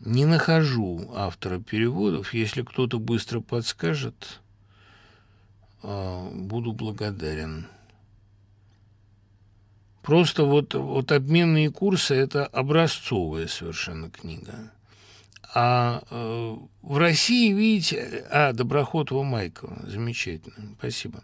[0.00, 2.32] Не нахожу автора переводов.
[2.32, 4.40] Если кто-то быстро подскажет,
[5.82, 7.66] а, буду благодарен.
[10.02, 14.72] Просто вот, вот обменные курсы– это образцовая совершенно книга.
[15.54, 21.22] А э, в России, видите, а, Доброхотова Майкова, замечательно, спасибо.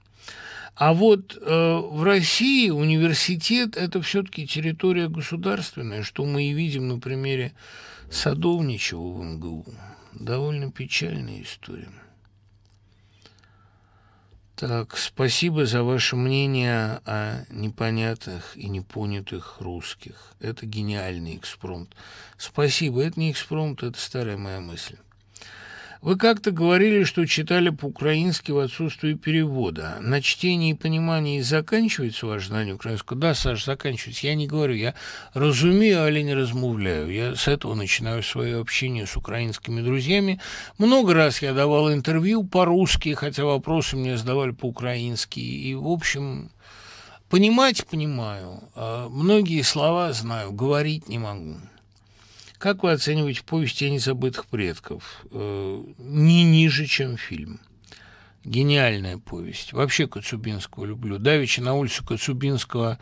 [0.77, 6.99] А вот э, в России университет– это все-таки территория государственная, что мы и видим на
[6.99, 7.53] примере
[8.11, 9.67] Садовничего в МГУ.
[10.13, 11.89] Довольно печальная история.
[14.57, 20.33] Так, спасибо за ваше мнение о непонятных и непонятых русских.
[20.39, 21.93] Это гениальный экспромт.
[22.37, 24.97] Спасибо, это не экспромт, это старая моя мысль.
[26.05, 29.97] Вы как-то говорили, что читали по-украински в отсутствии перевода.
[30.03, 33.19] На чтении и понимании заканчивается ваше знание украинского?
[33.19, 34.27] Да, Саш, заканчивается.
[34.27, 34.95] Я не говорю, я
[35.33, 37.11] разумею, але не размовляю.
[37.11, 40.41] Я с этого начинаю свое общение с украинскими друзьями.
[40.77, 45.41] Много раз я давал интервью по-русски, хотя вопросы мне задавали по-украински.
[45.41, 46.51] И, в общем,
[47.31, 51.57] понимать понимаю, а многие слова знаю, говорить не могу.
[52.65, 55.27] Как вы оцениваете повесть «Тени забытых предков»?
[55.31, 57.61] Э, не ниже, чем фильм.
[58.43, 59.75] Гениальная повесть.
[59.75, 61.19] Вообще Коцубинского люблю.
[61.19, 62.99] Давичи на улицу Коцубинского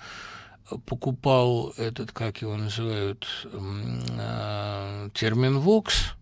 [0.86, 6.14] покупал этот, как его называют, э, термин «вокс».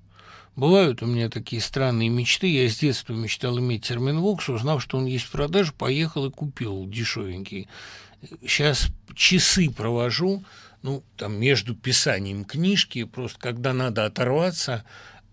[0.55, 2.47] Бывают у меня такие странные мечты.
[2.47, 6.31] Я с детства мечтал иметь термин «вокс», узнав, что он есть в продаже, поехал и
[6.31, 7.69] купил дешевенький.
[8.43, 10.45] Сейчас часы провожу–
[10.83, 14.85] ну, там, между писанием книжки, просто когда надо оторваться,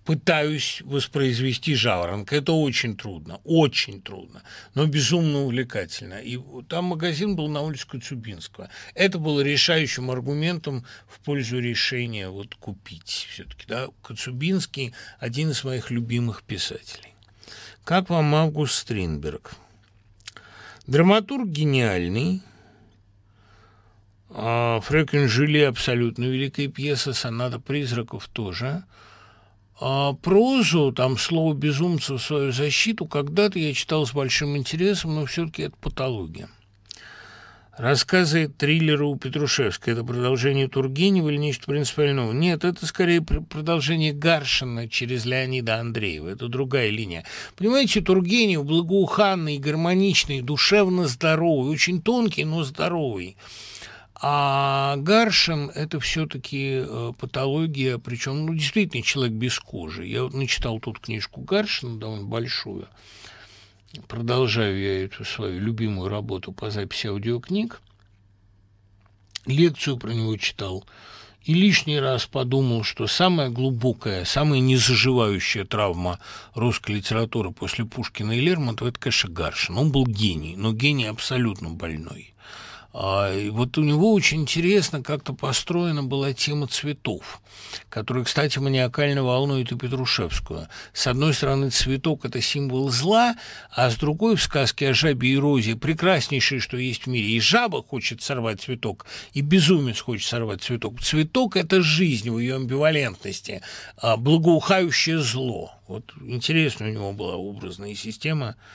[0.08, 2.38] пытаюсь воспроизвести жаворонка.
[2.38, 4.42] Это очень трудно, очень трудно,
[4.74, 6.16] но безумно увлекательно.
[6.16, 8.70] И там магазин был на улице Коцюбинского.
[8.96, 13.66] Это было решающим аргументом в пользу решения вот купить все-таки.
[13.68, 13.90] Да?
[14.02, 17.14] Коцюбинский– один из моих любимых писателей.
[17.84, 19.56] Как вам Август Стринберг?
[20.88, 22.42] Драматург гениальный–
[24.40, 28.84] а, Фрёкин Жюли абсолютно великая пьеса, соната призраков тоже.
[29.80, 35.26] А прозу, там слово безумца в свою защиту, когда-то я читал с большим интересом, но
[35.26, 36.50] все-таки это патология.
[37.78, 42.32] Рассказы триллера у Петрушевской– это продолжение Тургенева или нечто принципиального?
[42.32, 46.28] Нет, это скорее продолжение Гаршина через Леонида Андреева.
[46.28, 47.24] Это другая линия.
[47.56, 53.38] Понимаете, Тургенев благоуханный, гармоничный, душевно здоровый, очень тонкий, но здоровый.
[54.20, 60.08] А Гаршин– это все-таки э, патология, причем, ну, действительно, человек без кожи.
[60.08, 62.88] Я вот начитал тут книжку Гаршина, довольно большую.
[64.08, 67.80] Продолжаю я эту свою любимую работу по записи аудиокниг.
[69.46, 70.84] Лекцию про него читал.
[71.44, 76.20] И лишний раз подумал, что самая глубокая, самая незаживающая травма
[76.56, 79.78] русской литературы после Пушкина и Лермонтова– это, конечно, Гаршин.
[79.78, 82.34] Он был гений, но гений абсолютно больной.
[82.94, 87.42] А, и вот у него очень интересно как-то построена была тема цветов,
[87.90, 90.68] которая, кстати, маниакально волнует и Петрушевскую.
[90.94, 93.36] С одной стороны, цветок– это символ зла,
[93.72, 97.28] а с другой в сказке о жабе и розе прекраснейшее, что есть в мире.
[97.30, 101.02] И жаба хочет сорвать цветок, и безумец хочет сорвать цветок.
[101.02, 103.62] Цветок– это жизнь в ее амбивалентности,
[103.98, 105.72] а благоухающее зло.
[105.88, 108.56] Вот интересная у него была образная система–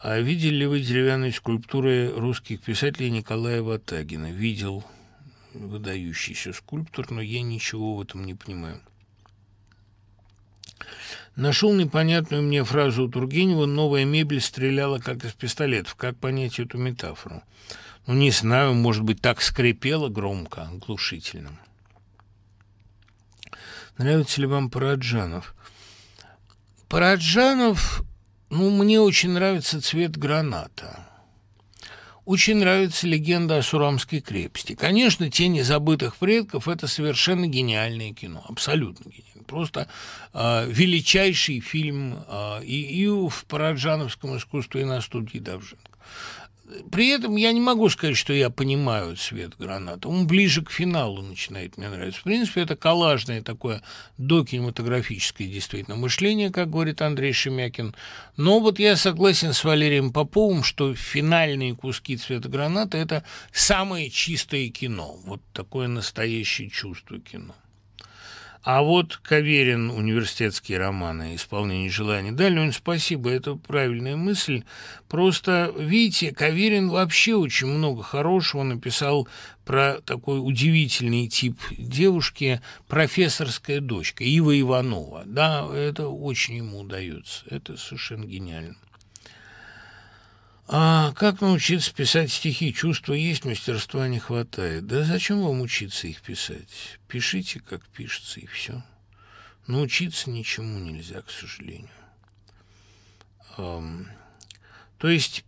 [0.00, 4.30] а видели ли вы деревянные скульптуры русских писателей Николая Ватагина?
[4.30, 4.84] Видел
[5.54, 8.80] выдающийся скульптор, но я ничего в этом не понимаю.
[11.34, 15.94] Нашел непонятную мне фразу у Тургенева «Новая мебель стреляла, как из пистолетов».
[15.94, 17.42] Как понять эту метафору?
[18.06, 21.50] Ну, не знаю, может быть, так скрипело громко, глушительно.
[23.98, 25.54] Нравится ли вам Параджанов?
[26.88, 28.02] Параджанов
[28.50, 31.08] ну, мне очень нравится цвет граната.
[32.24, 34.74] Очень нравится легенда о Сурамской крепости.
[34.74, 39.44] Конечно, «Тени забытых предков»– это совершенно гениальное кино, абсолютно гениальное.
[39.46, 39.88] Просто
[40.34, 45.87] э, величайший фильм э, и, и в параджановском искусстве, и на студии Давженко.
[46.90, 50.08] При этом я не могу сказать, что я понимаю цвет граната.
[50.08, 52.20] Он ближе к финалу начинает мне нравиться.
[52.20, 53.82] В принципе, это коллажное такое
[54.18, 57.94] докинематографическое действительно мышление, как говорит Андрей Шемякин.
[58.36, 64.68] Но вот я согласен с Валерием Поповым, что финальные куски цвета граната– это самое чистое
[64.68, 65.18] кино.
[65.24, 67.54] Вот такое настоящее чувство кино.
[68.70, 72.32] А вот Каверин, университетские романы, исполнение желаний.
[72.32, 74.62] Да, Лень, спасибо, это правильная мысль.
[75.08, 79.26] Просто, видите, Каверин вообще очень много хорошего написал
[79.64, 85.22] про такой удивительный тип девушки, профессорская дочка, Ива Иванова.
[85.24, 88.76] Да, это очень ему удается, это совершенно гениально.
[90.70, 92.74] А как научиться писать стихи?
[92.74, 94.86] Чувства есть, мастерства не хватает.
[94.86, 96.98] Да зачем вам учиться их писать?
[97.08, 98.82] Пишите, как пишется, и все.
[99.66, 101.88] Научиться ничему нельзя, к сожалению.
[103.56, 104.08] Эм,
[104.98, 105.46] то есть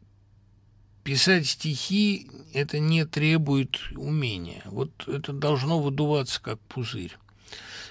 [1.04, 4.62] писать стихи это не требует умения.
[4.64, 7.14] Вот это должно выдуваться как пузырь.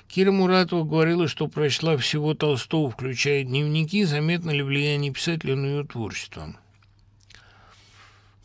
[0.07, 5.83] Кира Муратова говорила, что прочла всего Толстого, включая дневники, заметно ли влияние писателя на ее
[5.83, 6.55] творчество.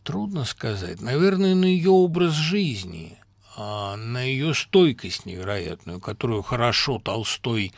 [0.05, 1.01] Трудно сказать.
[1.01, 3.19] Наверное, на ее образ жизни,
[3.57, 7.73] а на ее стойкость невероятную, которую хорошо Толстой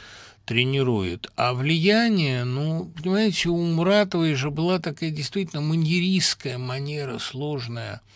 [0.45, 1.31] тренирует.
[1.37, 8.03] А влияние, ну, понимаете, у Муратовой же была такая действительно маньеристская манера, сложная–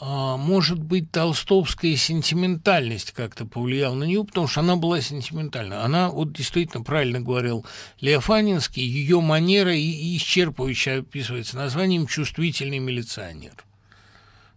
[0.00, 5.84] может быть, толстовская сентиментальность как-то повлияла на нее, потому что она была сентиментальна.
[5.84, 7.64] Она, вот действительно правильно говорил
[8.00, 13.52] Леофанинский, ее манера и исчерпывающе описывается названием «чувствительный милиционер»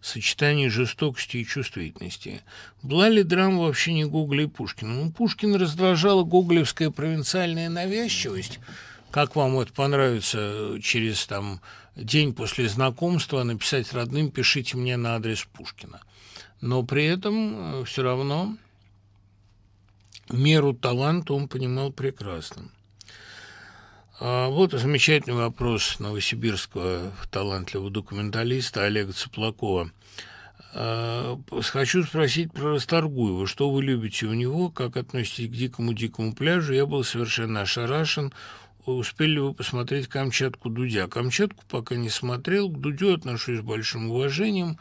[0.06, 2.41] сочетание жестокости и чувствительности.
[2.84, 4.94] Была ли драма вообще не Гоголя и Пушкина?
[4.94, 8.60] Ну, Пушкин раздражала гоголевская провинциальная навязчивость.
[9.10, 11.60] Как вам это понравится через там
[11.96, 16.02] день после знакомства написать родным «пишите мне на адрес Пушкина».
[16.62, 18.58] Но при этом э, все равно
[20.30, 22.70] меру таланта он понимал прекрасно.
[24.20, 29.92] А вот замечательный вопрос новосибирского талантливого документалиста Олега Цыплакова.
[30.74, 33.46] А, хочу спросить про Расторгуева.
[33.46, 34.70] Что вы любите у него?
[34.70, 36.74] Как относитесь к дикому-дикому пляжу?
[36.74, 38.34] Я был совершенно ошарашен
[38.91, 41.07] успели ли вы посмотреть Камчатку Дудя?
[41.07, 44.78] Камчатку пока не смотрел, к Дудю отношусь с большим уважением.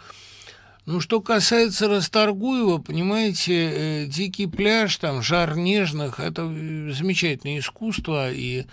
[0.86, 8.66] Ну, что касается Расторгуева, понимаете, э, «Дикий пляж», там, «Жар нежных»– это замечательное искусство и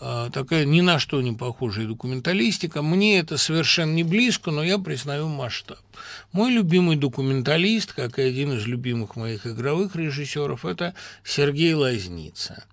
[0.00, 2.82] э, такая ни на что не похожая документалистика.
[2.82, 5.78] Мне это совершенно не близко, но я признаю масштаб.
[6.32, 12.64] Мой любимый документалист, как и один из любимых моих игровых режиссеров, это Сергей Лазница.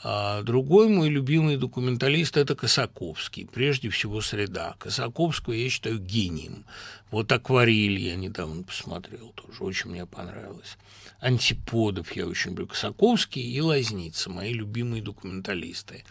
[0.00, 4.76] А другой мой любимый документалист– это Косаковский, прежде всего «Среда».
[4.78, 6.64] Косаковского я считаю гением.
[7.10, 10.78] Вот «Акварель» я недавно посмотрел, тоже очень мне понравилось.
[11.18, 12.68] «Антиподов» я очень люблю.
[12.68, 16.04] Косаковский и Лазница– мои любимые документалисты.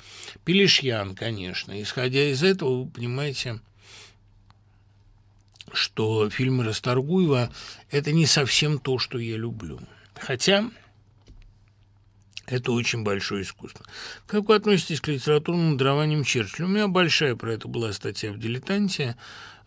[0.44, 1.82] Пелешьян, конечно.
[1.82, 3.62] Исходя из этого, вы понимаете,
[5.72, 7.54] что фильмы Расторгуева–
[7.92, 9.80] это не совсем то, что я люблю.
[10.20, 10.70] Хотя
[12.48, 13.86] это очень большое искусство.
[14.26, 16.66] Как вы относитесь к литературным дарованиям Черчилля?
[16.66, 19.18] У меня большая про это была статья в «Дилетанте».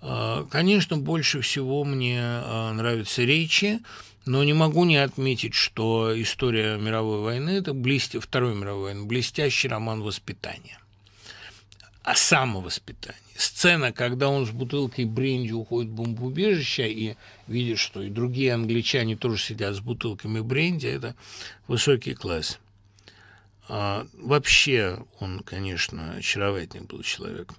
[0.00, 3.80] А, конечно, больше всего мне а, нравятся речи,
[4.24, 8.16] но не могу не отметить, что история мировой войны– это блест...
[8.18, 10.78] Второй мировой войны, блестящий роман воспитания.
[12.02, 13.20] О самовоспитании.
[13.36, 17.16] Сцена, когда он с бутылкой бренди уходит в бомбоубежище и
[17.46, 21.14] видит, что и другие англичане тоже сидят с бутылками бренди, это
[21.68, 22.58] высокий класс.
[23.72, 27.52] А, вообще он, конечно, очаровательный был человек.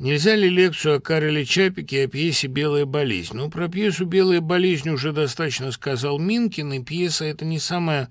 [0.00, 3.36] Нельзя ли лекцию о Карле Чапике и о пьесе «Белая болезнь»?
[3.36, 8.10] Ну, про пьесу «Белая болезнь» уже достаточно сказал Минкин, и пьеса это не самая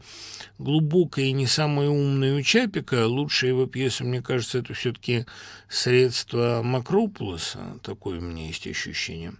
[0.59, 3.05] глубокая и не самая умная у Чапика.
[3.05, 5.25] Лучшая его пьеса, мне кажется, это все-таки
[5.67, 9.33] «Средство Макропулоса», такое у меня есть ощущение.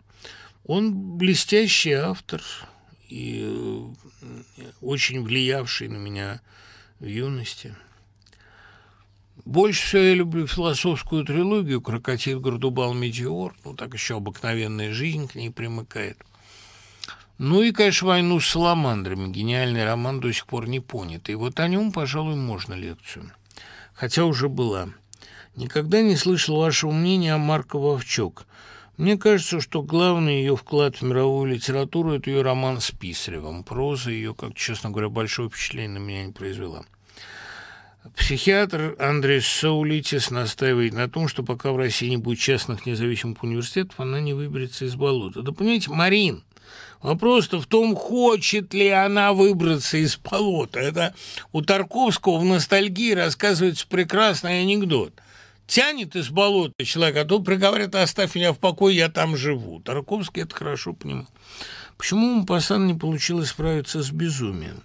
[0.66, 2.42] Он блестящий автор
[3.08, 6.42] и э, очень влиявший на меня
[7.00, 7.76] юности.
[9.46, 13.56] Больше всего я люблю философскую трилогию «Крокодил, Гордубал, Метеор».
[13.64, 16.18] Ну, так еще обыкновенная жизнь к ней примыкает.
[17.38, 19.32] Ну и, конечно, «Войну с саламандрами».
[19.32, 21.30] Гениальный роман до сих пор не понят.
[21.30, 23.32] И вот о нем, пожалуй, можно лекцию.
[23.94, 24.90] Хотя уже была.
[25.56, 28.46] Никогда не слышал вашего мнения о Марко Вовчок.
[29.00, 33.64] Мне кажется, что главный ее вклад в мировую литературу– это ее роман с Писаревым.
[33.64, 36.84] Проза ее, как, честно говоря, большое впечатление на меня не произвела.
[38.18, 43.98] Психиатр Андрей Саулитис настаивает на том, что пока в России не будет частных независимых университетов,
[44.02, 45.44] она не выберется из болота.
[45.44, 46.44] Да понимаете, Марин,
[47.02, 50.82] Вопрос-то в том, хочет ли она выбраться из болота.
[50.82, 51.16] Это
[51.54, 55.14] у Тарковского в «Ностальгии» рассказывается прекрасный анекдот–
[55.70, 59.80] тянет из болота человека, а то приговорят, оставь меня в покое, я там живу.
[59.80, 61.28] Тарковский это хорошо понимал.
[61.98, 64.82] Почему у Мапасан не получилось справиться с безумием?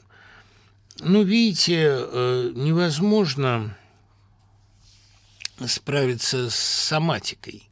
[1.01, 3.77] ну, видите, э, невозможно
[5.67, 7.69] справиться с соматикой.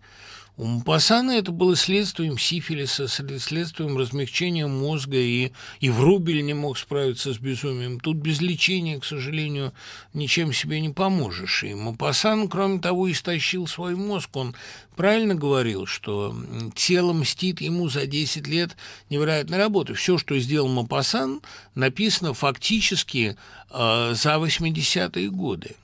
[0.58, 7.32] У Мапасана это было следствием сифилиса, следствием размягчения мозга, и, и Врубель не мог справиться
[7.32, 7.98] с безумием.
[7.98, 9.72] Тут без лечения, к сожалению,
[10.12, 11.64] ничем себе не поможешь.
[11.64, 14.28] И Мапасан, кроме того, истощил свой мозг.
[14.36, 14.54] Он
[14.94, 16.36] правильно говорил, что
[16.74, 18.76] тело мстит ему за 10 лет
[19.08, 19.94] невероятной работы.
[19.94, 21.40] Все, что сделал Мапасан,
[21.74, 23.38] написано фактически
[23.70, 25.76] э, за 80-е годы.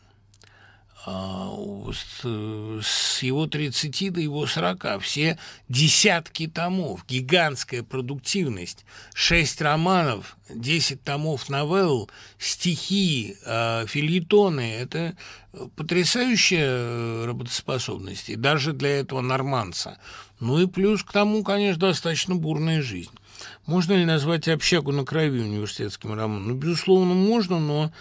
[1.10, 1.48] А,
[1.92, 11.48] с его 30 до его 40, все десятки томов, гигантская продуктивность, 6 романов, 10 томов
[11.48, 15.16] новелл, стихи, а, фильетоны– это
[15.76, 19.98] потрясающая работоспособность, и даже для этого норманца.
[20.40, 23.12] Ну и плюс к тому, конечно, достаточно бурная жизнь.
[23.66, 26.48] Можно ли назвать «Общагу на крови» университетским романом?
[26.48, 27.92] Ну, безусловно, можно, но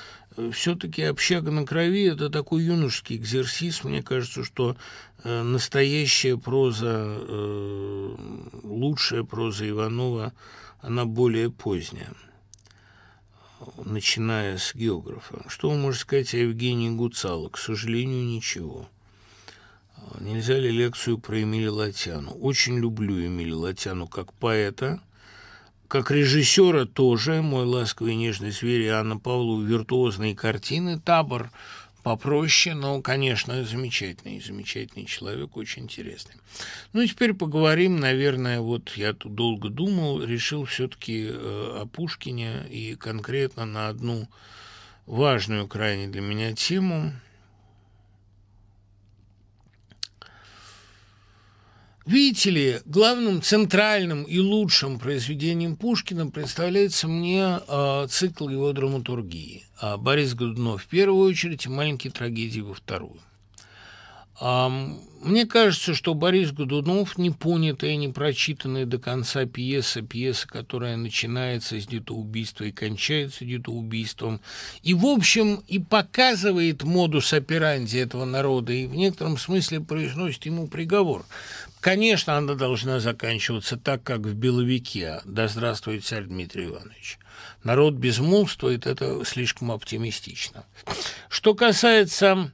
[0.51, 3.83] все-таки общага на крови– это такой юношеский экзерсис.
[3.83, 4.75] Мне кажется, что
[5.23, 8.15] э, настоящая проза, э,
[8.63, 10.33] лучшая проза Иванова,
[10.81, 12.13] она более поздняя,
[13.83, 15.43] начиная с географа.
[15.47, 17.49] Что вы можете сказать о Евгении Гуцало?
[17.49, 18.87] К сожалению, ничего.
[20.19, 22.31] Нельзя ли лекцию про Эмили Латяну?
[22.31, 25.01] Очень люблю Эмили Латяну как поэта–
[25.87, 31.49] как режиссера тоже «Мой ласковый и нежный зверь» Анна Павлова виртуозные картины, «Табор»
[32.03, 36.35] попроще, но, конечно, замечательный, замечательный человек, очень интересный.
[36.93, 42.95] Ну теперь поговорим, наверное, вот я тут долго думал, решил все-таки э, о Пушкине и
[42.95, 44.29] конкретно на одну
[45.05, 47.11] важную крайне для меня тему–
[52.07, 59.65] Видите ли, главным, центральным и лучшим произведением Пушкина представляется мне э, цикл его драматургии.
[59.77, 63.19] А Борис Годунов в первую очередь и «Маленькие трагедии» во вторую.
[65.21, 71.79] Мне кажется, что Борис Годунов не понятая, не прочитанная до конца пьеса, пьеса, которая начинается
[71.79, 74.41] с детоубийства и кончается детоубийством,
[74.83, 80.67] и, в общем, и показывает модус операнди этого народа, и в некотором смысле произносит ему
[80.67, 81.25] приговор.
[81.79, 87.19] Конечно, она должна заканчиваться так, как в «Беловике», да здравствует царь Дмитрий Иванович.
[87.63, 90.65] Народ безмолвствует, это слишком оптимистично.
[91.29, 92.51] Что касается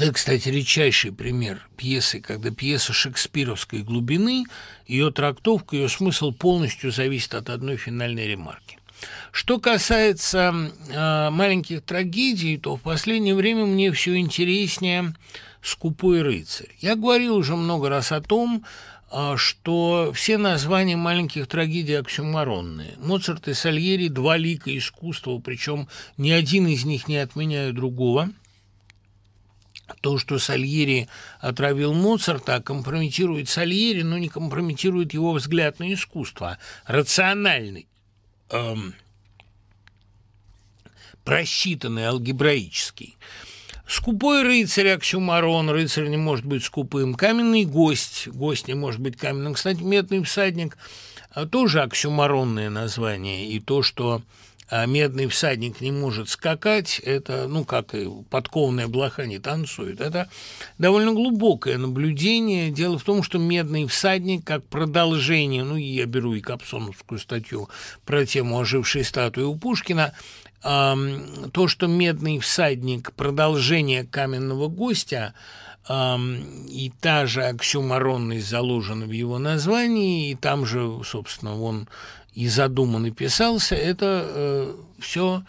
[0.00, 4.44] это, кстати, редчайший пример пьесы, когда пьеса шекспировской глубины,
[4.86, 8.78] ее трактовка, ее смысл полностью зависит от одной финальной ремарки.
[9.32, 10.54] Что касается
[10.88, 15.14] э, маленьких трагедий, то в последнее время мне все интереснее
[15.60, 16.70] «Скупой рыцарь».
[16.80, 18.64] Я говорил уже много раз о том,
[19.10, 22.94] э, что все названия маленьких трагедий оксюмаронные.
[22.98, 28.30] Моцарт и Сальери– два лика искусства, причем ни один из них не отменяет другого–
[30.00, 31.08] то, что Сальери
[31.40, 36.58] отравил Моцарта, компрометирует Сальери, но не компрометирует его взгляд на искусство.
[36.86, 37.86] Рациональный,
[38.50, 38.94] эм,
[41.24, 43.16] просчитанный, алгебраический.
[43.86, 47.14] Скупой рыцарь Оксюмарон, рыцарь не может быть скупым.
[47.14, 49.54] Каменный гость, гость не может быть каменным.
[49.54, 50.78] Кстати, медный всадник
[51.50, 53.50] тоже оксюмаронное название.
[53.50, 54.22] И то, что
[54.74, 60.30] а медный всадник не может скакать, это, ну, как и подкованная блоха не танцует, это
[60.78, 62.70] довольно глубокое наблюдение.
[62.70, 67.68] Дело в том, что медный всадник, как продолжение, ну, я беру и Капсоновскую статью
[68.06, 70.14] про тему ожившей статуи у Пушкина,
[70.62, 75.34] то, что медный всадник– продолжение каменного гостя,
[75.90, 81.88] и та же оксюмаронность заложена в его названии, и там же, собственно, он
[82.34, 85.42] и задуман и писался, это э, все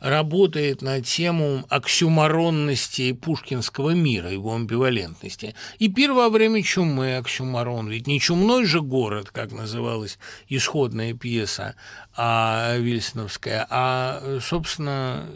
[0.00, 5.54] работает на тему оксюмаронности пушкинского мира, его амбивалентности.
[5.78, 10.18] И первое время чумы оксюмарон, ведь не чумной же город, как называлась
[10.48, 11.74] исходная пьеса
[12.16, 15.26] а, Вильсоновская, а, собственно,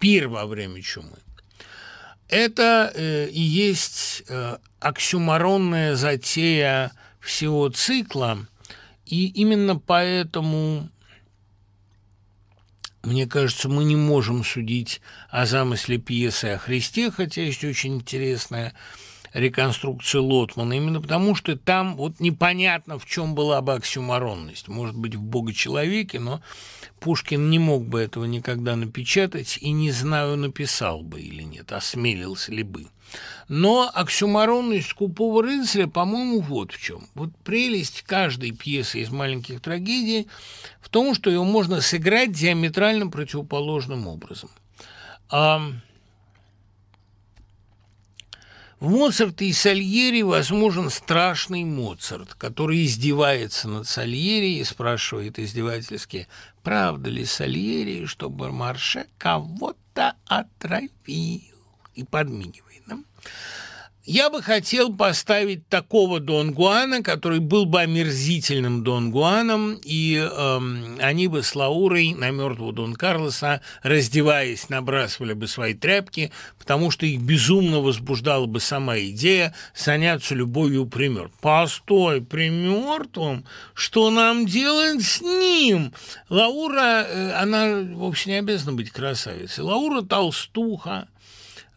[0.00, 1.16] пир во время чумы.
[2.28, 6.90] Это э, и есть э, оксюмаронная затея
[7.20, 8.46] всего цикла–
[9.06, 10.88] и именно поэтому,
[13.02, 15.00] мне кажется, мы не можем судить
[15.30, 18.74] о замысле пьесы о Христе, хотя есть очень интересная
[19.34, 24.68] реконструкции Лотмана, именно потому что там вот непонятно, в чем была бы оксюморонность.
[24.68, 26.40] Может быть, в Бога-человеке, но
[27.00, 32.52] Пушкин не мог бы этого никогда напечатать, и не знаю, написал бы или нет, осмелился
[32.52, 32.86] ли бы.
[33.48, 37.06] Но оксюморонность скупого рыцаря, по-моему, вот в чем.
[37.14, 40.28] Вот прелесть каждой пьесы из маленьких трагедий
[40.80, 44.50] в том, что ее можно сыграть диаметрально противоположным образом.
[45.28, 45.60] А
[48.80, 56.28] в Моцарте и Сальери возможен страшный Моцарт, который издевается над Сальери и спрашивает издевательски,
[56.62, 62.63] правда ли Сальери, что Бармарше кого-то отравил, и подмигивает?
[64.06, 70.98] Я бы хотел поставить такого Дон Гуана, который был бы омерзительным Дон Гуаном, и эм,
[71.00, 77.06] они бы с Лаурой на мертвого Дон Карлоса, раздеваясь, набрасывали бы свои тряпки, потому что
[77.06, 81.38] их безумно возбуждала бы сама идея заняться любовью при мертвом.
[81.40, 83.46] Постой, при мертвом?
[83.72, 85.94] Что нам делать с ним?
[86.28, 89.64] Лаура, э, она вовсе не обязана быть красавицей.
[89.64, 91.08] Лаура толстуха,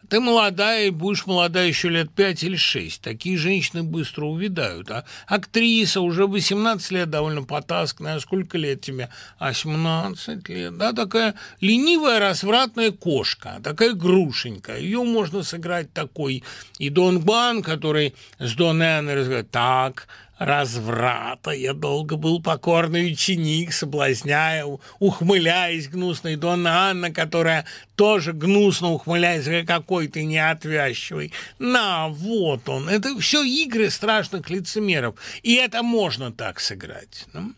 [0.08, 3.02] ты молодая и будешь молода еще лет пять или шесть.
[3.02, 4.90] Такие женщины быстро увядают.
[4.90, 8.20] А актриса уже 18 лет довольно потасканная.
[8.20, 9.10] Сколько лет тебе?
[9.38, 10.76] А 17 лет.
[10.76, 13.60] Да, такая ленивая, развратная кошка.
[13.62, 14.78] Такая грушенька.
[14.78, 16.42] Ее можно сыграть такой.
[16.78, 21.50] И Дон Бан, который с Дон Энной разговаривает, так, разврата.
[21.50, 24.64] Я долго был покорный ученик, соблазняя,
[24.98, 27.64] ухмыляясь гнусной Донна Анна, которая
[27.96, 31.32] тоже гнусно ухмыляется, какой ты неотвязчивый.
[31.58, 32.88] На, вот он.
[32.88, 35.16] Это все игры страшных лицемеров.
[35.42, 37.26] И это можно так сыграть.
[37.32, 37.52] Ну?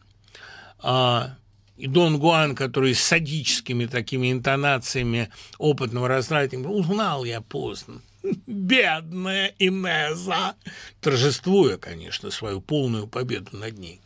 [0.78, 1.36] А,
[1.76, 8.00] и Дон Гуан, который с садическими такими интонациями опытного развратника, узнал я поздно
[8.46, 10.54] бедная Инеза,
[11.00, 14.00] торжествуя, конечно, свою полную победу над ней.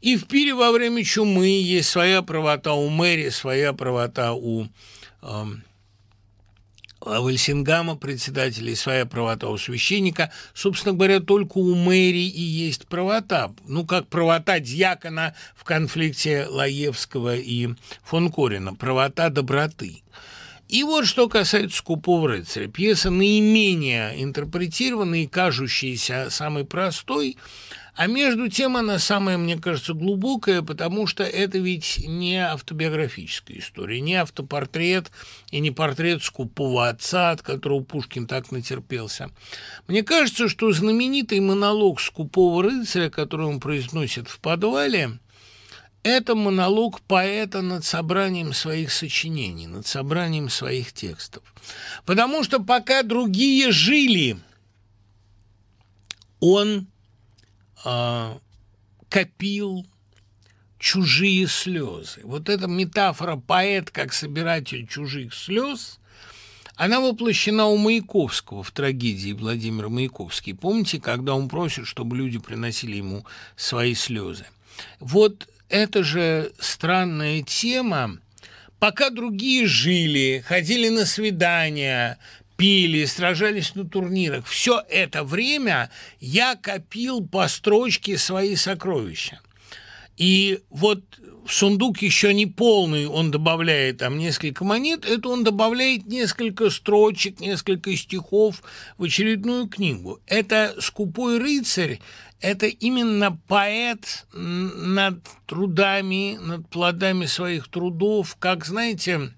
[0.00, 4.66] И в пире во время чумы есть своя правота у Мэри, своя правота у
[5.22, 5.44] э,
[7.00, 10.30] Вальсингама, председателя, и своя правота у священника.
[10.54, 13.52] Собственно говоря, только у Мэри и есть правота.
[13.66, 17.68] Ну, как правота дьякона в конфликте Лаевского и
[18.02, 18.74] фон Корина.
[18.74, 20.02] Правота доброты.
[20.70, 22.68] И вот что касается «Скупого рыцаря».
[22.68, 27.36] Пьеса наименее интерпретированная и кажущаяся самой простой,
[27.96, 34.00] а между тем она самая, мне кажется, глубокая, потому что это ведь не автобиографическая история,
[34.00, 35.10] не автопортрет
[35.50, 39.32] и не портрет скупого отца, от которого Пушкин так натерпелся.
[39.88, 45.18] Мне кажется, что знаменитый монолог скупого рыцаря, который он произносит в подвале–
[46.02, 51.42] это монолог поэта над собранием своих сочинений, над собранием своих текстов.
[52.04, 54.38] Потому что пока другие жили,
[56.40, 56.86] он
[57.84, 58.38] э,
[59.08, 59.86] копил
[60.78, 62.20] чужие слезы.
[62.24, 65.98] Вот эта метафора поэт как собиратель чужих слез,
[66.76, 70.54] она воплощена у Маяковского в трагедии Владимира Маяковский.
[70.54, 74.46] Помните, когда он просит, чтобы люди приносили ему свои слезы?
[74.98, 78.18] Вот это же странная тема.
[78.78, 82.18] Пока другие жили, ходили на свидания,
[82.56, 89.40] пили, сражались на турнирах, все это время я копил по строчке свои сокровища.
[90.16, 91.02] И вот
[91.48, 97.94] сундук еще не полный, он добавляет там несколько монет, это он добавляет несколько строчек, несколько
[97.96, 98.62] стихов
[98.98, 100.20] в очередную книгу.
[100.26, 102.00] Это «Скупой рыцарь»,
[102.40, 109.32] это именно поэт над трудами, над плодами своих трудов, как, знаете,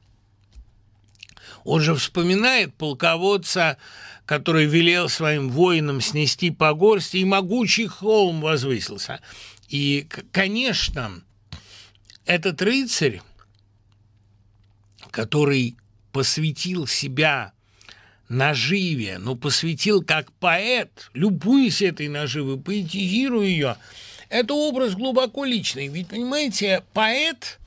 [1.65, 3.77] он же вспоминает полководца,
[4.25, 9.21] который велел своим воинам снести по горсти, и могучий холм возвысился.
[9.69, 11.23] И, конечно,
[12.25, 13.21] этот рыцарь,
[15.11, 15.77] который
[16.13, 17.53] посвятил себя
[18.33, 23.77] наживе, но посвятил как поэт, любуясь этой наживой, поэтизируя ее,
[24.29, 25.89] это образ глубоко личный.
[25.89, 27.59] Ведь, понимаете, поэт,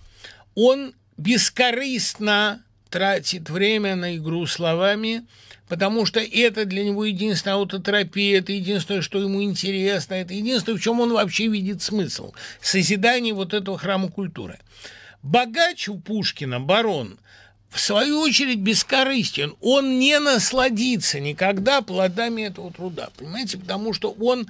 [0.56, 5.26] он бескорыстно тратит время на игру словами,
[5.68, 10.82] потому что это для него единственная аутотерапия, это единственное, что ему интересно, это единственное, в
[10.82, 12.34] чем он вообще видит смысл.
[12.60, 14.58] Созидание вот этого храма культуры.
[15.22, 17.20] Богач у Пушкина, барон,
[17.76, 19.56] в свою очередь бескорыстен.
[19.60, 24.48] Он не насладится никогда плодами этого труда, понимаете, потому что он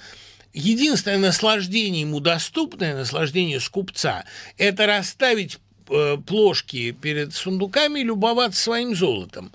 [0.53, 4.25] единственное наслаждение ему доступное, наслаждение скупца,
[4.57, 5.57] это расставить
[5.89, 9.51] э, плошки перед сундуками и любоваться своим золотом.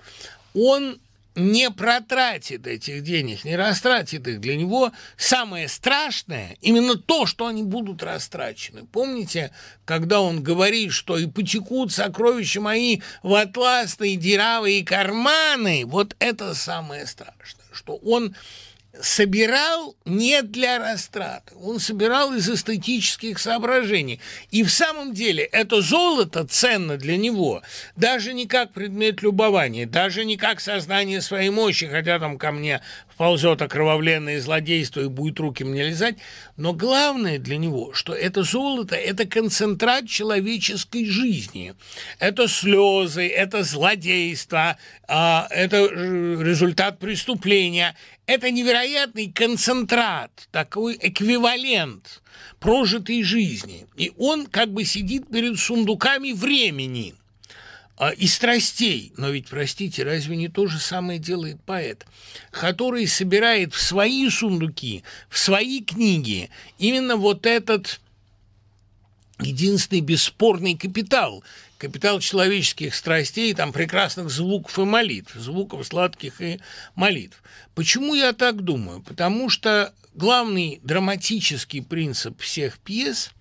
[0.53, 0.99] Он
[1.35, 4.41] не протратит этих денег, не растратит их.
[4.41, 8.85] Для него самое страшное именно то, что они будут растрачены.
[8.85, 9.51] Помните,
[9.85, 17.05] когда он говорит, что и потекут сокровища мои в атласные дыравые карманы, вот это самое
[17.05, 18.35] страшное, что он
[18.99, 24.19] собирал не для растраты, он собирал из эстетических соображений.
[24.51, 27.61] И в самом деле это золото ценно для него
[27.95, 32.81] даже не как предмет любования, даже не как сознание своей мощи, хотя там ко мне
[33.21, 36.15] ползет окровавленное злодейство и будет руки мне лизать,
[36.57, 41.75] но главное для него, что это золото– это концентрат человеческой жизни.
[42.17, 44.75] Это слезы, это злодейство,
[45.07, 47.95] а, это результат преступления.
[48.25, 52.23] Это невероятный концентрат, такой эквивалент
[52.59, 53.85] прожитой жизни.
[53.97, 57.13] И он как бы сидит перед сундуками времени–
[58.09, 59.13] и страстей.
[59.17, 62.05] Но ведь, простите, разве не то же самое делает поэт,
[62.49, 66.49] который собирает в свои сундуки, в свои книги
[66.79, 67.99] именно вот этот
[69.39, 71.43] единственный бесспорный капитал,
[71.77, 76.59] капитал человеческих страстей, там прекрасных звуков и молитв, звуков сладких и
[76.95, 77.41] молитв.
[77.75, 79.01] Почему я так думаю?
[79.01, 83.31] Потому что главный драматический принцип всех пьес–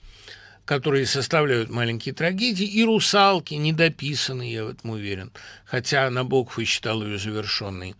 [0.71, 5.33] которые составляют маленькие трагедии, и «Русалки» недописанные, я в этом уверен,
[5.65, 7.97] хотя Набоков и считал ее завершенной.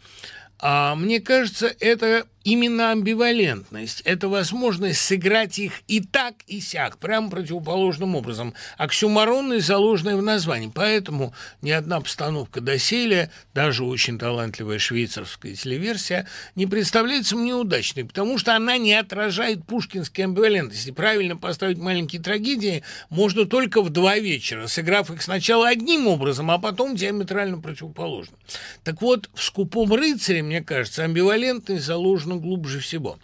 [0.61, 7.31] А мне кажется, это именно амбивалентность, это возможность сыграть их и так, и сяк, прямо
[7.31, 10.71] противоположным образом, оксюморонность, заложенная в названии.
[10.75, 18.39] Поэтому ни одна постановка доселе, даже очень талантливая швейцарская телеверсия, не представляется мне удачной, потому
[18.39, 20.91] что она не отражает пушкинской амбивалентности.
[20.91, 26.59] Правильно поставить маленькие трагедии можно только в два вечера, сыграв их сначала одним образом, а
[26.59, 28.39] потом диаметрально противоположным.
[28.85, 33.19] Так вот, в «Скупом рыцаре», мне кажется, амбивалентность заложена нужно глубже всего.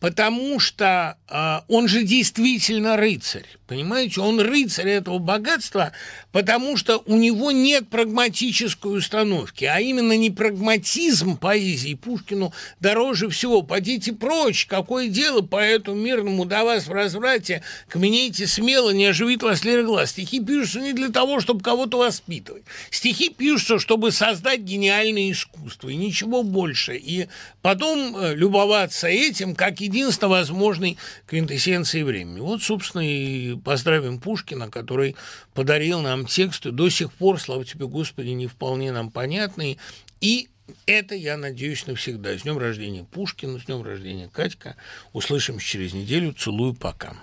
[0.00, 4.20] Потому что э, он же действительно рыцарь, понимаете?
[4.20, 5.92] Он рыцарь этого богатства,
[6.32, 13.62] потому что у него нет прагматической установки, а именно не прагматизм поэзии Пушкину дороже всего.
[13.62, 19.64] Пойдите прочь, какое дело поэту мирному до вас в разврате, каменейте смело, не оживит вас
[19.64, 20.10] лера глаз.
[20.10, 22.64] Стихи пишутся не для того, чтобы кого-то воспитывать.
[22.90, 26.96] Стихи пишутся, чтобы создать гениальное искусство, и ничего больше.
[26.96, 27.28] И
[27.62, 32.40] потом э, любоваться этим, как единственно возможной квинтэссенцией времени.
[32.40, 35.16] Вот, собственно, и поздравим Пушкина, который
[35.54, 39.78] подарил нам тексты, до сих пор, слава тебе, Господи, не вполне нам понятные.
[40.20, 40.48] И
[40.86, 42.36] это, я надеюсь, навсегда.
[42.36, 44.76] С днем рождения Пушкина, с днем рождения Катька.
[45.12, 46.32] Услышимся через неделю.
[46.32, 47.16] Целую, пока.